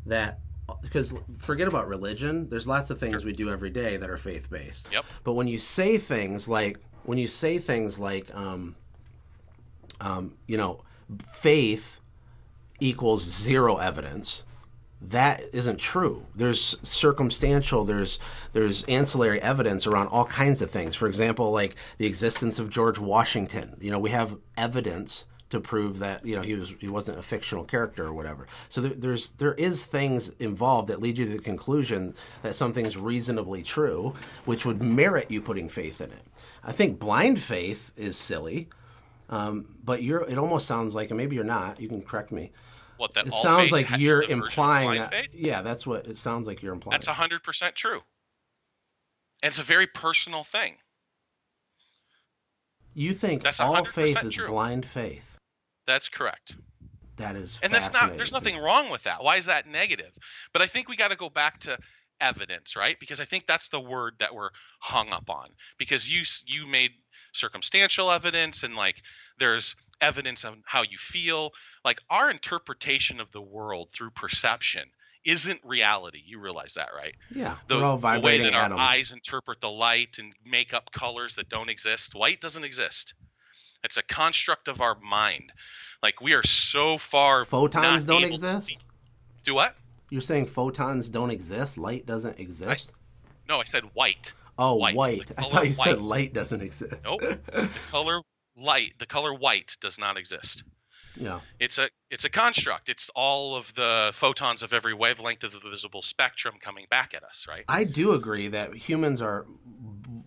that 0.05 0.41
because 0.83 1.15
forget 1.39 1.67
about 1.67 1.89
religion 1.89 2.47
there's 2.51 2.67
lots 2.67 2.91
of 2.91 2.99
things 2.99 3.25
we 3.25 3.33
do 3.33 3.51
every 3.51 3.71
day 3.71 3.97
that 3.97 4.11
are 4.11 4.19
faith 4.19 4.51
based 4.51 4.87
Yep. 4.93 5.05
but 5.25 5.33
when 5.33 5.49
you 5.49 5.59
say 5.59 5.97
things 5.97 6.47
like 6.47 6.79
when 7.05 7.17
you 7.17 7.27
say 7.27 7.59
things 7.59 7.99
like 7.99 8.35
um, 8.35 8.77
um, 10.03 10.35
you 10.47 10.59
know 10.59 10.83
faith 11.33 11.98
equals 12.81 13.23
zero 13.23 13.77
evidence 13.77 14.45
that 15.01 15.43
isn't 15.53 15.79
true. 15.79 16.27
There's 16.35 16.77
circumstantial 16.83 17.85
there's 17.85 18.19
there's 18.53 18.83
ancillary 18.85 19.41
evidence 19.41 19.87
around 19.87 20.09
all 20.09 20.25
kinds 20.25 20.61
of 20.61 20.71
things. 20.71 20.97
For 20.97 21.07
example 21.07 21.53
like 21.53 21.77
the 21.99 22.07
existence 22.07 22.59
of 22.59 22.69
george 22.69 22.99
washington. 22.99 23.77
You 23.81 23.91
know 23.91 23.99
we 23.99 24.11
have 24.11 24.37
evidence 24.57 25.25
to 25.51 25.61
prove 25.61 26.01
that 26.01 26.27
you 26.27 26.35
know 26.35 26.43
he 26.43 26.55
was 26.55 26.75
he 26.81 26.89
wasn't 26.89 27.19
a 27.19 27.23
fictional 27.23 27.65
character 27.65 28.07
or 28.07 28.13
whatever. 28.13 28.49
So 28.69 28.81
there, 28.81 28.93
there's 28.93 29.31
there 29.33 29.55
is 29.55 29.87
things 29.87 30.31
involved 30.41 30.89
that 30.89 31.01
lead 31.01 31.17
you 31.17 31.27
to 31.27 31.33
the 31.33 31.39
conclusion 31.39 32.15
that 32.43 32.57
something 32.57 32.85
is 32.85 32.97
reasonably 32.97 33.63
true 33.63 34.15
which 34.47 34.67
would 34.67 34.83
merit 34.83 35.31
you 35.31 35.41
putting 35.41 35.69
faith 35.69 36.01
in 36.01 36.11
it. 36.11 36.27
I 36.65 36.73
think 36.73 36.99
blind 36.99 37.41
faith 37.41 37.93
is 37.97 38.17
silly 38.17 38.69
um, 39.31 39.67
but 39.85 40.03
you're 40.03 40.23
it 40.23 40.39
almost 40.39 40.67
sounds 40.67 40.97
like 40.97 41.11
and 41.11 41.17
maybe 41.17 41.37
you're 41.37 41.45
not 41.45 41.81
you 41.81 41.89
can 41.89 42.03
correct 42.03 42.33
me 42.33 42.51
What 42.99 43.15
that 43.15 43.27
it 43.29 43.33
sounds 43.33 43.73
like 43.73 43.89
you're 43.99 44.19
a 44.19 44.27
version 44.27 44.39
of 44.41 44.45
implying 44.45 45.01
that. 45.01 45.11
faith? 45.11 45.35
Yeah, 45.35 45.63
that's 45.63 45.87
what 45.87 46.07
it 46.07 46.19
sounds 46.19 46.47
like 46.47 46.63
you're 46.63 46.75
implying. 46.75 46.93
That's 46.93 47.07
hundred 47.07 47.43
percent 47.43 47.75
true. 47.75 48.01
And 49.43 49.51
it's 49.51 49.59
a 49.59 49.63
very 49.63 49.87
personal 49.87 50.45
thing. 50.45 50.75
you 52.95 53.13
think 53.13 53.43
that's 53.45 53.61
all 53.61 53.75
100% 53.77 53.87
faith 53.87 54.25
is 54.25 54.35
true. 54.35 54.49
blind 54.49 54.85
faith. 54.85 55.39
That's 55.87 56.09
correct. 56.09 56.57
That 57.19 57.35
is 57.35 57.59
and 57.63 57.73
that's 57.73 57.93
not 57.93 58.17
there's 58.17 58.33
nothing 58.33 58.59
wrong 58.59 58.91
with 58.91 59.03
that 59.03 59.25
why 59.25 59.37
is 59.39 59.47
that 59.47 59.67
negative 59.67 60.13
but 60.53 60.63
i 60.63 60.69
think 60.69 60.89
we 60.89 60.95
got 60.95 61.11
to 61.11 61.17
go 61.17 61.29
back 61.29 61.59
to 61.61 61.77
evidence 62.21 62.77
right 62.77 62.97
because 63.01 63.19
i 63.19 63.25
think 63.25 63.45
that's 63.49 63.69
the 63.69 63.81
word 63.81 64.15
that 64.21 64.33
we're 64.33 64.51
hung 64.79 65.09
up 65.11 65.29
on 65.29 65.49
because 65.79 66.09
you 66.09 66.23
you 66.47 66.65
made 66.65 66.93
circumstantial 67.33 68.11
evidence 68.11 68.63
and 68.63 68.75
like 68.75 68.97
there's 69.39 69.77
evidence 70.01 70.45
on 70.45 70.63
how 70.67 70.83
you 70.83 70.99
feel 70.99 71.51
like 71.85 72.01
our 72.11 72.31
interpretation 72.31 73.21
of 73.21 73.31
the 73.33 73.41
world 73.43 73.89
through 73.93 74.11
perception 74.11 74.89
isn't 75.25 75.61
reality 75.65 76.23
you 76.25 76.39
realize 76.41 76.75
that 76.75 76.89
right 76.97 77.15
Yeah, 77.35 77.57
the, 77.69 77.79
the 77.97 78.21
way 78.21 78.39
that 78.43 78.55
our 78.55 78.65
atoms. 78.65 78.81
eyes 78.81 79.13
interpret 79.13 79.61
the 79.61 79.71
light 79.71 80.17
and 80.19 80.33
make 80.47 80.73
up 80.73 80.91
colors 80.93 81.35
that 81.37 81.49
don't 81.49 81.69
exist 81.69 82.15
light 82.15 82.41
doesn't 82.41 82.65
exist 82.65 83.15
it's 83.85 83.97
a 83.97 84.03
construct 84.05 84.69
of 84.69 84.81
our 84.81 84.97
mind 85.01 85.53
like 86.03 86.21
we 86.21 86.33
are 86.35 86.45
so 86.47 86.99
far 86.99 87.45
Photons 87.45 88.05
don't 88.05 88.25
exist? 88.25 88.77
do 89.45 89.55
what 89.55 89.75
You're 90.11 90.21
saying 90.23 90.47
photons 90.47 91.09
don't 91.09 91.31
exist? 91.31 91.77
Light 91.79 92.07
doesn't 92.07 92.39
exist? 92.41 92.95
no 93.49 93.59
i 93.61 93.65
said 93.65 93.83
white 93.95 94.33
oh, 94.59 94.75
white. 94.75 94.95
white. 94.95 95.31
I 95.39 95.43
thought 95.43 95.69
you 95.69 95.75
said 95.75 96.01
light 96.01 96.33
doesn't 96.33 96.61
exist. 96.61 96.95
Nope. 97.05 97.21
the 97.47 97.71
color 97.91 98.23
light 98.57 98.93
the 98.99 99.07
color 99.07 99.33
white 99.33 99.77
does 99.81 99.99
not 99.99 100.17
exist 100.17 100.65
yeah. 101.15 101.41
it's 101.61 101.79
a 101.79 101.89
it's 102.11 102.25
a 102.25 102.29
construct 102.29 102.89
it's 102.89 103.11
all 103.15 103.55
of 103.55 103.73
the 103.75 104.11
photons 104.15 104.63
of 104.63 104.73
every 104.73 104.95
wavelength 104.95 105.45
of 105.45 105.53
the 105.53 105.61
visible 105.71 106.03
spectrum 106.03 106.55
coming 106.61 106.87
back 106.91 107.15
at 107.15 107.23
us 107.23 107.47
right 107.49 107.65
I 107.69 107.85
do 107.85 108.13
agree 108.13 108.49
that 108.49 108.75
humans 108.75 109.23
are 109.23 109.47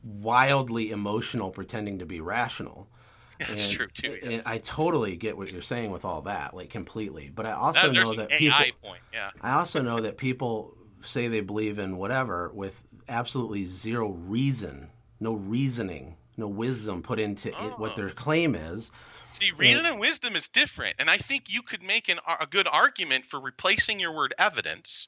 wildly 0.03 0.91
emotional 0.91 1.49
pretending 1.51 1.99
to 1.99 2.05
be 2.05 2.21
rational. 2.21 2.87
that's 3.39 3.65
and, 3.65 3.73
true 3.73 3.87
too 3.87 4.19
yeah. 4.21 4.29
And 4.29 4.43
I 4.45 4.59
totally 4.59 5.15
get 5.15 5.35
what 5.35 5.51
you're 5.51 5.63
saying 5.63 5.89
with 5.89 6.05
all 6.05 6.21
that, 6.23 6.55
like 6.55 6.69
completely. 6.69 7.31
But 7.33 7.47
I 7.47 7.53
also 7.53 7.91
there's 7.91 8.09
know 8.09 8.15
that 8.15 8.29
people 8.29 8.59
point 8.83 9.01
yeah 9.13 9.31
I 9.41 9.53
also 9.53 9.81
know 9.81 9.99
that 9.99 10.17
people 10.17 10.77
say 11.01 11.27
they 11.27 11.41
believe 11.41 11.79
in 11.79 11.97
whatever 11.97 12.51
with 12.53 12.83
absolutely 13.11 13.65
zero 13.65 14.09
reason, 14.09 14.89
no 15.19 15.33
reasoning, 15.33 16.15
no 16.37 16.47
wisdom 16.47 17.03
put 17.03 17.19
into 17.19 17.49
it, 17.49 17.77
what 17.79 17.91
Oh. 17.91 17.95
their 17.95 18.09
claim 18.09 18.55
is. 18.55 18.89
See, 19.33 19.51
reason 19.51 19.85
and 19.85 19.99
wisdom 19.99 20.35
is 20.35 20.47
different, 20.49 20.95
and 20.99 21.09
I 21.09 21.17
think 21.17 21.45
you 21.47 21.61
could 21.61 21.83
make 21.83 22.09
an, 22.09 22.19
a 22.39 22.45
good 22.47 22.67
argument 22.67 23.25
for 23.25 23.39
replacing 23.39 23.99
your 23.99 24.13
word 24.13 24.33
evidence 24.37 25.07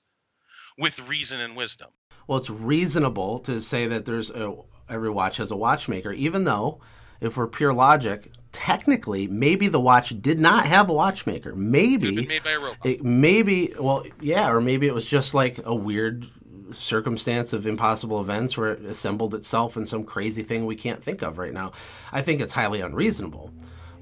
with 0.78 1.00
reason 1.02 1.40
and 1.40 1.56
wisdom. 1.56 1.90
Well, 2.28 2.38
it's 2.38 2.50
reasonable 2.50 3.40
to 3.40 3.62
say 3.62 3.88
that 3.88 4.06
there's 4.06 4.32
a, 4.32 4.56
every 4.90 5.10
watch 5.10 5.38
has 5.38 5.52
a 5.52 5.58
watchmaker, 5.58 6.12
even 6.14 6.46
though, 6.46 6.80
if 7.20 7.36
we're 7.36 7.48
pure 7.48 7.74
logic, 7.74 8.32
technically, 8.54 9.28
maybe 9.28 9.68
the 9.68 9.80
watch 9.80 10.22
did 10.22 10.40
not 10.40 10.68
have 10.68 10.90
a 10.90 10.94
watchmaker. 10.94 11.54
Maybe 11.56 12.16
been 12.16 12.28
made 12.28 12.44
by 12.44 12.52
a 12.52 12.60
robot. 12.60 12.86
It, 12.86 13.04
maybe, 13.04 13.74
well, 13.78 14.06
yeah, 14.22 14.50
or 14.50 14.62
maybe 14.62 14.88
it 14.88 14.94
was 14.94 15.06
just 15.06 15.34
like 15.34 15.60
a 15.66 15.76
weird 15.76 16.28
circumstance 16.72 17.54
of 17.54 17.66
impossible 17.66 18.20
events 18.20 18.58
where 18.58 18.70
it 18.70 18.86
assembled 18.86 19.34
itself 19.36 19.78
in 19.78 19.86
some 19.86 20.04
crazy 20.04 20.44
thing 20.44 20.66
we 20.66 20.76
can't 20.76 21.04
think 21.04 21.22
of 21.22 21.38
right 21.38 21.54
now. 21.54 21.72
I 22.12 22.22
think 22.22 22.42
it's 22.42 22.54
highly 22.54 22.82
unreasonable, 22.82 23.52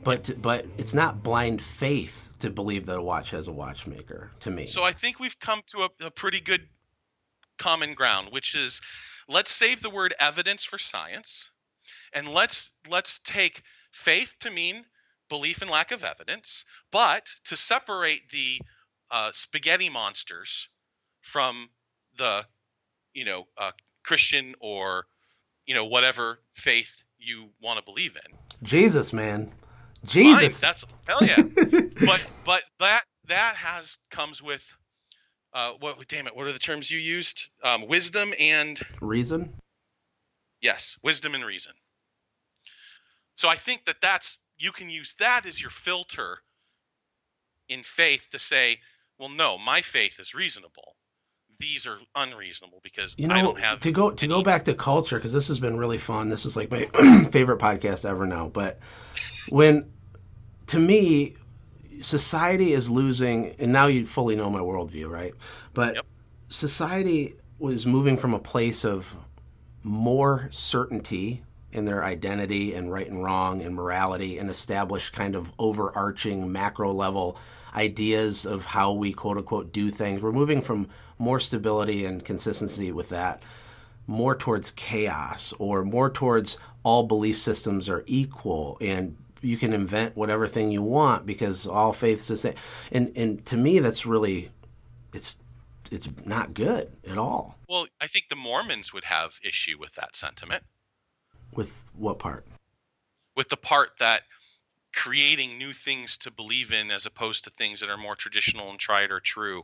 but 0.03 0.41
but 0.41 0.65
it's 0.77 0.93
not 0.93 1.23
blind 1.23 1.61
faith 1.61 2.29
to 2.39 2.49
believe 2.49 2.85
that 2.87 2.97
a 2.97 3.01
watch 3.01 3.31
has 3.31 3.47
a 3.47 3.51
watchmaker. 3.51 4.31
To 4.41 4.51
me, 4.51 4.65
So 4.65 4.83
I 4.83 4.93
think 4.93 5.19
we've 5.19 5.39
come 5.39 5.61
to 5.67 5.83
a, 5.83 5.89
a 6.07 6.11
pretty 6.11 6.39
good 6.39 6.67
common 7.57 7.93
ground, 7.93 8.29
which 8.31 8.55
is 8.55 8.81
let's 9.27 9.51
save 9.51 9.81
the 9.81 9.89
word 9.89 10.13
evidence 10.19 10.63
for 10.63 10.77
science, 10.77 11.49
and 12.13 12.27
let's 12.27 12.71
let's 12.89 13.19
take 13.19 13.63
faith 13.91 14.35
to 14.39 14.51
mean 14.51 14.85
belief 15.29 15.61
and 15.61 15.71
lack 15.71 15.91
of 15.91 16.03
evidence, 16.03 16.65
but 16.91 17.25
to 17.45 17.55
separate 17.55 18.29
the 18.31 18.59
uh, 19.11 19.31
spaghetti 19.33 19.89
monsters 19.89 20.67
from 21.21 21.69
the 22.17 22.45
you 23.13 23.25
know 23.25 23.45
uh, 23.57 23.71
Christian 24.03 24.55
or 24.59 25.05
you 25.65 25.73
know 25.75 25.85
whatever 25.85 26.39
faith 26.53 27.03
you 27.17 27.49
want 27.61 27.77
to 27.79 27.85
believe 27.85 28.15
in. 28.15 28.37
Jesus, 28.63 29.13
man, 29.13 29.45
Fine, 29.47 30.07
Jesus. 30.07 30.59
that's 30.59 30.85
hell 31.07 31.19
yeah. 31.21 31.41
but 32.05 32.27
but 32.45 32.63
that 32.79 33.03
that 33.27 33.55
has 33.55 33.97
comes 34.09 34.41
with 34.41 34.65
uh, 35.53 35.73
what? 35.79 36.07
Damn 36.07 36.27
it! 36.27 36.35
What 36.35 36.47
are 36.47 36.53
the 36.53 36.59
terms 36.59 36.89
you 36.89 36.99
used? 36.99 37.49
Um, 37.63 37.87
wisdom 37.87 38.33
and 38.39 38.79
Reason. 39.01 39.53
yes, 40.61 40.97
wisdom 41.03 41.35
and 41.35 41.45
reason. 41.45 41.73
So 43.35 43.49
I 43.49 43.55
think 43.55 43.85
that 43.85 43.97
that's 44.01 44.39
you 44.57 44.71
can 44.71 44.89
use 44.89 45.15
that 45.19 45.45
as 45.45 45.59
your 45.59 45.71
filter 45.71 46.37
in 47.67 47.83
faith 47.83 48.27
to 48.31 48.39
say, 48.39 48.79
well, 49.17 49.29
no, 49.29 49.57
my 49.57 49.81
faith 49.81 50.19
is 50.19 50.33
reasonable. 50.33 50.95
These 51.61 51.85
are 51.87 51.99
unreasonable 52.15 52.79
because 52.83 53.15
You 53.17 53.27
know, 53.27 53.35
I 53.35 53.41
don't 53.41 53.59
have 53.59 53.79
to 53.81 53.91
go 53.91 54.11
to 54.11 54.27
go 54.27 54.41
back 54.41 54.65
to 54.65 54.73
culture 54.73 55.17
because 55.17 55.31
this 55.31 55.47
has 55.47 55.59
been 55.59 55.77
really 55.77 55.97
fun. 55.97 56.29
This 56.29 56.45
is 56.45 56.55
like 56.55 56.71
my 56.71 56.85
favorite 57.31 57.59
podcast 57.59 58.03
ever 58.03 58.25
now. 58.25 58.47
But 58.47 58.79
when, 59.49 59.91
to 60.67 60.79
me, 60.79 61.35
society 62.01 62.73
is 62.73 62.89
losing, 62.89 63.55
and 63.59 63.71
now 63.71 63.87
you 63.87 64.05
fully 64.05 64.35
know 64.35 64.49
my 64.49 64.59
worldview, 64.59 65.09
right? 65.09 65.33
But 65.73 65.95
Yep. 65.95 66.05
society 66.49 67.35
was 67.59 67.85
moving 67.85 68.17
from 68.17 68.33
a 68.33 68.39
place 68.39 68.83
of 68.83 69.15
more 69.83 70.47
certainty 70.51 71.43
in 71.71 71.85
their 71.85 72.03
identity 72.03 72.73
and 72.73 72.91
right 72.91 73.07
and 73.07 73.23
wrong 73.23 73.61
and 73.61 73.73
morality 73.75 74.37
and 74.37 74.49
established 74.49 75.13
kind 75.13 75.35
of 75.35 75.51
overarching 75.57 76.51
macro 76.51 76.91
level 76.91 77.37
ideas 77.75 78.45
of 78.45 78.65
how 78.65 78.91
we 78.91 79.13
quote 79.13 79.37
unquote 79.37 79.71
do 79.71 79.89
things. 79.89 80.21
We're 80.21 80.31
moving 80.31 80.61
from 80.61 80.87
more 81.17 81.39
stability 81.39 82.05
and 82.05 82.23
consistency 82.23 82.91
with 82.91 83.09
that 83.09 83.41
more 84.07 84.35
towards 84.35 84.71
chaos 84.71 85.53
or 85.59 85.85
more 85.85 86.09
towards 86.09 86.57
all 86.83 87.03
belief 87.03 87.37
systems 87.37 87.87
are 87.87 88.03
equal 88.07 88.77
and 88.81 89.15
you 89.41 89.57
can 89.57 89.73
invent 89.73 90.17
whatever 90.17 90.47
thing 90.47 90.71
you 90.71 90.81
want 90.81 91.25
because 91.25 91.67
all 91.67 91.93
faiths 91.93 92.27
the 92.27 92.35
same. 92.35 92.55
And 92.91 93.11
and 93.15 93.45
to 93.47 93.57
me 93.57 93.79
that's 93.79 94.05
really 94.05 94.49
it's 95.13 95.37
it's 95.91 96.09
not 96.25 96.53
good 96.53 96.91
at 97.09 97.17
all. 97.17 97.57
Well, 97.67 97.87
I 97.99 98.07
think 98.07 98.25
the 98.29 98.35
Mormons 98.35 98.93
would 98.93 99.03
have 99.03 99.39
issue 99.43 99.77
with 99.79 99.93
that 99.93 100.15
sentiment. 100.15 100.63
With 101.53 101.83
what 101.93 102.17
part? 102.17 102.45
with 103.35 103.49
the 103.49 103.57
part 103.57 103.91
that 103.99 104.21
creating 104.93 105.57
new 105.57 105.73
things 105.73 106.17
to 106.19 106.31
believe 106.31 106.71
in 106.73 106.91
as 106.91 107.05
opposed 107.05 107.43
to 107.45 107.49
things 107.51 107.79
that 107.79 107.89
are 107.89 107.97
more 107.97 108.15
traditional 108.15 108.69
and 108.69 108.79
tried 108.79 109.11
or 109.11 109.19
true. 109.19 109.63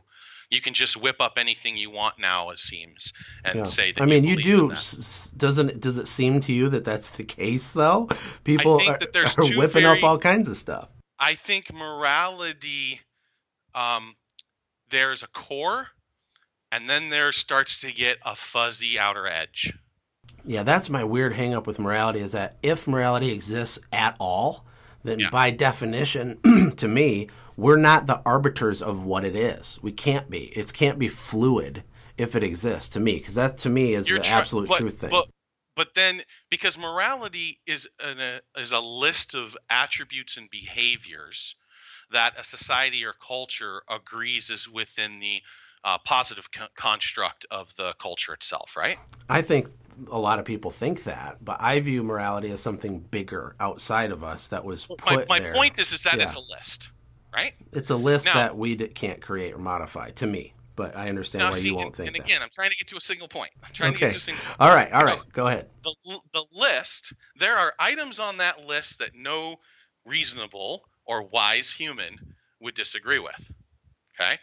You 0.50 0.60
can 0.62 0.72
just 0.72 0.96
whip 0.96 1.16
up 1.20 1.34
anything 1.36 1.76
you 1.76 1.90
want 1.90 2.18
now, 2.18 2.48
it 2.50 2.58
seems, 2.58 3.12
and 3.44 3.58
Yeah. 3.60 3.64
say 3.64 3.92
that. 3.92 4.02
I 4.02 4.06
mean, 4.06 4.24
you, 4.24 4.36
believe 4.36 4.44
do. 4.44 4.72
s- 4.72 4.98
s- 4.98 5.30
Doesn't 5.36 5.80
does 5.80 5.98
it 5.98 6.06
seem 6.08 6.40
to 6.40 6.52
you 6.52 6.68
that 6.70 6.84
that's 6.84 7.10
the 7.10 7.24
case 7.24 7.72
though? 7.74 8.08
People 8.44 8.80
are, 8.88 8.98
that 8.98 9.12
there's 9.12 9.36
are 9.36 9.44
whipping 9.58 9.82
very- 9.82 9.98
up 9.98 10.04
all 10.04 10.18
kinds 10.18 10.48
of 10.48 10.56
stuff. 10.56 10.88
I 11.18 11.34
think 11.34 11.72
morality, 11.74 13.00
um, 13.74 14.16
there's 14.90 15.22
a 15.22 15.26
core, 15.28 15.88
and 16.72 16.88
then 16.88 17.10
there 17.10 17.32
starts 17.32 17.80
to 17.82 17.92
get 17.92 18.16
a 18.24 18.34
fuzzy 18.34 18.98
outer 18.98 19.26
edge. 19.26 19.72
Yeah, 20.46 20.62
that's 20.62 20.88
my 20.88 21.04
weird 21.04 21.34
hang 21.34 21.54
up 21.54 21.66
with 21.66 21.78
morality 21.78 22.20
is 22.20 22.32
that 22.32 22.56
if 22.62 22.86
morality 22.86 23.30
exists 23.30 23.78
at 23.92 24.16
all, 24.18 24.64
then 25.08 25.20
Yeah. 25.20 25.30
by 25.30 25.50
definition, 25.50 26.38
to 26.76 26.88
me, 26.88 27.28
we're 27.56 27.76
not 27.76 28.06
the 28.06 28.20
arbiters 28.24 28.82
of 28.82 29.04
what 29.04 29.24
it 29.24 29.34
is. 29.34 29.78
We 29.82 29.92
can't 29.92 30.30
be. 30.30 30.44
It 30.56 30.72
can't 30.72 30.98
be 30.98 31.08
fluid 31.08 31.82
if 32.16 32.34
it 32.36 32.42
exists 32.44 32.88
to 32.90 33.00
me, 33.00 33.14
because 33.18 33.34
that 33.36 33.58
to 33.58 33.68
me 33.70 33.94
is 33.94 34.08
You're 34.08 34.18
the 34.18 34.24
try- 34.24 34.38
absolute 34.38 34.68
but- 34.68 34.78
truth 34.78 34.98
thing. 35.00 35.10
But, 35.10 35.28
but 35.76 35.94
then, 35.94 36.22
because 36.50 36.76
morality 36.76 37.60
is 37.66 37.88
an, 38.02 38.18
a, 38.18 38.40
is 38.60 38.72
a 38.72 38.80
list 38.80 39.34
of 39.34 39.56
attributes 39.70 40.36
and 40.36 40.50
behaviors 40.50 41.54
that 42.10 42.38
a 42.38 42.42
society 42.42 43.04
or 43.04 43.12
culture 43.24 43.82
agrees 43.88 44.50
is 44.50 44.68
within 44.68 45.20
the 45.20 45.40
uh, 45.84 45.98
positive 45.98 46.50
co- 46.50 46.66
construct 46.76 47.46
of 47.52 47.72
the 47.76 47.94
culture 48.00 48.32
itself, 48.32 48.76
right? 48.76 48.98
I 49.28 49.42
think 49.42 49.68
a 50.10 50.18
lot 50.18 50.38
of 50.38 50.44
people 50.44 50.70
think 50.70 51.04
that, 51.04 51.44
but 51.44 51.60
I 51.60 51.80
view 51.80 52.02
morality 52.02 52.50
as 52.50 52.60
something 52.60 53.00
bigger 53.00 53.56
outside 53.58 54.10
of 54.12 54.22
us 54.22 54.48
that 54.48 54.64
was 54.64 54.88
my 54.88 54.96
put 54.96 55.28
my 55.28 55.40
there. 55.40 55.52
point 55.54 55.78
is, 55.78 55.92
is 55.92 56.02
that 56.04 56.16
Yeah. 56.18 56.24
it's 56.24 56.34
a 56.34 56.40
list, 56.40 56.90
right? 57.34 57.54
It's 57.72 57.90
a 57.90 57.96
list 57.96 58.26
Now- 58.26 58.34
that 58.34 58.56
we 58.56 58.74
d- 58.76 58.88
can't 58.88 59.20
create 59.20 59.54
or 59.54 59.58
modify. 59.58 60.10
To 60.10 60.26
me, 60.26 60.54
but 60.76 60.94
I 60.96 61.08
understand 61.08 61.40
Now, 61.44 61.50
why 61.50 61.58
see, 61.58 61.68
you 61.68 61.74
won't 61.74 61.86
and, 61.88 61.96
think 61.96 62.06
and 62.08 62.16
that. 62.16 62.24
again, 62.24 62.42
I'm 62.42 62.50
trying 62.52 62.70
to 62.70 62.76
get 62.76 62.88
to 62.88 62.96
a 62.96 63.00
single 63.00 63.28
point. 63.28 63.50
I'm 63.64 63.72
trying 63.72 63.92
to 63.92 63.96
Okay. 63.96 64.06
get 64.06 64.12
to 64.12 64.16
a 64.18 64.20
single 64.20 64.44
point. 64.44 64.56
All 64.60 64.68
right, 64.74 64.92
all 64.92 65.00
So- 65.00 65.22
go 65.32 65.46
ahead. 65.48 65.68
the 65.82 65.94
the 66.32 66.44
list 66.52 67.12
there 67.36 67.56
are 67.56 67.74
items 67.78 68.18
on 68.20 68.36
that 68.38 68.60
list 68.66 68.98
that 69.00 69.14
no 69.14 69.56
reasonable 70.04 70.88
or 71.04 71.22
wise 71.22 71.70
human 71.72 72.34
would 72.60 72.74
disagree 72.74 73.18
with 73.18 73.50
okay 74.18 74.38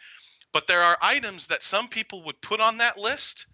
but 0.52 0.66
there 0.66 0.82
are 0.82 0.96
items 1.02 1.48
that 1.48 1.62
some 1.62 1.88
people 1.88 2.22
would 2.24 2.40
put 2.40 2.60
on 2.60 2.78
that 2.78 2.96
list 2.96 3.46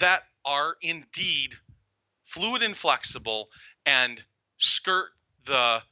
that 0.00 0.22
are 0.44 0.76
indeed 0.80 1.54
fluid 2.24 2.62
and 2.62 2.76
flexible 2.76 3.48
and 3.86 4.22
skirt 4.58 5.08
the 5.46 5.82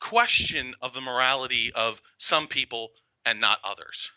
question 0.00 0.74
of 0.80 0.94
the 0.94 1.00
morality 1.00 1.72
of 1.74 2.00
some 2.18 2.46
people 2.46 2.90
and 3.24 3.40
not 3.40 3.58
others 3.64 4.10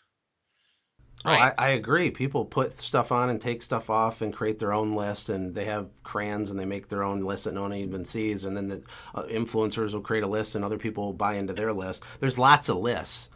Oh. 1.26 1.30
I, 1.30 1.52
I 1.58 1.68
agree. 1.70 2.10
People 2.10 2.44
put 2.44 2.78
stuff 2.78 3.10
on 3.10 3.30
and 3.30 3.40
take 3.40 3.62
stuff 3.62 3.90
off 3.90 4.20
and 4.20 4.32
create 4.32 4.58
their 4.58 4.72
own 4.72 4.92
list, 4.92 5.28
and 5.28 5.54
they 5.54 5.64
have 5.64 5.88
crayons 6.04 6.50
and 6.50 6.60
they 6.60 6.64
make 6.64 6.88
their 6.88 7.02
own 7.02 7.22
list 7.22 7.44
that 7.44 7.54
no 7.54 7.62
one 7.62 7.74
even 7.74 8.04
sees. 8.04 8.44
And 8.44 8.56
then 8.56 8.68
the 8.68 8.82
uh, 9.14 9.24
influencers 9.24 9.92
will 9.92 10.02
create 10.02 10.22
a 10.22 10.28
list, 10.28 10.54
and 10.54 10.64
other 10.64 10.78
people 10.78 11.06
will 11.06 11.12
buy 11.12 11.34
into 11.34 11.52
their 11.52 11.72
list. 11.72 12.04
There's 12.20 12.38
lots 12.38 12.68
of 12.68 12.76
lists. 12.76 13.30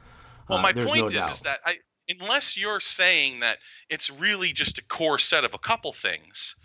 Well, 0.49 0.59
Uh, 0.59 0.63
my 0.63 0.73
point 0.73 0.97
no 0.97 1.07
is, 1.07 1.15
is 1.15 1.41
that 1.43 1.61
I, 1.65 1.79
unless 2.19 2.57
you're 2.57 2.81
saying 2.81 3.41
that 3.41 3.59
it's 3.89 4.11
really 4.11 4.53
just 4.53 4.79
a 4.79 4.83
core 4.83 5.19
set 5.19 5.45
of 5.45 5.55
a 5.55 5.59
couple 5.59 5.93
things, 5.93 6.57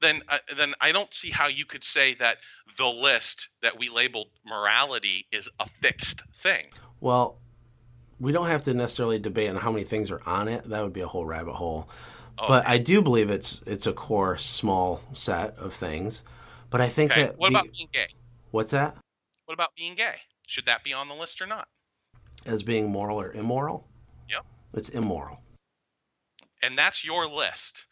then 0.00 0.22
uh, 0.28 0.38
then 0.56 0.74
I 0.80 0.92
don't 0.92 1.12
see 1.12 1.30
how 1.30 1.48
you 1.48 1.64
could 1.64 1.84
say 1.84 2.14
that 2.14 2.38
the 2.76 2.86
list 2.86 3.48
that 3.62 3.78
we 3.78 3.88
labeled 3.88 4.28
morality 4.44 5.26
is 5.32 5.48
a 5.58 5.68
fixed 5.80 6.22
thing. 6.34 6.66
Well, 7.00 7.38
we 8.18 8.32
don't 8.32 8.46
have 8.46 8.62
to 8.64 8.74
necessarily 8.74 9.18
debate 9.18 9.50
on 9.50 9.56
how 9.56 9.70
many 9.70 9.84
things 9.84 10.10
are 10.10 10.20
on 10.26 10.48
it. 10.48 10.68
That 10.68 10.82
would 10.82 10.92
be 10.92 11.00
a 11.00 11.08
whole 11.08 11.24
rabbit 11.24 11.54
hole. 11.54 11.88
But 12.36 12.66
I 12.66 12.78
do 12.78 13.02
believe 13.02 13.28
it's 13.30 13.62
it's 13.66 13.86
a 13.86 13.92
core 13.92 14.38
small 14.38 15.02
set 15.12 15.56
of 15.56 15.74
things. 15.74 16.24
But 16.70 16.80
I 16.80 16.88
think 16.88 17.12
Okay. 17.12 17.26
that 17.26 17.38
What 17.38 17.48
about 17.48 17.66
being 17.72 17.88
gay? 17.92 18.08
what's 18.50 18.70
that 18.70 18.96
What 19.44 19.54
about 19.54 19.74
being 19.76 19.94
gay? 19.94 20.16
Should 20.46 20.66
that 20.66 20.82
be 20.82 20.92
on 20.94 21.08
the 21.08 21.14
list 21.14 21.40
or 21.40 21.46
not? 21.46 21.68
as 22.46 22.62
being 22.62 22.90
moral 22.90 23.20
or 23.20 23.30
immoral? 23.32 23.86
It's 24.74 24.88
immoral. 24.88 25.38
And 26.62 26.76
that's 26.76 27.04
your 27.04 27.26
list. 27.26 27.86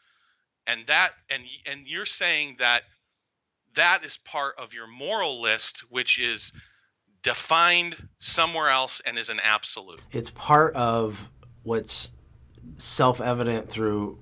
And 0.67 0.87
that 0.87 1.13
and 1.31 1.45
and 1.67 1.87
you're 1.87 2.07
saying 2.07 2.57
that 2.59 2.83
that 3.75 4.05
is 4.05 4.19
part 4.19 4.55
of 4.59 4.75
your 4.75 4.87
moral 4.87 5.41
list, 5.41 5.85
which 5.89 6.19
is 6.19 6.53
defined 7.23 7.97
somewhere 8.19 8.69
else 8.69 9.01
and 9.05 9.19
is 9.19 9.29
an 9.29 9.41
absolute. 9.43 10.01
it's 10.13 10.31
part 10.31 10.75
of 10.77 11.31
what's 11.65 12.13
self-evident 12.77 13.69
through 13.69 14.19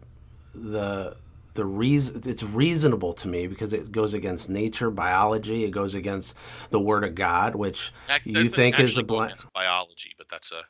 the 0.55 1.15
the 1.55 1.65
reason 1.65 2.21
it's 2.25 2.43
reasonable 2.43 3.13
to 3.15 3.29
me 3.29 3.47
because 3.47 3.73
it 3.73 3.91
goes 3.91 4.15
against 4.15 4.49
nature, 4.49 4.91
biology. 4.91 5.65
It 5.65 5.71
goes 5.71 5.95
against 5.95 6.35
the 6.71 6.79
Word 6.79 7.03
of 7.03 7.15
God, 7.15 7.55
which 7.55 7.93
That 8.09 8.27
you 8.27 8.49
think 8.49 8.79
is 8.79 8.97
a 8.97 9.01
against 9.01 9.53
biology, 9.53 10.15
but 10.17 10.29
that's 10.31 10.53
a. 10.53 10.63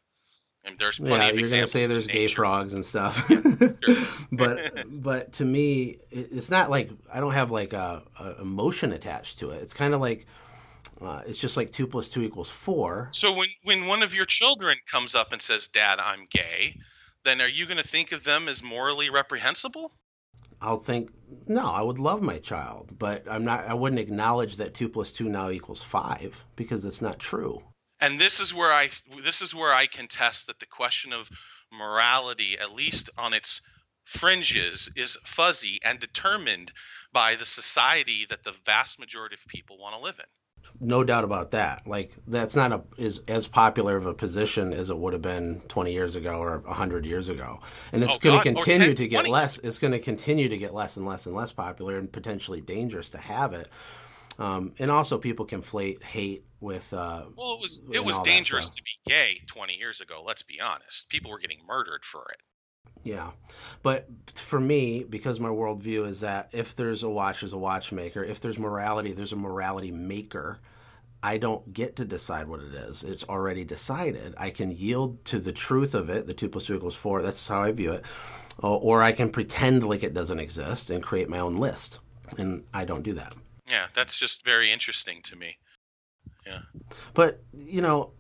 And 0.67 0.79
there's 0.79 0.99
plenty 0.99 1.25
Yeah, 1.25 1.29
of 1.29 1.39
you're 1.39 1.49
gonna 1.49 1.67
say 1.67 1.87
there's 1.87 2.07
gay 2.09 2.29
frogs 2.29 2.75
and 2.75 2.85
stuff, 2.85 3.29
but 4.33 4.61
but 5.03 5.33
to 5.35 5.45
me, 5.45 5.99
it's 6.11 6.51
not 6.51 6.71
like 6.71 6.91
I 7.12 7.21
don't 7.21 7.33
have 7.33 7.51
like 7.51 7.73
a, 7.73 8.03
a 8.19 8.41
emotion 8.41 8.93
attached 8.93 9.39
to 9.41 9.51
it. 9.51 9.62
It's 9.62 9.75
kind 9.75 9.95
of 9.95 10.01
like 10.01 10.27
uh, 11.01 11.23
it's 11.27 11.39
just 11.39 11.57
like 11.57 11.73
two 11.73 11.87
plus 11.87 12.09
two 12.09 12.23
equals 12.23 12.51
four. 12.51 13.09
So 13.12 13.33
when 13.33 13.49
when 13.62 13.87
one 13.87 14.03
of 14.03 14.14
your 14.14 14.27
children 14.27 14.79
comes 14.91 15.14
up 15.14 15.33
and 15.33 15.41
says, 15.43 15.69
"Dad, 15.69 15.99
I'm 16.01 16.25
gay," 16.31 16.77
then 17.25 17.41
are 17.41 17.49
you 17.49 17.67
going 17.67 17.79
to 17.79 17.87
think 17.89 18.12
of 18.12 18.25
them 18.25 18.49
as 18.49 18.62
morally 18.62 19.11
reprehensible? 19.11 19.93
I'll 20.61 20.79
think 20.79 21.11
no, 21.47 21.71
I 21.71 21.83
would 21.83 21.99
love 21.99 22.23
my 22.23 22.39
child, 22.39 22.99
but 22.99 23.25
I'm 23.31 23.45
not. 23.45 23.67
I 23.67 23.75
wouldn't 23.75 24.01
acknowledge 24.01 24.57
that 24.57 24.75
two 24.75 24.89
plus 24.89 25.12
two 25.12 25.29
now 25.29 25.51
equals 25.51 25.83
five 25.83 26.45
because 26.57 26.85
it's 26.85 27.03
not 27.03 27.19
true. 27.19 27.62
And 28.01 28.19
this 28.21 28.41
is 28.41 28.53
where 28.53 28.73
I 28.73 28.91
this 29.25 29.41
is 29.43 29.55
where 29.55 29.73
I 29.73 29.87
contest 29.87 30.49
that 30.49 30.61
the 30.61 30.67
question 30.67 31.13
of 31.13 31.29
morality, 31.73 32.59
at 32.59 32.73
least 32.73 33.11
on 33.19 33.33
its 33.35 33.61
fringes, 34.05 34.89
is 34.97 35.17
fuzzy 35.25 35.79
and 35.85 35.99
determined 35.99 36.73
by 37.13 37.35
the 37.35 37.45
society 37.45 38.27
that 38.29 38.45
the 38.45 38.53
vast 38.65 38.99
majority 39.01 39.35
of 39.35 39.47
people 39.49 39.79
want 39.79 39.95
to 39.97 40.01
live 40.01 40.19
in. 40.19 40.27
No 40.81 41.05
doubt 41.05 41.25
about 41.25 41.53
that. 41.53 41.87
Like 41.87 42.13
that's 42.27 42.55
not 42.57 42.73
a 42.73 42.83
is 42.99 43.21
as 43.29 43.47
popular 43.49 43.97
of 43.97 44.05
a 44.07 44.15
position 44.15 44.73
as 44.73 44.91
it 44.91 44.99
would 44.99 45.13
have 45.13 45.23
been 45.23 45.63
20 45.69 45.93
years 45.93 46.17
ago 46.17 46.39
or 46.39 46.59
100 46.59 47.07
years 47.07 47.29
ago. 47.29 47.61
And 47.93 48.03
it's 48.05 48.17
Oh, 48.17 48.19
going 48.19 48.37
God, 48.37 48.43
to 48.43 48.53
continue 48.53 48.89
10, 48.89 48.97
to 48.97 49.09
get 49.09 49.17
20 49.21 49.31
less. 49.31 49.59
It's 49.59 49.79
going 49.79 49.93
to 49.93 49.99
continue 49.99 50.49
to 50.49 50.59
get 50.59 50.75
less 50.75 50.97
and 50.97 51.07
less 51.07 51.25
and 51.27 51.35
less 51.35 51.53
popular 51.53 51.97
and 51.99 52.13
potentially 52.13 52.61
dangerous 52.61 53.09
to 53.11 53.19
have 53.19 53.53
it. 53.55 53.69
Um, 54.39 54.72
and 54.78 54.91
also, 54.91 55.18
people 55.18 55.47
conflate 55.47 56.03
hate 56.03 56.45
with. 56.61 56.93
Uh, 56.93 57.26
Well, 57.37 57.55
it 57.55 57.61
was 57.61 57.82
it 57.93 58.05
was 58.05 58.18
dangerous 58.20 58.70
to 58.70 58.82
be 58.82 58.91
gay 59.07 59.41
20 59.47 59.74
years 59.74 60.01
ago. 60.01 60.22
Let's 60.24 60.43
be 60.43 60.61
honest. 60.61 61.09
People 61.09 61.30
were 61.30 61.39
getting 61.39 61.61
murdered 61.66 62.05
for 62.05 62.26
it. 62.32 62.41
Yeah, 63.03 63.30
but 63.82 64.09
for 64.34 64.59
me, 64.59 65.05
because 65.05 65.39
my 65.39 65.49
worldview 65.49 66.07
is 66.09 66.20
that 66.20 66.49
if 66.53 66.74
there's 66.74 67.03
a 67.05 67.09
watch, 67.09 67.41
there's 67.41 67.53
a 67.53 67.59
watchmaker. 67.59 68.24
If 68.24 68.41
there's 68.41 68.59
morality, 68.59 69.12
there's 69.12 69.32
a 69.32 69.37
morality 69.37 69.93
maker. 69.93 70.59
I 71.22 71.39
don't 71.39 71.72
get 71.72 71.97
to 71.97 72.05
decide 72.05 72.49
what 72.49 72.61
it 72.61 72.74
is. 72.74 73.05
It's 73.05 73.24
already 73.24 73.64
decided. 73.64 74.34
I 74.37 74.51
can 74.51 74.70
yield 74.70 75.24
to 75.26 75.39
the 75.39 75.53
truth 75.53 75.95
of 75.95 76.11
it. 76.11 76.26
The 76.26 76.34
two 76.34 76.49
plus 76.49 76.66
two 76.66 76.76
equals 76.76 76.97
four. 76.97 77.22
That's 77.22 77.47
how 77.47 77.62
I 77.62 77.72
view 77.72 77.93
it. 77.93 78.05
Or, 78.59 78.78
or 78.80 79.03
I 79.03 79.12
can 79.12 79.30
pretend 79.30 79.82
like 79.82 80.03
it 80.03 80.14
doesn't 80.14 80.41
exist 80.41 80.91
and 80.91 81.03
create 81.03 81.28
my 81.28 81.39
own 81.39 81.57
list. 81.57 82.01
And 82.39 82.64
I 82.74 82.84
don't 82.84 83.03
do 83.03 83.14
that. 83.14 83.34
Yeah, 83.69 83.87
that's 83.95 84.19
just 84.19 84.45
very 84.45 84.71
interesting 84.71 85.23
to 85.23 85.37
me. 85.37 85.57
Yeah. 86.47 86.61
But, 87.14 87.43
you 87.53 87.81
know, 87.81 88.12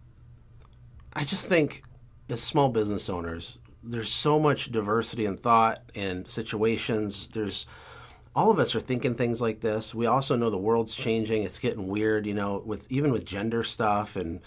I 1.12 1.24
just 1.24 1.48
think 1.48 1.82
as 2.28 2.40
small 2.40 2.68
business 2.68 3.08
owners, 3.08 3.58
there's 3.82 4.10
so 4.10 4.40
much 4.40 4.72
diversity 4.72 5.26
in 5.26 5.36
thought 5.36 5.82
and 5.94 6.26
situations. 6.26 7.28
There's 7.28 7.66
all 8.34 8.50
of 8.50 8.58
us 8.58 8.74
are 8.74 8.80
thinking 8.80 9.14
things 9.14 9.40
like 9.40 9.60
this. 9.60 9.94
We 9.94 10.06
also 10.06 10.34
know 10.34 10.50
the 10.50 10.58
world's 10.58 10.94
changing. 10.94 11.44
It's 11.44 11.60
getting 11.60 11.86
weird, 11.86 12.26
you 12.26 12.34
know, 12.34 12.62
with 12.66 12.84
even 12.90 13.12
with 13.12 13.24
gender 13.24 13.62
stuff 13.62 14.16
and 14.16 14.40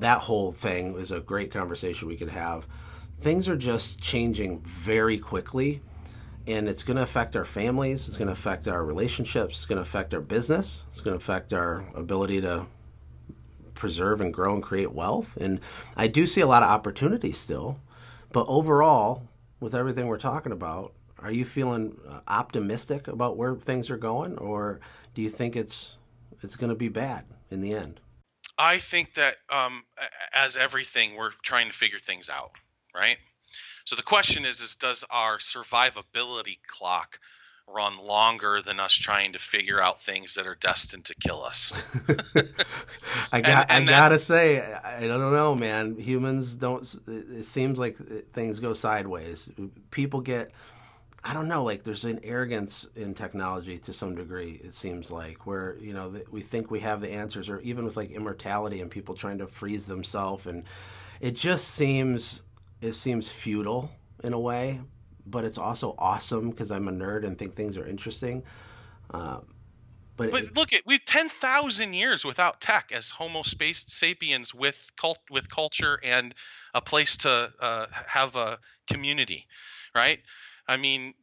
that 0.00 0.20
whole 0.22 0.52
thing 0.52 0.96
is 0.96 1.12
a 1.12 1.20
great 1.20 1.52
conversation 1.52 2.08
we 2.08 2.16
could 2.16 2.30
have. 2.30 2.66
Things 3.20 3.48
are 3.48 3.56
just 3.56 4.00
changing 4.00 4.60
very 4.62 5.18
quickly 5.18 5.80
and 6.46 6.68
it's 6.68 6.82
going 6.82 6.96
to 6.96 7.02
affect 7.02 7.36
our 7.36 7.44
families, 7.44 8.08
it's 8.08 8.16
going 8.16 8.28
to 8.28 8.32
affect 8.32 8.66
our 8.68 8.84
relationships, 8.84 9.56
it's 9.56 9.66
going 9.66 9.76
to 9.76 9.82
affect 9.82 10.12
our 10.14 10.20
business, 10.20 10.84
it's 10.90 11.00
going 11.00 11.16
to 11.16 11.22
affect 11.22 11.52
our 11.52 11.84
ability 11.94 12.40
to 12.40 12.66
preserve 13.74 14.20
and 14.20 14.32
grow 14.32 14.54
and 14.54 14.62
create 14.62 14.92
wealth. 14.92 15.36
And 15.40 15.60
I 15.96 16.06
do 16.06 16.26
see 16.26 16.40
a 16.40 16.46
lot 16.46 16.62
of 16.62 16.70
opportunities 16.70 17.38
still. 17.38 17.78
But 18.32 18.46
overall, 18.48 19.28
with 19.60 19.74
everything 19.74 20.06
we're 20.06 20.18
talking 20.18 20.52
about, 20.52 20.92
are 21.18 21.32
you 21.32 21.44
feeling 21.44 21.98
uh, 22.08 22.20
optimistic 22.26 23.06
about 23.08 23.36
where 23.36 23.54
things 23.54 23.90
are 23.90 23.96
going, 23.96 24.38
or 24.38 24.80
do 25.14 25.22
you 25.22 25.28
think 25.28 25.54
it's 25.54 25.98
it's 26.42 26.56
going 26.56 26.70
to 26.70 26.76
be 26.76 26.88
bad 26.88 27.24
in 27.50 27.60
the 27.60 27.72
end? 27.72 28.00
I 28.58 28.78
think 28.78 29.14
that 29.14 29.36
um, 29.50 29.84
as 30.32 30.56
everything, 30.56 31.16
we're 31.16 31.32
trying 31.42 31.68
to 31.68 31.74
figure 31.74 31.98
things 31.98 32.28
out, 32.28 32.52
right? 32.94 33.18
So 33.84 33.96
the 33.96 34.02
question 34.02 34.44
is, 34.44 34.60
is 34.60 34.76
does 34.76 35.04
our 35.10 35.38
survivability 35.38 36.58
clock 36.66 37.18
run 37.68 37.96
longer 37.96 38.60
than 38.60 38.80
us 38.80 38.92
trying 38.92 39.32
to 39.32 39.38
figure 39.38 39.80
out 39.80 40.02
things 40.02 40.34
that 40.34 40.46
are 40.46 40.56
destined 40.60 41.06
to 41.06 41.14
kill 41.14 41.42
us? 41.42 41.72
I 43.32 43.40
got. 43.40 43.70
and 43.70 43.88
I 43.88 43.92
gotta 43.92 44.18
say, 44.18 44.60
I, 44.60 45.04
I 45.04 45.06
don't 45.06 45.32
know, 45.32 45.54
man. 45.54 45.96
Humans 45.96 46.56
don't. 46.56 46.82
It 47.06 47.44
seems 47.44 47.78
like 47.78 47.96
things 48.32 48.60
go 48.60 48.72
sideways. 48.72 49.50
People 49.90 50.20
get. 50.20 50.52
I 51.24 51.34
don't 51.34 51.46
know. 51.46 51.62
Like 51.62 51.84
there's 51.84 52.04
an 52.04 52.18
arrogance 52.24 52.86
in 52.96 53.14
technology 53.14 53.78
to 53.78 53.92
some 53.92 54.16
degree. 54.16 54.60
It 54.62 54.74
seems 54.74 55.12
like 55.12 55.46
where 55.46 55.76
you 55.80 55.92
know 55.92 56.14
we 56.30 56.42
think 56.42 56.70
we 56.70 56.80
have 56.80 57.00
the 57.00 57.12
answers, 57.12 57.48
or 57.48 57.60
even 57.60 57.84
with 57.84 57.96
like 57.96 58.10
immortality 58.10 58.80
and 58.80 58.90
people 58.90 59.14
trying 59.14 59.38
to 59.38 59.46
freeze 59.46 59.86
themselves, 59.86 60.46
and 60.46 60.64
it 61.20 61.36
just 61.36 61.68
seems 61.68 62.42
it 62.82 62.92
seems 62.94 63.30
futile 63.32 63.90
in 64.22 64.34
a 64.34 64.38
way. 64.38 64.80
But 65.24 65.44
it's 65.44 65.56
also 65.58 65.94
awesome 65.98 66.50
because 66.50 66.70
I'm 66.70 66.88
a 66.88 66.92
nerd 66.92 67.24
and 67.24 67.38
think 67.38 67.54
things 67.54 67.76
are 67.76 67.86
interesting. 67.86 68.42
Uh, 69.10 69.40
but 70.16 70.28
it- 70.34 70.56
look 70.56 70.72
at 70.72 70.82
we've 70.84 71.04
ten 71.04 71.28
thousand 71.28 71.94
years 71.94 72.24
without 72.24 72.60
tech 72.60 72.90
as 72.92 73.10
Homo 73.10 73.42
space 73.42 73.84
sapiens 73.88 74.52
with 74.52 74.90
cult 74.96 75.18
with 75.30 75.48
culture 75.48 75.98
and 76.02 76.34
a 76.74 76.80
place 76.80 77.16
to 77.18 77.52
uh, 77.60 77.86
have 77.90 78.34
a 78.36 78.58
community, 78.88 79.46
right? 79.94 80.20
I 80.66 80.76
mean, 80.76 81.14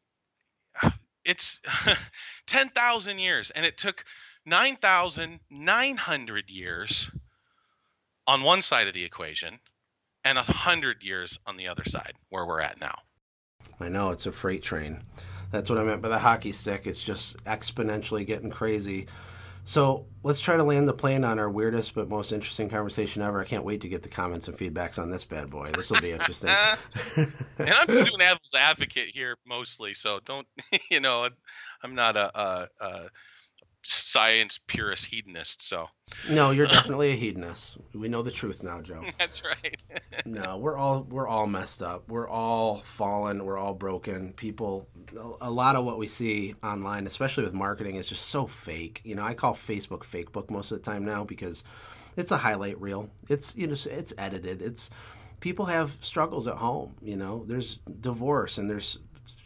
it's 1.25 1.61
ten 2.47 2.69
thousand 2.69 3.19
years, 3.19 3.51
and 3.51 3.65
it 3.65 3.77
took 3.77 4.05
nine 4.45 4.77
thousand 4.77 5.41
nine 5.49 5.97
hundred 5.97 6.49
years 6.49 7.11
on 8.27 8.43
one 8.43 8.61
side 8.61 8.87
of 8.87 8.93
the 8.93 9.03
equation, 9.03 9.59
and 10.23 10.37
a 10.37 10.43
hundred 10.43 11.03
years 11.03 11.39
on 11.45 11.57
the 11.57 11.67
other 11.67 11.83
side, 11.85 12.13
where 12.29 12.45
we're 12.45 12.61
at 12.61 12.79
now. 12.79 12.95
I 13.79 13.89
know 13.89 14.11
it's 14.11 14.25
a 14.25 14.31
freight 14.31 14.63
train. 14.63 15.03
That's 15.51 15.69
what 15.69 15.79
I 15.79 15.83
meant 15.83 16.01
by 16.01 16.09
the 16.09 16.19
hockey 16.19 16.51
stick. 16.51 16.85
It's 16.85 17.01
just 17.01 17.43
exponentially 17.45 18.25
getting 18.25 18.49
crazy. 18.51 19.07
So 19.63 20.05
let's 20.23 20.39
try 20.39 20.57
to 20.57 20.63
land 20.63 20.87
the 20.87 20.93
plane 20.93 21.23
on 21.23 21.37
our 21.37 21.49
weirdest 21.49 21.93
but 21.93 22.09
most 22.09 22.31
interesting 22.31 22.69
conversation 22.69 23.21
ever. 23.21 23.41
I 23.41 23.45
can't 23.45 23.63
wait 23.63 23.81
to 23.81 23.89
get 23.89 24.01
the 24.01 24.09
comments 24.09 24.47
and 24.47 24.57
feedbacks 24.57 24.97
on 24.97 25.11
this 25.11 25.25
bad 25.25 25.49
boy. 25.49 25.71
This 25.75 25.91
will 25.91 26.01
be 26.01 26.11
interesting. 26.11 26.49
and 27.15 27.31
I'm 27.59 27.87
just 27.87 28.09
doing 28.09 28.11
devil's 28.17 28.55
advocate 28.57 29.09
here 29.13 29.37
mostly, 29.45 29.93
so 29.93 30.19
don't 30.25 30.47
you 30.91 30.99
know? 30.99 31.29
I'm 31.83 31.95
not 31.95 32.17
a, 32.17 32.39
a, 32.39 32.67
a 32.79 33.09
science 33.83 34.59
purist 34.67 35.05
hedonist, 35.05 35.61
so 35.61 35.87
no, 36.29 36.51
you're 36.51 36.65
definitely 36.77 37.11
a 37.11 37.15
hedonist. 37.15 37.77
We 37.93 38.07
know 38.07 38.21
the 38.21 38.31
truth 38.31 38.63
now, 38.63 38.81
Joe. 38.81 39.03
that's 39.19 39.43
right. 39.43 39.81
No, 40.25 40.57
we're 40.57 40.75
all 40.77 41.07
we're 41.09 41.27
all 41.27 41.47
messed 41.47 41.81
up. 41.81 42.09
We're 42.09 42.27
all 42.27 42.79
fallen. 42.79 43.45
We're 43.45 43.57
all 43.57 43.73
broken. 43.73 44.33
People, 44.33 44.87
a 45.39 45.49
lot 45.49 45.77
of 45.77 45.85
what 45.85 45.97
we 45.97 46.07
see 46.07 46.55
online, 46.61 47.07
especially 47.07 47.45
with 47.45 47.53
marketing, 47.53 47.95
is 47.95 48.09
just 48.09 48.27
so 48.27 48.45
fake. 48.45 49.01
You 49.05 49.15
know, 49.15 49.23
I 49.23 49.33
call 49.33 49.53
Facebook 49.53 50.03
fake 50.03 50.33
book 50.33 50.51
most 50.51 50.71
of 50.71 50.83
the 50.83 50.83
time 50.83 51.05
now 51.05 51.23
because 51.23 51.63
it's 52.17 52.31
a 52.31 52.37
highlight 52.37 52.79
reel. 52.81 53.09
It's 53.29 53.55
you 53.55 53.65
know 53.65 53.75
it's 53.89 54.13
edited. 54.17 54.61
It's 54.61 54.89
people 55.39 55.65
have 55.65 55.97
struggles 56.01 56.47
at 56.47 56.55
home. 56.55 56.95
You 57.01 57.15
know, 57.15 57.45
there's 57.47 57.79
divorce 58.01 58.57
and 58.57 58.69
there's 58.69 58.99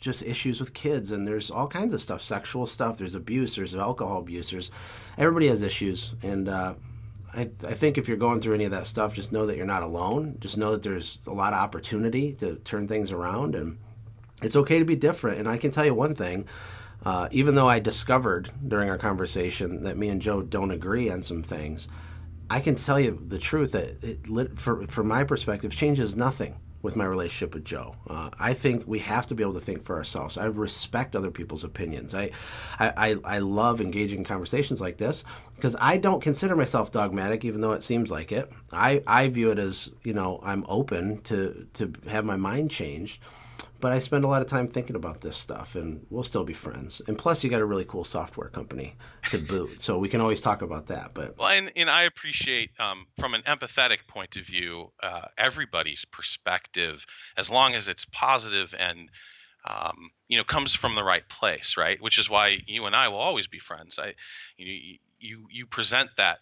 just 0.03 0.21
issues 0.21 0.59
with 0.59 0.73
kids 0.73 1.11
and 1.11 1.27
there's 1.27 1.49
all 1.49 1.67
kinds 1.67 1.93
of 1.93 2.01
stuff, 2.01 2.21
sexual 2.21 2.67
stuff. 2.67 2.97
There's 2.97 3.15
abuse. 3.15 3.55
There's 3.55 3.75
alcohol 3.75 4.19
abuse. 4.19 4.51
There's 4.51 4.69
everybody 5.17 5.47
has 5.47 5.61
issues 5.61 6.15
and. 6.21 6.47
uh 6.49 6.73
I, 7.35 7.49
I 7.67 7.73
think 7.73 7.97
if 7.97 8.07
you're 8.07 8.17
going 8.17 8.41
through 8.41 8.53
any 8.53 8.65
of 8.65 8.71
that 8.71 8.85
stuff, 8.85 9.13
just 9.13 9.31
know 9.31 9.47
that 9.47 9.57
you're 9.57 9.65
not 9.65 9.81
alone. 9.81 10.37
Just 10.39 10.55
know 10.55 10.73
that 10.73 10.83
there's 10.83 11.17
a 11.25 11.31
lot 11.31 11.53
of 11.53 11.59
opportunity 11.59 12.33
to 12.33 12.57
turn 12.57 12.87
things 12.87 13.11
around, 13.11 13.55
and 13.55 13.79
it's 14.43 14.55
okay 14.55 14.77
to 14.77 14.85
be 14.85 14.95
different. 14.95 15.39
And 15.39 15.49
I 15.49 15.57
can 15.57 15.71
tell 15.71 15.83
you 15.83 15.95
one 15.95 16.13
thing: 16.13 16.45
uh, 17.03 17.29
even 17.31 17.55
though 17.55 17.67
I 17.67 17.79
discovered 17.79 18.51
during 18.67 18.87
our 18.89 18.99
conversation 18.99 19.83
that 19.83 19.97
me 19.97 20.09
and 20.09 20.21
Joe 20.21 20.43
don't 20.43 20.69
agree 20.69 21.09
on 21.09 21.23
some 21.23 21.41
things, 21.41 21.87
I 22.51 22.59
can 22.59 22.75
tell 22.75 22.99
you 22.99 23.19
the 23.25 23.39
truth 23.39 23.71
that 23.71 24.03
it, 24.03 24.59
for 24.59 25.03
my 25.03 25.23
perspective, 25.23 25.75
changes 25.75 26.15
nothing 26.15 26.55
with 26.83 26.97
my 26.97 27.05
relationship 27.05 27.55
with 27.55 27.63
Joe. 27.63 27.95
Uh, 28.07 28.29
I 28.37 28.53
think 28.53 28.83
we 28.85 28.99
have 28.99 29.25
to 29.27 29.35
be 29.35 29.41
able 29.41 29.53
to 29.53 29.61
think 29.61 29.85
for 29.85 29.95
ourselves. 29.95 30.37
I 30.37 30.45
respect 30.45 31.15
other 31.15 31.31
people's 31.31 31.63
opinions. 31.63 32.13
I, 32.13 32.31
I, 32.77 33.17
I, 33.23 33.39
love 33.39 33.79
engaging 33.79 34.19
in 34.19 34.25
conversations 34.25 34.81
like 34.81 34.97
this 34.97 35.23
because 35.55 35.77
I 35.79 35.95
don't 35.95 36.21
consider 36.21 36.57
myself 36.57 36.91
dogmatic, 36.91 37.45
even 37.45 37.61
though 37.61 37.71
it 37.71 37.83
seems 37.83 38.11
like 38.11 38.33
it. 38.33 38.51
I, 38.71 39.01
I 39.07 39.29
view 39.29 39.49
it 39.49 39.59
as 39.59 39.91
you 40.03 40.13
know 40.13 40.41
I'm 40.43 40.65
open 40.67 41.21
to 41.23 41.65
to 41.75 41.93
have 42.09 42.25
my 42.25 42.35
mind 42.35 42.69
changed. 42.69 43.21
But 43.83 43.91
I 43.91 43.99
spend 43.99 44.23
a 44.23 44.29
lot 44.29 44.41
of 44.41 44.47
time 44.47 44.69
thinking 44.69 44.95
about 44.95 45.19
this 45.19 45.35
stuff, 45.35 45.75
and 45.75 46.05
we'll 46.09 46.23
still 46.23 46.45
be 46.45 46.53
friends. 46.53 47.01
And 47.05 47.17
plus, 47.17 47.43
you 47.43 47.49
got 47.49 47.59
a 47.59 47.65
really 47.65 47.83
cool 47.83 48.05
software 48.05 48.47
company 48.47 48.95
to 49.29 49.37
boot, 49.37 49.81
so 49.81 49.97
we 49.97 50.07
can 50.07 50.21
always 50.21 50.39
talk 50.39 50.61
about 50.61 50.87
that. 50.87 51.13
But 51.13 51.37
well, 51.37 51.49
and, 51.49 51.69
and 51.75 51.89
I 51.89 52.03
appreciate 52.03 52.69
um, 52.79 53.07
from 53.19 53.33
an 53.33 53.41
empathetic 53.41 54.07
point 54.07 54.37
of 54.37 54.45
view 54.45 54.93
uh, 55.03 55.25
everybody's 55.37 56.05
perspective, 56.05 57.05
as 57.35 57.51
long 57.51 57.73
as 57.73 57.89
it's 57.89 58.05
positive 58.05 58.73
and 58.79 59.09
um, 59.65 60.11
you 60.29 60.37
know 60.37 60.45
comes 60.45 60.73
from 60.73 60.95
the 60.95 61.03
right 61.03 61.27
place, 61.27 61.75
right? 61.75 62.01
Which 62.01 62.17
is 62.17 62.29
why 62.29 62.59
you 62.65 62.85
and 62.85 62.95
I 62.95 63.09
will 63.09 63.17
always 63.17 63.47
be 63.47 63.59
friends. 63.59 63.99
I 63.99 64.13
you 64.55 64.97
you 65.19 65.47
you 65.51 65.65
present 65.65 66.09
that 66.15 66.37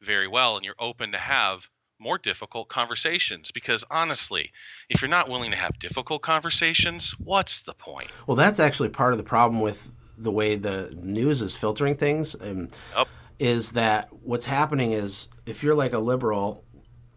very 0.00 0.26
well, 0.26 0.56
and 0.56 0.64
you're 0.64 0.74
open 0.80 1.12
to 1.12 1.18
have 1.18 1.68
more 2.00 2.18
difficult 2.18 2.68
conversations 2.68 3.50
because 3.50 3.84
honestly, 3.90 4.50
if 4.88 5.02
you're 5.02 5.08
not 5.08 5.28
willing 5.28 5.50
to 5.50 5.56
have 5.56 5.78
difficult 5.78 6.22
conversations, 6.22 7.10
what's 7.18 7.62
the 7.62 7.74
point? 7.74 8.08
Well, 8.26 8.36
that's 8.36 8.58
actually 8.58 8.88
part 8.88 9.12
of 9.12 9.18
the 9.18 9.24
problem 9.24 9.60
with 9.60 9.90
the 10.16 10.30
way 10.30 10.54
the 10.54 10.92
news 11.02 11.42
is 11.42 11.56
filtering 11.56 11.96
things. 11.96 12.34
And 12.34 12.74
Yep. 12.96 13.08
is 13.38 13.72
that 13.72 14.08
what's 14.22 14.46
happening 14.46 14.92
is 14.92 15.28
if 15.46 15.62
you're 15.62 15.74
like 15.74 15.92
a 15.92 15.98
liberal, 15.98 16.64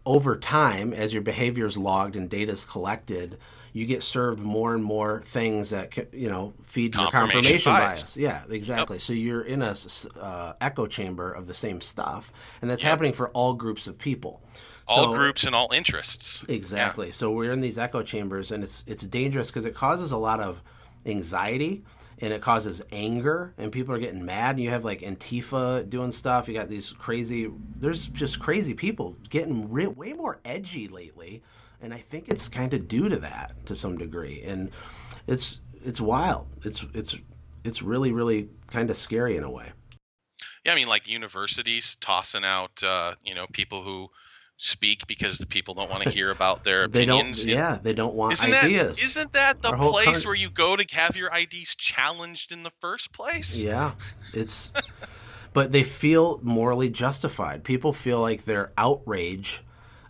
over 0.06 0.38
time, 0.38 0.94
as 0.94 1.14
your 1.14 1.22
behavior 1.22 1.66
is 1.66 1.78
logged 1.78 2.16
and 2.16 2.30
data 2.30 2.52
is 2.52 2.66
collected, 2.66 3.38
you 3.72 3.86
get 3.86 4.04
served 4.04 4.42
more 4.42 4.76
and 4.76 4.84
more 4.84 5.24
things 5.26 5.72
that 5.72 6.14
you 6.14 6.30
know 6.30 6.54
feed 6.64 6.96
your 6.96 7.10
Confirmation 7.10 7.72
bias. 7.72 8.16
bias. 8.16 8.18
Yeah, 8.18 8.42
exactly. 8.50 9.00
So 9.00 9.14
you're 9.14 9.42
in 9.42 9.62
a 9.62 9.76
uh, 10.20 10.54
echo 10.62 10.86
chamber 10.86 11.32
of 11.32 11.48
the 11.48 11.54
same 11.54 11.82
stuff, 11.82 12.32
and 12.62 12.70
that's 12.70 12.84
happening 12.84 13.14
for 13.14 13.30
all 13.30 13.54
groups 13.54 13.88
of 13.88 13.98
people. 13.98 14.42
All 14.88 15.06
So- 15.06 15.14
groups 15.14 15.44
and 15.46 15.56
all 15.56 15.72
interests. 15.74 16.44
Exactly. 16.50 17.12
So 17.12 17.32
we're 17.32 17.52
in 17.52 17.62
these 17.62 17.78
echo 17.78 18.04
chambers, 18.04 18.52
and 18.52 18.64
it's 18.64 18.84
it's 18.88 19.04
dangerous 19.04 19.50
because 19.50 19.66
it 19.66 19.74
causes 19.76 20.12
a 20.12 20.18
lot 20.18 20.40
of 20.40 20.62
anxiety 21.06 21.84
and 22.20 22.32
it 22.32 22.42
causes 22.42 22.82
anger, 22.92 23.54
and 23.58 23.72
people 23.72 23.94
are 23.94 24.00
getting 24.00 24.24
mad. 24.26 24.52
And 24.56 24.64
you 24.64 24.70
have 24.70 24.86
like 24.86 25.02
Antifa 25.02 25.90
doing 25.90 26.12
stuff. 26.12 26.48
You 26.48 26.54
got 26.54 26.70
these 26.70 26.92
crazy. 26.94 27.50
There's 27.76 28.08
just 28.08 28.40
crazy 28.40 28.74
people 28.74 29.18
getting 29.30 29.70
re- 29.72 29.88
way 29.88 30.14
more 30.14 30.40
edgy 30.46 30.88
lately, 30.88 31.42
and 31.82 31.94
I 31.94 31.98
think 31.98 32.30
it's 32.30 32.48
kind 32.48 32.74
of 32.74 32.88
due 32.88 33.10
to 33.10 33.18
that 33.18 33.66
to 33.66 33.76
some 33.76 33.98
degree. 33.98 34.42
And 34.44 34.72
it's 35.28 35.60
it's 35.84 36.00
wild. 36.00 36.48
It's 36.64 36.86
it's 36.94 37.18
it's 37.64 37.82
really 37.82 38.12
really 38.12 38.50
kind 38.68 38.90
of 38.90 38.96
scary 38.98 39.36
in 39.36 39.44
a 39.44 39.50
way. 39.50 39.72
Yeah, 40.66 40.72
I 40.72 40.76
mean, 40.76 40.88
like 40.88 41.10
universities 41.10 41.98
tossing 42.00 42.46
out, 42.46 42.82
uh, 42.84 43.16
you 43.26 43.36
know, 43.36 43.48
people 43.52 43.82
who 43.82 44.10
speak 44.66 45.06
because 45.08 45.38
the 45.38 45.46
people 45.46 45.74
don't 45.74 45.90
want 45.90 46.04
to 46.04 46.10
hear 46.18 46.32
about 46.32 46.64
their 46.64 46.88
They 46.88 47.04
opinions. 47.04 47.40
don't. 47.44 47.50
Yeah, 47.54 47.80
they 47.82 47.94
don't 47.94 48.14
want 48.16 48.34
Isn't 48.34 48.54
ideas. 48.54 48.98
that 48.98 49.06
isn't 49.06 49.34
that 49.34 49.62
the 49.62 49.72
Our 49.72 49.90
place 49.90 50.26
where 50.26 50.36
you 50.36 50.50
go 50.50 50.76
to 50.76 50.86
have 50.96 51.16
your 51.16 51.30
IDs 51.36 51.76
challenged 51.76 52.52
in 52.52 52.64
the 52.64 52.72
first 52.82 53.12
place? 53.12 53.56
Yeah, 53.62 53.92
it's. 54.34 54.72
but 55.54 55.72
they 55.72 55.84
feel 55.84 56.40
morally 56.44 56.90
justified. 56.90 57.64
People 57.64 57.94
feel 57.94 58.22
like 58.22 58.46
their 58.46 58.72
outrage 58.78 59.64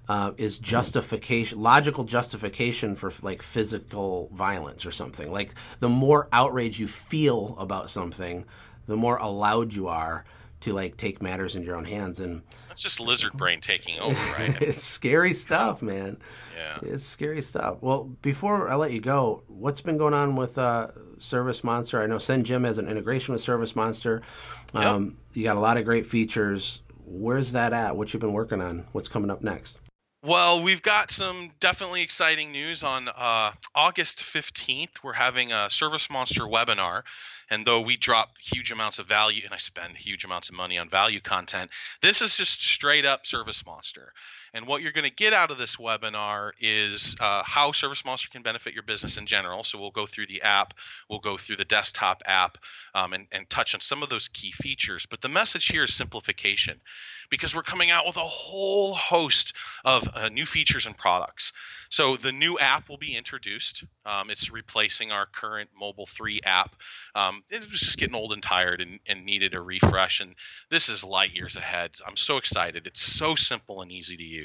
uh, 0.08 0.32
is 0.38 0.60
justification, 0.60 1.62
logical 1.62 2.04
justification 2.04 2.96
for 2.96 3.12
like 3.22 3.42
physical 3.42 4.30
violence 4.34 4.86
or 4.86 4.92
something. 4.92 5.32
Like 5.32 5.54
the 5.80 5.90
more 5.90 6.28
outrage 6.32 6.80
you 6.80 6.88
feel 6.88 7.56
about 7.58 7.90
something, 7.90 8.46
the 8.86 8.98
more 8.98 9.18
allowed 9.18 9.74
you 9.74 9.88
are 9.88 10.26
to 10.64 10.74
like 10.74 10.98
take 10.98 11.22
matters 11.22 11.56
in 11.56 11.64
your 11.64 11.76
own 11.76 11.86
hands. 11.86 12.20
And 12.20 12.42
That's 12.68 12.82
just 12.82 13.00
lizard 13.00 13.34
brain 13.34 13.62
taking 13.62 14.00
over, 14.00 14.20
right? 14.40 14.62
It's 14.62 14.84
scary 14.84 15.34
stuff, 15.34 15.82
man. 15.82 16.18
yeah. 16.58 16.80
It's 16.82 17.06
scary 17.06 17.42
stuff. 17.42 17.78
Well, 17.82 18.06
before 18.22 18.70
I 18.70 18.76
let 18.76 18.92
you 18.92 19.02
go, 19.02 19.44
what's 19.48 19.82
been 19.82 19.98
going 19.98 20.14
on 20.14 20.36
with 20.36 20.58
uh, 20.58 20.88
Service 21.20 21.64
Monster? 21.64 22.02
I 22.02 22.08
know 22.08 22.16
SendJim 22.18 22.66
has 22.66 22.78
an 22.78 22.88
integration 22.88 23.34
with 23.34 23.42
Service 23.42 23.76
Monster. 23.76 24.22
Um, 24.74 25.18
You 25.34 25.44
got 25.44 25.58
a 25.58 25.60
lot 25.62 25.78
of 25.78 25.86
great 25.86 26.06
features. 26.06 26.82
Where's 27.06 27.52
that 27.52 27.74
at? 27.74 27.96
What 27.98 28.14
you've 28.14 28.22
been 28.22 28.34
working 28.34 28.62
on? 28.62 28.86
What's 28.94 29.08
coming 29.08 29.30
up 29.30 29.42
next? 29.42 29.78
Well, 30.26 30.64
we've 30.64 30.82
got 30.82 31.12
some 31.12 31.52
definitely 31.60 32.02
exciting 32.02 32.54
news 32.54 32.82
on 32.82 33.10
uh, 33.10 33.52
August 33.76 34.20
15th. 34.20 35.04
We're 35.04 35.12
having 35.12 35.52
a 35.52 35.70
Service 35.70 36.10
Monster 36.10 36.44
webinar. 36.44 37.02
And 37.54 37.68
though 37.68 37.82
we 37.82 37.98
drop 37.98 38.32
huge 38.40 38.72
amounts 38.72 38.98
of 38.98 39.06
value 39.06 39.44
and 39.46 39.54
I 39.54 39.58
spend 39.58 39.96
huge 39.96 40.26
amounts 40.26 40.50
of 40.50 40.56
money 40.56 40.80
on 40.80 40.90
value 40.90 41.20
content, 41.20 41.70
this 42.02 42.24
is 42.24 42.36
just 42.36 42.64
straight 42.64 43.06
up 43.06 43.28
Service 43.28 43.64
Monster. 43.64 44.12
And 44.56 44.68
what 44.68 44.84
you're 44.84 44.92
going 44.92 45.10
to 45.10 45.16
get 45.16 45.34
out 45.34 45.50
of 45.50 45.58
this 45.58 45.78
webinar 45.78 46.52
is 46.62 47.16
uh, 47.20 47.42
how 47.44 47.72
Service 47.72 48.06
Monster 48.06 48.30
can 48.30 48.44
benefit 48.44 48.76
your 48.76 48.84
business 48.84 49.18
in 49.18 49.26
general. 49.26 49.64
So 49.64 49.80
we'll 49.80 49.90
go 49.90 50.06
through 50.06 50.28
the 50.28 50.44
app, 50.44 50.76
we'll 51.10 51.20
go 51.20 51.38
through 51.38 51.56
the 51.56 51.66
desktop 51.66 52.22
app, 52.28 52.60
um, 52.94 53.14
and, 53.14 53.28
and 53.32 53.50
touch 53.50 53.74
on 53.74 53.82
some 53.82 54.04
of 54.04 54.10
those 54.10 54.28
key 54.28 54.52
features. 54.52 55.08
But 55.10 55.22
the 55.22 55.28
message 55.28 55.66
here 55.66 55.86
is 55.86 55.96
simplification 55.96 56.80
because 57.32 57.56
we're 57.56 57.64
coming 57.64 57.90
out 57.90 58.06
with 58.06 58.18
a 58.18 58.20
whole 58.20 58.94
host 58.94 59.54
of 59.84 60.08
uh, 60.14 60.30
new 60.30 60.46
features 60.46 60.86
and 60.86 60.96
products. 60.96 61.52
So 61.90 62.16
the 62.16 62.32
new 62.32 62.60
app 62.60 62.90
will 62.90 62.98
be 62.98 63.16
introduced. 63.16 63.84
Um, 64.06 64.30
it's 64.30 64.52
replacing 64.52 65.12
our 65.12 65.26
current 65.26 65.72
Mobile 65.76 66.06
3 66.06 66.42
app. 66.44 66.76
Um, 67.16 67.44
it 67.50 67.68
was 67.72 67.80
just 67.80 67.98
getting 67.98 68.16
old 68.16 68.34
and 68.34 68.44
tired 68.44 68.82
and, 68.82 69.00
and 69.08 69.26
needed 69.26 69.56
a 69.56 69.62
refresh. 69.62 70.20
And 70.20 70.36
this 70.70 70.90
is 70.90 71.04
light 71.04 71.34
years 71.34 71.56
ahead. 71.56 71.92
I'm 72.06 72.18
so 72.18 72.38
excited. 72.38 72.86
It's 72.86 73.02
so 73.02 73.34
simple 73.34 73.82
and 73.82 73.92
easy 73.92 74.18
to 74.18 74.24
use. 74.24 74.43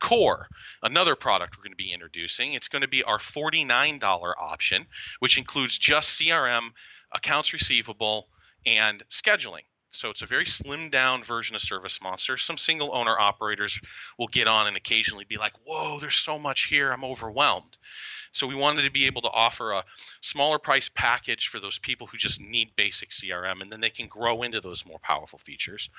Core, 0.00 0.48
another 0.82 1.14
product 1.14 1.56
we're 1.56 1.62
going 1.62 1.72
to 1.72 1.76
be 1.76 1.92
introducing. 1.92 2.54
It's 2.54 2.68
going 2.68 2.82
to 2.82 2.88
be 2.88 3.04
our 3.04 3.18
$49 3.18 4.34
option, 4.36 4.86
which 5.20 5.38
includes 5.38 5.78
just 5.78 6.20
CRM, 6.20 6.72
accounts 7.12 7.52
receivable, 7.52 8.28
and 8.66 9.02
scheduling. 9.10 9.62
So 9.90 10.08
it's 10.08 10.22
a 10.22 10.26
very 10.26 10.46
slimmed 10.46 10.90
down 10.90 11.22
version 11.22 11.54
of 11.54 11.62
Service 11.62 12.00
Monster. 12.02 12.38
Some 12.38 12.56
single 12.56 12.94
owner 12.94 13.16
operators 13.18 13.78
will 14.18 14.28
get 14.28 14.48
on 14.48 14.66
and 14.66 14.76
occasionally 14.76 15.24
be 15.24 15.36
like, 15.36 15.52
whoa, 15.64 16.00
there's 16.00 16.16
so 16.16 16.38
much 16.38 16.64
here, 16.64 16.90
I'm 16.90 17.04
overwhelmed. 17.04 17.76
So 18.32 18.46
we 18.46 18.54
wanted 18.54 18.82
to 18.82 18.90
be 18.90 19.06
able 19.06 19.22
to 19.22 19.30
offer 19.30 19.72
a 19.72 19.84
smaller 20.22 20.58
price 20.58 20.88
package 20.88 21.48
for 21.48 21.60
those 21.60 21.78
people 21.78 22.06
who 22.06 22.16
just 22.16 22.40
need 22.40 22.74
basic 22.76 23.10
CRM, 23.10 23.60
and 23.60 23.70
then 23.70 23.80
they 23.80 23.90
can 23.90 24.08
grow 24.08 24.42
into 24.42 24.60
those 24.60 24.86
more 24.86 24.98
powerful 24.98 25.38
features. 25.38 25.90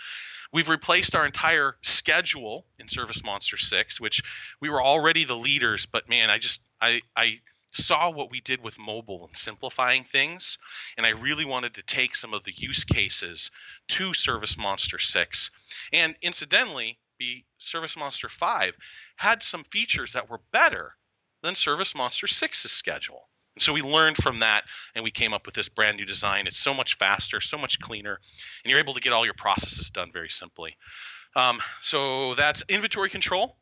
We've 0.51 0.69
replaced 0.69 1.15
our 1.15 1.25
entire 1.25 1.75
schedule 1.81 2.65
in 2.79 2.87
Service 2.87 3.23
Monster 3.23 3.57
6, 3.57 4.01
which 4.01 4.23
we 4.59 4.69
were 4.69 4.81
already 4.81 5.25
the 5.25 5.37
leaders, 5.37 5.85
but 5.85 6.09
man, 6.09 6.29
I 6.29 6.39
just 6.39 6.61
I 6.81 7.01
I 7.15 7.39
saw 7.73 8.11
what 8.11 8.31
we 8.31 8.41
did 8.41 8.63
with 8.63 8.77
mobile 8.77 9.25
and 9.27 9.37
simplifying 9.37 10.03
things, 10.03 10.57
and 10.97 11.05
I 11.05 11.09
really 11.09 11.45
wanted 11.45 11.75
to 11.75 11.83
take 11.83 12.15
some 12.15 12.33
of 12.33 12.43
the 12.43 12.53
use 12.55 12.83
cases 12.83 13.51
to 13.89 14.13
Service 14.13 14.57
Monster 14.57 14.99
6. 14.99 15.49
And 15.91 16.15
incidentally, 16.21 16.99
the 17.19 17.43
Service 17.57 17.97
Monster 17.97 18.29
5 18.29 18.75
had 19.15 19.41
some 19.43 19.63
features 19.65 20.13
that 20.13 20.29
were 20.29 20.41
better 20.51 20.95
than 21.43 21.55
Service 21.55 21.93
Monster 21.93 22.27
6's 22.27 22.71
schedule. 22.71 23.27
And 23.55 23.61
so 23.61 23.73
we 23.73 23.81
learned 23.81 24.17
from 24.17 24.39
that 24.39 24.63
and 24.95 25.03
we 25.03 25.11
came 25.11 25.33
up 25.33 25.45
with 25.45 25.53
this 25.53 25.69
brand 25.69 25.97
new 25.97 26.05
design. 26.05 26.47
It's 26.47 26.57
so 26.57 26.73
much 26.73 26.97
faster, 26.97 27.39
so 27.39 27.57
much 27.57 27.79
cleaner, 27.79 28.19
and 28.63 28.71
you're 28.71 28.79
able 28.79 28.95
to 28.95 29.01
get 29.01 29.13
all 29.13 29.25
your 29.25 29.35
processes 29.35 29.91
done 29.91 30.11
very 30.11 30.29
simply. 30.29 30.75
Um, 31.35 31.59
so 31.81 32.33
that's 32.35 32.63
inventory 32.67 33.09
control. 33.09 33.57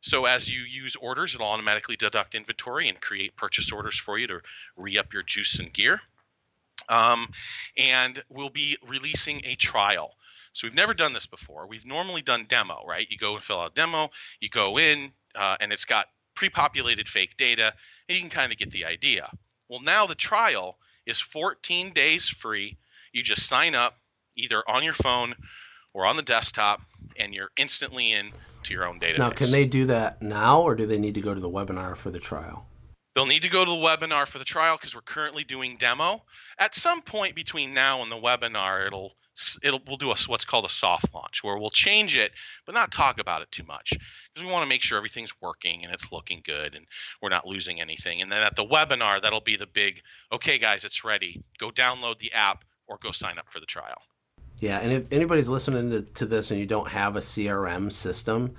So 0.00 0.26
as 0.26 0.48
you 0.48 0.60
use 0.60 0.96
orders, 0.96 1.34
it'll 1.34 1.46
automatically 1.46 1.96
deduct 1.96 2.34
inventory 2.34 2.88
and 2.88 3.00
create 3.00 3.36
purchase 3.36 3.72
orders 3.72 3.98
for 3.98 4.18
you 4.18 4.26
to 4.28 4.40
re 4.76 4.98
up 4.98 5.12
your 5.12 5.22
juice 5.22 5.58
and 5.58 5.72
gear. 5.72 6.00
Um, 6.88 7.30
and 7.76 8.22
we'll 8.28 8.50
be 8.50 8.76
releasing 8.86 9.42
a 9.44 9.54
trial. 9.54 10.14
So 10.52 10.66
we've 10.66 10.74
never 10.74 10.94
done 10.94 11.14
this 11.14 11.26
before. 11.26 11.66
We've 11.66 11.86
normally 11.86 12.22
done 12.22 12.44
demo, 12.46 12.84
right? 12.86 13.06
You 13.10 13.18
go 13.18 13.34
and 13.34 13.42
fill 13.42 13.60
out 13.60 13.74
demo, 13.74 14.10
you 14.40 14.48
go 14.50 14.78
in, 14.78 15.12
uh, 15.34 15.56
and 15.58 15.72
it's 15.72 15.86
got 15.86 16.06
pre-populated 16.34 17.08
fake 17.08 17.36
data, 17.36 17.72
and 18.08 18.16
you 18.16 18.22
can 18.22 18.30
kind 18.30 18.52
of 18.52 18.58
get 18.58 18.70
the 18.70 18.84
idea. 18.84 19.30
Well, 19.68 19.80
now 19.80 20.06
the 20.06 20.14
trial 20.14 20.78
is 21.06 21.20
14 21.20 21.92
days 21.92 22.28
free. 22.28 22.76
You 23.12 23.22
just 23.22 23.46
sign 23.46 23.74
up 23.74 23.96
either 24.36 24.62
on 24.68 24.82
your 24.82 24.94
phone 24.94 25.34
or 25.92 26.06
on 26.06 26.16
the 26.16 26.22
desktop, 26.22 26.80
and 27.16 27.34
you're 27.34 27.50
instantly 27.56 28.12
in 28.12 28.32
to 28.64 28.72
your 28.72 28.86
own 28.86 28.98
database. 28.98 29.18
Now, 29.18 29.30
can 29.30 29.50
they 29.50 29.64
do 29.64 29.86
that 29.86 30.20
now, 30.22 30.62
or 30.62 30.74
do 30.74 30.86
they 30.86 30.98
need 30.98 31.14
to 31.14 31.20
go 31.20 31.34
to 31.34 31.40
the 31.40 31.50
webinar 31.50 31.96
for 31.96 32.10
the 32.10 32.18
trial? 32.18 32.66
They'll 33.14 33.26
need 33.26 33.42
to 33.42 33.48
go 33.48 33.64
to 33.64 33.70
the 33.70 33.76
webinar 33.76 34.26
for 34.26 34.38
the 34.38 34.44
trial 34.44 34.76
because 34.76 34.94
we're 34.94 35.02
currently 35.02 35.44
doing 35.44 35.76
demo. 35.78 36.24
At 36.58 36.74
some 36.74 37.00
point 37.00 37.36
between 37.36 37.72
now 37.72 38.02
and 38.02 38.10
the 38.10 38.16
webinar, 38.16 38.86
it'll 38.86 39.12
it'll 39.62 39.80
we'll 39.86 39.96
do 39.96 40.10
a, 40.10 40.16
what's 40.26 40.44
called 40.44 40.64
a 40.64 40.68
soft 40.68 41.12
launch 41.14 41.44
where 41.44 41.56
we'll 41.56 41.70
change 41.70 42.16
it, 42.16 42.32
but 42.66 42.74
not 42.74 42.90
talk 42.90 43.20
about 43.20 43.42
it 43.42 43.52
too 43.52 43.64
much 43.64 43.92
because 44.34 44.46
we 44.46 44.52
want 44.52 44.64
to 44.64 44.68
make 44.68 44.82
sure 44.82 44.98
everything's 44.98 45.32
working 45.40 45.84
and 45.84 45.92
it's 45.92 46.10
looking 46.10 46.42
good 46.44 46.74
and 46.74 46.86
we're 47.22 47.28
not 47.28 47.46
losing 47.46 47.80
anything. 47.80 48.20
And 48.20 48.32
then 48.32 48.42
at 48.42 48.56
the 48.56 48.64
webinar, 48.64 49.22
that'll 49.22 49.40
be 49.40 49.56
the 49.56 49.66
big, 49.66 50.02
okay, 50.32 50.58
guys, 50.58 50.84
it's 50.84 51.04
ready. 51.04 51.42
Go 51.58 51.70
download 51.70 52.18
the 52.18 52.32
app 52.32 52.64
or 52.88 52.98
go 53.02 53.12
sign 53.12 53.38
up 53.38 53.46
for 53.48 53.60
the 53.60 53.66
trial. 53.66 54.02
Yeah, 54.58 54.78
and 54.78 54.92
if 54.92 55.12
anybody's 55.12 55.48
listening 55.48 55.90
to, 55.90 56.02
to 56.02 56.26
this 56.26 56.50
and 56.50 56.58
you 56.58 56.66
don't 56.66 56.88
have 56.88 57.16
a 57.16 57.20
CRM 57.20 57.92
system, 57.92 58.54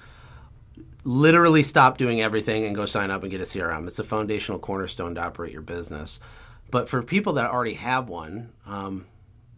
literally 1.04 1.64
stop 1.64 1.98
doing 1.98 2.22
everything 2.22 2.66
and 2.66 2.76
go 2.76 2.86
sign 2.86 3.12
up 3.12 3.24
and 3.24 3.32
get 3.32 3.42
a 3.42 3.46
CRM. 3.46 3.88
It's 3.88 4.00
a 4.00 4.04
foundational 4.04 4.60
cornerstone 4.60 5.16
to 5.16 5.22
operate 5.22 5.52
your 5.52 5.62
business. 5.62 6.20
But 6.72 6.90
for 6.90 7.02
people 7.02 7.34
that 7.34 7.52
already 7.52 7.76
have 7.76 8.10
one, 8.10 8.52
um, 8.66 9.06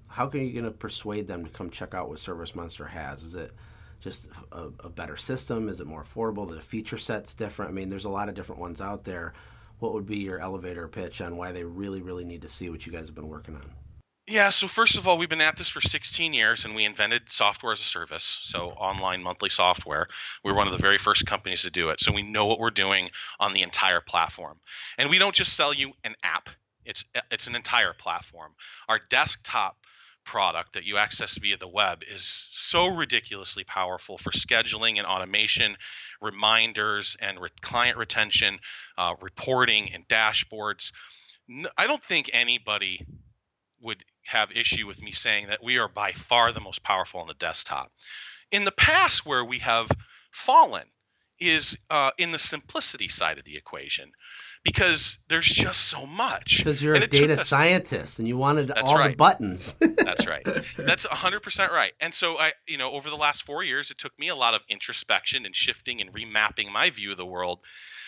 how 0.08 0.28
are 0.28 0.38
you 0.38 0.52
going 0.52 0.66
to 0.66 0.72
persuade 0.72 1.28
them 1.28 1.46
to 1.46 1.52
come 1.52 1.70
check 1.70 1.94
out 1.94 2.10
what 2.10 2.20
Service 2.20 2.56
Monster 2.56 2.86
has? 2.88 3.24
Is 3.24 3.36
it 3.36 3.52
just 4.00 4.28
a, 4.52 4.70
a, 4.84 4.90
better 4.90 5.18
system? 5.18 5.70
Is 5.70 5.80
it 5.80 5.88
more 5.88 6.04
affordable? 6.04 6.48
The 6.48 6.62
feature 6.62 6.98
set's 6.98 7.34
different. 7.34 7.72
I 7.72 7.74
mean, 7.74 7.90
there's 7.90 8.06
a 8.06 8.10
lot 8.10 8.30
of 8.30 8.36
different 8.36 8.62
ones 8.62 8.82
out 8.82 9.04
there. 9.04 9.34
What 9.80 9.94
would 9.94 10.06
be 10.06 10.18
your 10.18 10.40
elevator 10.40 10.88
pitch 10.88 11.22
on 11.22 11.38
why 11.38 11.52
they 11.52 11.64
really, 11.64 12.02
really 12.02 12.26
need 12.26 12.42
to 12.42 12.50
see 12.50 12.70
what 12.70 12.86
you 12.86 12.92
guys 12.92 13.08
have 13.08 13.16
been 13.16 13.28
working 13.28 13.56
on? 13.56 13.70
Yeah, 14.30 14.50
so 14.50 14.68
first 14.68 14.98
of 14.98 15.08
all, 15.08 15.18
we've 15.18 15.30
been 15.30 15.40
at 15.40 15.56
this 15.56 15.70
for 15.70 15.80
16 15.80 16.34
years 16.34 16.66
and 16.66 16.76
we 16.76 16.84
invented 16.84 17.30
software 17.30 17.72
as 17.72 17.80
a 17.80 17.86
service, 17.86 18.40
so 18.42 18.72
online 18.72 19.24
monthly 19.24 19.50
software. 19.50 20.06
We 20.44 20.52
were 20.52 20.58
one 20.58 20.68
of 20.68 20.74
the 20.74 20.80
very 20.80 20.98
first 20.98 21.26
companies 21.26 21.62
to 21.62 21.72
do 21.72 21.90
it. 21.90 22.02
So 22.02 22.12
we 22.12 22.24
know 22.24 22.46
what 22.46 22.60
we're 22.60 22.70
doing 22.70 23.10
on 23.40 23.54
the 23.54 23.62
entire 23.62 24.02
platform. 24.02 24.60
And 24.98 25.10
we 25.10 25.18
don't 25.18 25.34
just 25.34 25.54
sell 25.54 25.74
you 25.74 25.94
an 26.04 26.16
app. 26.24 26.50
It's 26.84 27.06
it's 27.32 27.48
an 27.48 27.56
entire 27.56 27.94
platform. 27.94 28.54
Our 28.90 29.00
desktop 29.10 29.78
product 30.28 30.74
that 30.74 30.84
you 30.84 30.98
access 30.98 31.36
via 31.36 31.58
the 31.58 31.68
web 31.68 32.04
is 32.08 32.48
so 32.52 32.88
ridiculously 32.88 33.64
powerful 33.64 34.18
for 34.18 34.32
scheduling 34.32 34.98
and 34.98 35.08
automation, 35.08 35.78
reminders 36.22 37.16
and 37.20 37.40
re- 37.40 37.50
client 37.62 37.98
retention, 37.98 38.60
uh, 38.98 39.16
reporting 39.22 39.92
and 39.94 40.08
dashboards. 40.08 40.92
I 41.78 41.88
don't 41.88 42.04
think 42.04 42.30
anybody 42.34 43.08
would 43.82 44.04
have 44.26 44.52
issue 44.52 44.86
with 44.86 45.02
me 45.02 45.14
saying 45.14 45.48
that 45.48 45.64
we 45.64 45.78
are 45.78 45.88
by 45.88 46.12
far 46.12 46.52
the 46.52 46.60
most 46.60 46.84
powerful 46.84 47.22
on 47.22 47.28
the 47.28 47.34
desktop. 47.34 47.92
In 48.52 48.66
the 48.66 48.72
past, 48.72 49.26
where 49.26 49.46
we 49.46 49.60
have 49.60 49.90
fallen 50.32 50.86
is 51.40 51.78
uh, 51.90 52.12
in 52.18 52.32
the 52.32 52.38
simplicity 52.38 53.08
side 53.08 53.38
of 53.38 53.46
the 53.46 53.56
equation 53.56 54.12
because 54.68 55.18
there's 55.30 55.46
just 55.46 55.86
so 55.86 56.06
much. 56.06 56.58
Because 56.58 56.84
you're 56.84 56.94
and 56.94 57.06
a 57.06 57.08
data 57.08 57.40
us, 57.40 57.48
scientist 57.48 58.20
and 58.20 58.28
you 58.28 58.36
wanted 58.36 58.70
all 58.72 58.98
right. 58.98 59.12
the 59.12 59.16
buttons. 59.16 59.74
that's 59.80 60.28
right. 60.28 60.44
That's 60.78 61.08
100% 61.08 61.72
right. 61.72 61.94
And 62.02 62.14
so 62.14 62.38
I, 62.38 62.52
you 62.68 62.78
know, 62.78 62.92
over 62.92 63.10
the 63.10 63.16
last 63.16 63.44
4 63.44 63.64
years 63.64 63.92
it 63.92 63.98
took 63.98 64.12
me 64.20 64.28
a 64.28 64.36
lot 64.36 64.56
of 64.56 64.62
introspection 64.68 65.46
and 65.46 65.56
shifting 65.56 66.02
and 66.02 66.14
remapping 66.14 66.70
my 66.70 66.90
view 66.90 67.12
of 67.12 67.18
the 67.18 67.26
world 67.26 67.60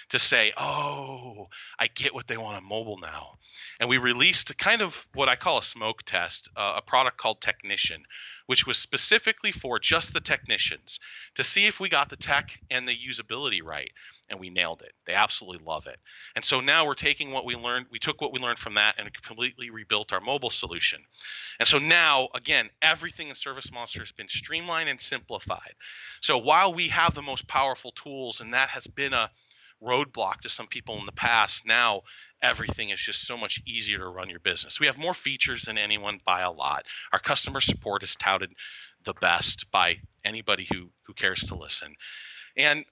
to 0.10 0.20
say, 0.20 0.53
"Oh, 0.57 1.47
I 1.78 1.88
get 1.88 2.14
what 2.14 2.28
they 2.28 2.38
want 2.38 2.57
on 2.57 2.64
mobile 2.64 2.97
now." 2.97 3.38
And 3.80 3.89
we 3.89 3.97
released 3.97 4.57
kind 4.57 4.82
of 4.82 5.07
what 5.14 5.30
I 5.30 5.36
call 5.36 5.57
a 5.57 5.64
smoke 5.64 6.03
test, 6.03 6.49
uh, 6.55 6.74
a 6.78 6.82
product 6.82 7.18
called 7.18 7.41
Technician, 7.41 8.05
which 8.49 8.66
was 8.66 8.80
specifically 8.80 9.51
for 9.51 9.78
just 9.78 10.12
the 10.12 10.20
technicians 10.20 10.99
to 11.36 11.43
see 11.43 11.68
if 11.68 11.80
we 11.80 11.88
got 11.88 12.10
the 12.10 12.16
tech 12.16 12.60
and 12.72 12.88
the 12.88 12.97
usability 12.97 13.64
right. 13.64 13.91
And 14.28 14.39
we 14.39 14.49
nailed 14.49 14.82
it. 14.82 14.93
They 15.05 15.14
absolutely 15.14 15.64
love 15.64 15.86
it. 15.86 15.99
And 16.36 16.43
so 16.43 16.60
now 16.60 16.86
we're 16.88 16.95
taking 16.95 17.32
what 17.32 17.45
we 17.45 17.55
learned, 17.55 17.86
we 17.91 17.99
took 17.99 18.22
what 18.22 18.34
we 18.34 18.39
learned 18.39 18.57
from 18.57 18.74
that 18.74 18.95
and 18.97 19.10
completely 19.22 19.70
rebuilt 19.70 20.14
our 20.14 20.20
mobile 20.20 20.49
solution. 20.49 20.99
And 21.60 21.68
so 21.68 21.78
now, 21.78 22.30
again, 22.34 22.70
everything 22.82 23.30
in 23.30 23.36
Service 23.36 23.72
Monster 23.72 23.99
has 23.99 24.12
been 24.12 24.30
streamlined 24.30 24.89
and 24.89 24.99
simplified. 24.99 25.76
So 26.22 26.39
while 26.39 26.74
we 26.74 26.88
have 26.88 27.14
the 27.14 27.22
most 27.22 27.47
powerful 27.47 27.91
tools, 27.91 28.41
and 28.41 28.55
that 28.55 28.70
has 28.70 28.88
been 28.88 29.14
a 29.14 29.30
roadblock 29.84 30.42
to 30.42 30.50
some 30.50 30.68
people 30.68 31.00
in 31.00 31.06
the 31.06 31.12
past, 31.12 31.66
now 31.66 32.02
everything 32.42 32.90
is 32.90 33.00
just 33.00 33.26
so 33.26 33.38
much 33.38 33.62
easier 33.66 33.98
to 33.98 34.08
run 34.08 34.30
your 34.30 34.40
business. 34.40 34.80
We 34.80 34.88
have 34.88 34.98
more 34.98 35.14
features 35.14 35.64
than 35.64 35.78
anyone 35.78 36.20
by 36.26 36.42
a 36.42 36.52
lot. 36.52 36.86
Our 37.12 37.20
customer 37.20 37.62
support 37.62 38.04
is 38.04 38.16
touted 38.16 38.54
the 39.06 39.14
best 39.14 39.72
by 39.72 39.98
anybody 40.24 40.68
who 40.72 40.90
who 41.10 41.14
cares 41.14 41.42
to 41.46 41.56
listen. 41.56 41.96
And 42.56 42.86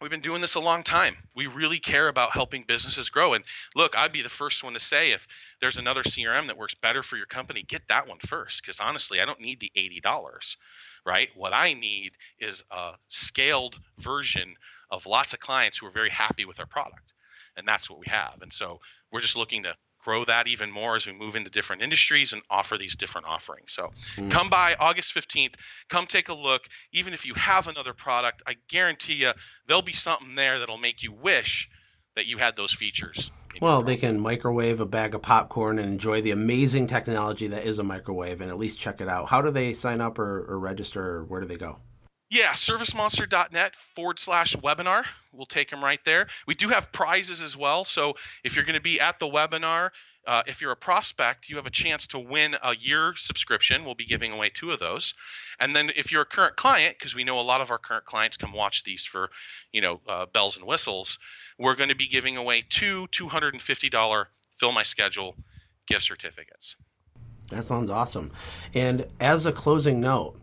we've 0.00 0.10
been 0.10 0.20
doing 0.20 0.40
this 0.40 0.54
a 0.54 0.60
long 0.60 0.82
time. 0.82 1.16
We 1.36 1.46
really 1.46 1.78
care 1.78 2.08
about 2.08 2.32
helping 2.32 2.64
businesses 2.66 3.10
grow. 3.10 3.34
And 3.34 3.44
look, 3.74 3.96
I'd 3.96 4.12
be 4.12 4.22
the 4.22 4.30
first 4.30 4.64
one 4.64 4.72
to 4.72 4.80
say 4.80 5.12
if 5.12 5.28
there's 5.60 5.76
another 5.76 6.02
CRM 6.02 6.46
that 6.46 6.56
works 6.56 6.74
better 6.74 7.02
for 7.02 7.16
your 7.16 7.26
company, 7.26 7.62
get 7.62 7.82
that 7.88 8.08
one 8.08 8.18
first. 8.18 8.62
Because 8.62 8.80
honestly, 8.80 9.20
I 9.20 9.26
don't 9.26 9.40
need 9.40 9.60
the 9.60 9.70
$80, 9.76 10.56
right? 11.04 11.28
What 11.36 11.52
I 11.52 11.74
need 11.74 12.12
is 12.38 12.64
a 12.70 12.92
scaled 13.08 13.78
version 13.98 14.54
of 14.92 15.06
lots 15.06 15.32
of 15.32 15.40
clients 15.40 15.78
who 15.78 15.86
are 15.86 15.90
very 15.90 16.10
happy 16.10 16.44
with 16.44 16.60
our 16.60 16.66
product 16.66 17.14
and 17.56 17.66
that's 17.66 17.90
what 17.90 17.98
we 17.98 18.06
have. 18.08 18.38
And 18.42 18.52
so 18.52 18.80
we're 19.10 19.20
just 19.20 19.36
looking 19.36 19.64
to 19.64 19.74
grow 20.02 20.24
that 20.24 20.48
even 20.48 20.70
more 20.70 20.96
as 20.96 21.06
we 21.06 21.12
move 21.12 21.36
into 21.36 21.50
different 21.50 21.82
industries 21.82 22.32
and 22.32 22.42
offer 22.50 22.76
these 22.76 22.96
different 22.96 23.26
offerings. 23.26 23.72
So 23.72 23.90
mm. 24.16 24.30
come 24.30 24.50
by 24.50 24.74
August 24.80 25.14
15th, 25.14 25.54
come 25.88 26.06
take 26.06 26.28
a 26.28 26.34
look. 26.34 26.62
Even 26.92 27.14
if 27.14 27.24
you 27.24 27.34
have 27.34 27.68
another 27.68 27.92
product, 27.92 28.42
I 28.46 28.56
guarantee 28.68 29.14
you 29.14 29.30
there'll 29.66 29.82
be 29.82 29.92
something 29.92 30.34
there 30.34 30.58
that'll 30.58 30.78
make 30.78 31.02
you 31.02 31.12
wish 31.12 31.68
that 32.16 32.26
you 32.26 32.38
had 32.38 32.56
those 32.56 32.72
features. 32.72 33.30
Well, 33.60 33.82
they 33.82 33.96
can 33.96 34.18
microwave 34.18 34.80
a 34.80 34.86
bag 34.86 35.14
of 35.14 35.22
popcorn 35.22 35.78
and 35.78 35.88
enjoy 35.88 36.22
the 36.22 36.30
amazing 36.30 36.86
technology 36.86 37.46
that 37.48 37.64
is 37.64 37.78
a 37.78 37.84
microwave 37.84 38.40
and 38.40 38.50
at 38.50 38.58
least 38.58 38.78
check 38.78 39.00
it 39.00 39.08
out. 39.08 39.28
How 39.28 39.40
do 39.40 39.50
they 39.50 39.72
sign 39.72 40.00
up 40.00 40.18
or, 40.18 40.46
or 40.48 40.58
register 40.58 41.18
or 41.18 41.24
where 41.24 41.40
do 41.40 41.46
they 41.46 41.56
go? 41.56 41.78
Yeah, 42.32 42.54
servicemonster.net 42.54 43.74
forward 43.94 44.18
slash 44.18 44.56
webinar. 44.56 45.04
We'll 45.34 45.44
take 45.44 45.68
them 45.68 45.84
right 45.84 46.00
there. 46.06 46.28
We 46.46 46.54
do 46.54 46.70
have 46.70 46.90
prizes 46.90 47.42
as 47.42 47.58
well. 47.58 47.84
So 47.84 48.14
if 48.42 48.56
you're 48.56 48.64
going 48.64 48.76
to 48.76 48.80
be 48.80 49.00
at 49.00 49.20
the 49.20 49.26
webinar, 49.26 49.90
uh, 50.26 50.42
if 50.46 50.62
you're 50.62 50.72
a 50.72 50.76
prospect, 50.76 51.50
you 51.50 51.56
have 51.56 51.66
a 51.66 51.70
chance 51.70 52.06
to 52.06 52.18
win 52.18 52.56
a 52.62 52.74
year 52.74 53.12
subscription. 53.18 53.84
We'll 53.84 53.96
be 53.96 54.06
giving 54.06 54.32
away 54.32 54.48
two 54.48 54.70
of 54.70 54.78
those. 54.78 55.12
And 55.60 55.76
then 55.76 55.92
if 55.94 56.10
you're 56.10 56.22
a 56.22 56.26
current 56.26 56.56
client, 56.56 56.96
because 56.98 57.14
we 57.14 57.24
know 57.24 57.38
a 57.38 57.42
lot 57.42 57.60
of 57.60 57.70
our 57.70 57.76
current 57.76 58.06
clients 58.06 58.38
come 58.38 58.54
watch 58.54 58.82
these 58.82 59.04
for, 59.04 59.28
you 59.70 59.82
know, 59.82 60.00
uh, 60.08 60.24
bells 60.24 60.56
and 60.56 60.64
whistles, 60.64 61.18
we're 61.58 61.76
going 61.76 61.90
to 61.90 61.94
be 61.94 62.06
giving 62.06 62.38
away 62.38 62.64
two 62.66 63.08
$250 63.08 64.24
fill 64.56 64.72
my 64.72 64.84
schedule 64.84 65.34
gift 65.86 66.04
certificates. 66.04 66.76
That 67.50 67.66
sounds 67.66 67.90
awesome. 67.90 68.30
And 68.72 69.06
as 69.20 69.44
a 69.44 69.52
closing 69.52 70.00
note, 70.00 70.41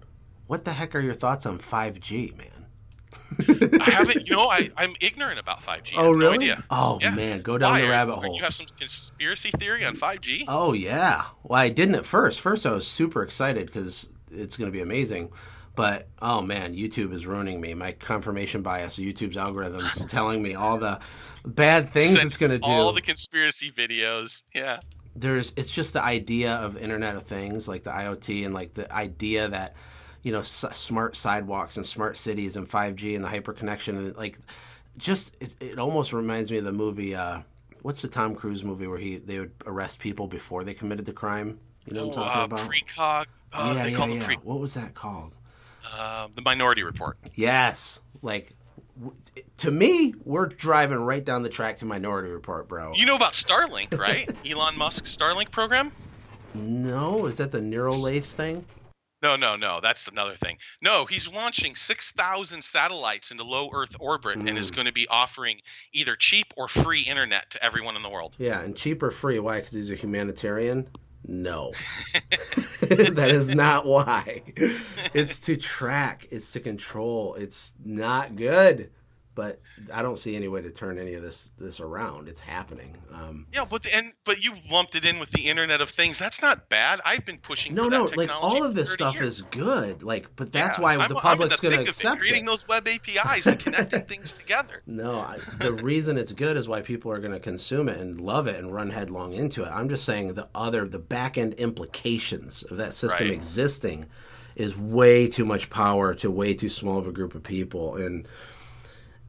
what 0.49 0.65
the 0.65 0.73
heck 0.73 0.95
are 0.95 0.99
your 0.99 1.13
thoughts 1.13 1.45
on 1.45 1.59
5G, 1.59 2.35
man? 2.35 3.79
I 3.79 3.91
haven't, 3.91 4.27
you 4.27 4.35
know, 4.35 4.47
I, 4.47 4.71
I'm 4.77 4.95
ignorant 4.99 5.37
about 5.37 5.61
5G. 5.61 5.93
Oh, 5.95 6.09
really? 6.09 6.47
No 6.47 6.57
oh, 6.71 6.97
yeah. 6.99 7.11
man, 7.11 7.43
go 7.43 7.59
down 7.59 7.73
Why? 7.73 7.81
the 7.81 7.87
rabbit 7.87 8.15
hole. 8.15 8.35
You 8.35 8.41
have 8.41 8.55
some 8.55 8.65
conspiracy 8.79 9.51
theory 9.59 9.85
on 9.85 9.95
5G? 9.95 10.45
Oh, 10.47 10.73
yeah. 10.73 11.25
Well, 11.43 11.61
I 11.61 11.69
didn't 11.69 11.93
at 11.93 12.05
first. 12.07 12.41
First, 12.41 12.65
I 12.65 12.71
was 12.71 12.87
super 12.87 13.21
excited 13.21 13.67
because 13.67 14.09
it's 14.31 14.57
going 14.57 14.71
to 14.71 14.75
be 14.75 14.81
amazing. 14.81 15.29
But, 15.75 16.07
oh, 16.19 16.41
man, 16.41 16.73
YouTube 16.73 17.13
is 17.13 17.27
ruining 17.27 17.61
me. 17.61 17.75
My 17.75 17.91
confirmation 17.91 18.63
bias, 18.63 18.97
YouTube's 18.97 19.35
algorithms 19.35 20.09
telling 20.09 20.41
me 20.41 20.55
all 20.55 20.79
the 20.79 20.99
bad 21.45 21.93
things 21.93 22.13
Send 22.13 22.25
it's 22.25 22.37
going 22.37 22.53
to 22.53 22.57
do. 22.57 22.67
All 22.67 22.91
the 22.91 23.03
conspiracy 23.03 23.71
videos. 23.71 24.41
Yeah. 24.55 24.79
There's, 25.15 25.53
it's 25.55 25.71
just 25.71 25.93
the 25.93 26.03
idea 26.03 26.55
of 26.55 26.75
Internet 26.75 27.17
of 27.17 27.23
Things, 27.25 27.67
like 27.67 27.83
the 27.83 27.91
IoT, 27.91 28.45
and 28.45 28.55
like 28.55 28.73
the 28.73 28.91
idea 28.91 29.47
that– 29.49 29.75
you 30.23 30.31
know 30.31 30.39
s- 30.39 30.65
smart 30.73 31.15
sidewalks 31.15 31.77
and 31.77 31.85
smart 31.85 32.17
cities 32.17 32.57
and 32.57 32.69
5G 32.69 33.15
and 33.15 33.23
the 33.23 33.29
hyperconnection 33.29 33.97
and 33.97 34.15
like 34.15 34.39
just 34.97 35.35
it, 35.41 35.55
it 35.59 35.79
almost 35.79 36.13
reminds 36.13 36.51
me 36.51 36.57
of 36.57 36.63
the 36.65 36.71
movie 36.71 37.15
uh, 37.15 37.39
what's 37.81 38.01
the 38.01 38.07
Tom 38.07 38.35
Cruise 38.35 38.63
movie 38.63 38.87
where 38.87 38.97
he 38.97 39.17
they 39.17 39.39
would 39.39 39.51
arrest 39.65 39.99
people 39.99 40.27
before 40.27 40.63
they 40.63 40.73
committed 40.73 41.05
the 41.05 41.13
crime 41.13 41.59
you 41.85 41.93
know 41.93 42.07
what 42.07 42.17
I'm 42.17 42.23
talking 42.25 42.41
uh, 42.41 42.45
about 42.45 42.71
precog 42.71 43.25
uh, 43.53 43.73
yeah, 43.75 43.85
yeah, 43.87 44.05
yeah. 44.05 44.25
Pre- 44.25 44.35
what 44.37 44.59
was 44.59 44.73
that 44.75 44.93
called 44.93 45.33
uh, 45.93 46.27
the 46.35 46.41
Minority 46.41 46.83
Report 46.83 47.17
yes 47.35 48.01
like 48.21 48.55
to 49.57 49.71
me, 49.71 50.13
we're 50.25 50.47
driving 50.47 50.97
right 50.97 51.23
down 51.23 51.43
the 51.43 51.49
track 51.49 51.77
to 51.77 51.85
Minority 51.85 52.29
Report, 52.29 52.67
bro. 52.67 52.93
You 52.93 53.05
know 53.05 53.15
about 53.15 53.33
Starlink, 53.33 53.97
right? 53.97 54.29
Elon 54.45 54.77
Musk's 54.77 55.15
Starlink 55.15 55.51
program? 55.51 55.91
No, 56.53 57.25
is 57.25 57.37
that 57.37 57.51
the 57.51 57.59
Neuralace 57.59 58.33
thing? 58.33 58.65
No, 59.21 59.35
no, 59.35 59.55
no. 59.55 59.79
That's 59.81 60.07
another 60.07 60.35
thing. 60.35 60.57
No, 60.81 61.05
he's 61.05 61.27
launching 61.27 61.75
6,000 61.75 62.63
satellites 62.63 63.31
into 63.31 63.43
low 63.43 63.69
Earth 63.73 63.95
orbit 63.99 64.39
mm. 64.39 64.49
and 64.49 64.57
is 64.57 64.71
mm. 64.71 64.75
going 64.75 64.87
to 64.87 64.93
be 64.93 65.07
offering 65.09 65.59
either 65.93 66.15
cheap 66.15 66.53
or 66.57 66.67
free 66.67 67.01
internet 67.01 67.49
to 67.51 67.63
everyone 67.63 67.95
in 67.95 68.01
the 68.01 68.09
world. 68.09 68.35
Yeah, 68.37 68.61
and 68.61 68.75
cheap 68.75 69.03
or 69.03 69.11
free. 69.11 69.39
Why? 69.39 69.57
Because 69.57 69.73
he's 69.73 69.91
a 69.91 69.95
humanitarian? 69.95 70.87
No. 71.27 71.73
that 72.81 73.29
is 73.29 73.49
not 73.49 73.85
why. 73.85 74.41
It's 75.13 75.39
to 75.39 75.57
track, 75.57 76.27
it's 76.31 76.51
to 76.53 76.59
control. 76.59 77.35
It's 77.35 77.73
not 77.83 78.35
good 78.35 78.89
but 79.35 79.61
I 79.93 80.01
don't 80.01 80.17
see 80.17 80.35
any 80.35 80.47
way 80.47 80.61
to 80.61 80.71
turn 80.71 80.97
any 80.97 81.13
of 81.13 81.23
this 81.23 81.49
this 81.57 81.79
around. 81.79 82.27
It's 82.27 82.41
happening. 82.41 82.97
Um, 83.13 83.45
yeah, 83.53 83.63
but 83.63 83.83
the, 83.83 83.95
and 83.95 84.11
but 84.25 84.43
you 84.43 84.53
lumped 84.69 84.95
it 84.95 85.05
in 85.05 85.19
with 85.19 85.31
the 85.31 85.47
Internet 85.47 85.81
of 85.81 85.89
Things. 85.89 86.19
That's 86.19 86.41
not 86.41 86.67
bad. 86.69 86.99
I've 87.05 87.25
been 87.25 87.37
pushing. 87.37 87.73
No, 87.73 87.87
no, 87.87 88.09
like 88.15 88.29
all 88.29 88.63
of 88.63 88.75
this 88.75 88.91
stuff 88.91 89.15
years. 89.15 89.35
is 89.35 89.41
good. 89.43 90.03
Like, 90.03 90.35
but 90.35 90.51
that's 90.51 90.77
yeah, 90.77 90.83
why 90.83 90.97
I'm, 90.97 91.07
the 91.09 91.15
public's 91.15 91.59
going 91.59 91.75
to 91.75 91.81
accept 91.83 92.17
it. 92.17 92.19
Creating 92.19 92.45
those 92.45 92.67
web 92.67 92.87
APIs 92.87 93.45
and 93.45 93.59
connecting 93.59 94.01
things 94.07 94.33
together. 94.33 94.81
No, 94.85 95.13
I, 95.13 95.39
the 95.59 95.73
reason 95.73 96.17
it's 96.17 96.33
good 96.33 96.57
is 96.57 96.67
why 96.67 96.81
people 96.81 97.11
are 97.11 97.19
going 97.19 97.33
to 97.33 97.39
consume 97.39 97.87
it 97.87 97.97
and 97.97 98.19
love 98.19 98.47
it 98.47 98.57
and 98.57 98.73
run 98.73 98.89
headlong 98.89 99.33
into 99.33 99.63
it. 99.63 99.69
I'm 99.69 99.89
just 99.89 100.05
saying 100.05 100.33
the 100.33 100.49
other 100.53 100.87
the 100.87 100.99
back 100.99 101.37
end 101.37 101.53
implications 101.53 102.63
of 102.63 102.77
that 102.77 102.93
system 102.93 103.27
right. 103.27 103.33
existing 103.33 104.07
is 104.55 104.77
way 104.77 105.27
too 105.27 105.45
much 105.45 105.69
power 105.69 106.13
to 106.15 106.29
way 106.29 106.53
too 106.53 106.67
small 106.67 106.97
of 106.97 107.07
a 107.07 107.11
group 107.11 107.35
of 107.35 107.41
people 107.41 107.95
and 107.95 108.27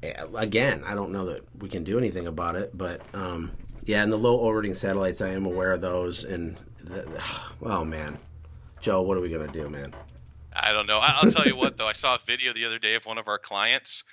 again, 0.03 0.83
I 0.85 0.95
don't 0.95 1.13
know 1.13 1.27
that 1.27 1.43
we 1.61 1.69
can 1.69 1.85
do 1.85 1.99
anything 1.99 2.27
about 2.27 2.57
it, 2.57 2.77
but 2.77 3.03
um, 3.15 3.53
yeah, 3.85 4.03
and 4.03 4.13
the 4.13 4.17
low 4.17 4.37
orbiting 4.37 4.75
satellites, 4.75 5.21
I 5.21 5.31
am 5.31 5.47
aware 5.47 5.73
of 5.73 5.81
those. 5.81 6.25
And 6.25 6.57
the, 6.83 7.23
oh 7.63 7.85
man, 7.85 8.19
Joe, 8.81 9.03
what 9.03 9.17
are 9.17 9.21
we 9.21 9.29
gonna 9.29 9.49
do, 9.49 9.69
man? 9.69 9.95
I 10.53 10.73
don't 10.73 10.87
know. 10.87 10.99
I'll 11.01 11.31
tell 11.31 11.47
you 11.47 11.57
what, 11.57 11.77
though. 11.77 11.87
I 11.87 11.93
saw 11.93 12.17
a 12.17 12.19
video 12.27 12.53
the 12.53 12.65
other 12.65 12.79
day 12.79 12.95
of 12.95 13.07
one 13.07 13.19
of 13.19 13.29
our 13.29 13.39
clients 13.39 14.05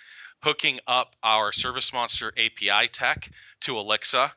hooking 0.43 0.79
up 0.87 1.15
our 1.23 1.51
Service 1.51 1.91
Monster 1.91 2.31
API 2.37 2.87
tech 2.89 3.29
to 3.61 3.77
Alexa 3.77 4.31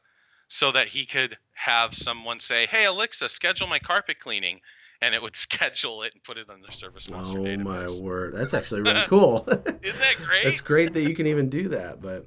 so 0.49 0.73
that 0.73 0.89
he 0.89 1.05
could 1.05 1.37
have 1.53 1.95
someone 1.95 2.41
say, 2.41 2.67
"Hey 2.67 2.87
Alexa, 2.87 3.29
schedule 3.29 3.67
my 3.67 3.79
carpet 3.79 4.19
cleaning," 4.19 4.61
and 5.03 5.15
it 5.15 5.23
would 5.23 5.37
schedule 5.49 6.03
it 6.03 6.15
and 6.15 6.23
put 6.25 6.37
it 6.39 6.49
on 6.51 6.61
the 6.61 6.73
Service 6.73 7.09
Monster 7.11 7.39
Oh 7.39 7.43
database. 7.43 7.63
my 7.63 8.01
word, 8.05 8.35
that's 8.35 8.55
actually 8.55 8.83
really 8.83 9.03
cool. 9.07 9.47
Isn't 9.83 9.99
that 9.99 10.17
great? 10.25 10.45
it's 10.45 10.61
great 10.61 10.93
that 10.93 11.03
you 11.03 11.15
can 11.15 11.27
even 11.27 11.49
do 11.49 11.69
that. 11.69 12.01
But 12.01 12.27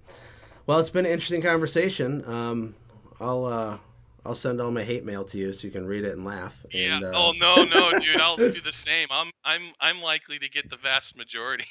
well, 0.65 0.79
it's 0.79 0.89
been 0.89 1.05
an 1.05 1.11
interesting 1.11 1.41
conversation. 1.41 2.23
Um, 2.25 2.75
I'll 3.19 3.45
uh, 3.45 3.77
I'll 4.25 4.35
send 4.35 4.61
all 4.61 4.71
my 4.71 4.83
hate 4.83 5.03
mail 5.05 5.23
to 5.25 5.37
you 5.37 5.53
so 5.53 5.67
you 5.67 5.71
can 5.71 5.85
read 5.85 6.05
it 6.05 6.13
and 6.13 6.25
laugh. 6.25 6.65
Yeah. 6.71 6.95
And, 6.97 7.05
uh, 7.05 7.11
oh 7.13 7.33
no, 7.37 7.63
no, 7.65 7.99
dude. 7.99 8.17
I'll 8.17 8.37
do 8.37 8.61
the 8.61 8.73
same. 8.73 9.07
I'm 9.11 9.31
I'm 9.43 9.73
I'm 9.79 10.01
likely 10.01 10.39
to 10.39 10.49
get 10.49 10.69
the 10.69 10.77
vast 10.77 11.17
majority. 11.17 11.65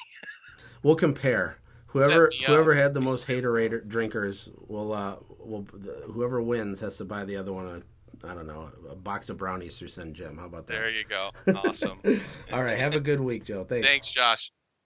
We'll 0.83 0.95
compare. 0.95 1.57
Whoever 1.87 2.27
up. 2.27 2.33
whoever 2.47 2.73
had 2.73 2.93
the 2.95 3.01
most 3.01 3.25
hater 3.25 3.79
drinkers 3.81 4.49
will 4.67 4.93
uh 4.93 5.15
will 5.39 5.61
the, 5.73 6.03
whoever 6.11 6.41
wins 6.41 6.79
has 6.79 6.97
to 6.97 7.05
buy 7.05 7.23
the 7.23 7.35
other 7.37 7.53
one 7.53 7.67
a 7.67 7.81
I 8.23 8.33
don't 8.33 8.47
know 8.47 8.69
a 8.89 8.95
box 8.95 9.29
of 9.29 9.37
brownies 9.37 9.77
through 9.77 9.89
SendJim. 9.89 10.39
How 10.39 10.45
about 10.45 10.67
that? 10.67 10.73
There 10.73 10.89
you 10.89 11.03
go. 11.07 11.31
Awesome. 11.55 11.99
All 12.51 12.63
right, 12.63 12.77
have 12.77 12.95
a 12.95 12.99
good 12.99 13.19
week, 13.19 13.45
Joe. 13.45 13.63
Thanks. 13.63 13.87
Thanks, 13.87 14.11
Josh. 14.11 14.51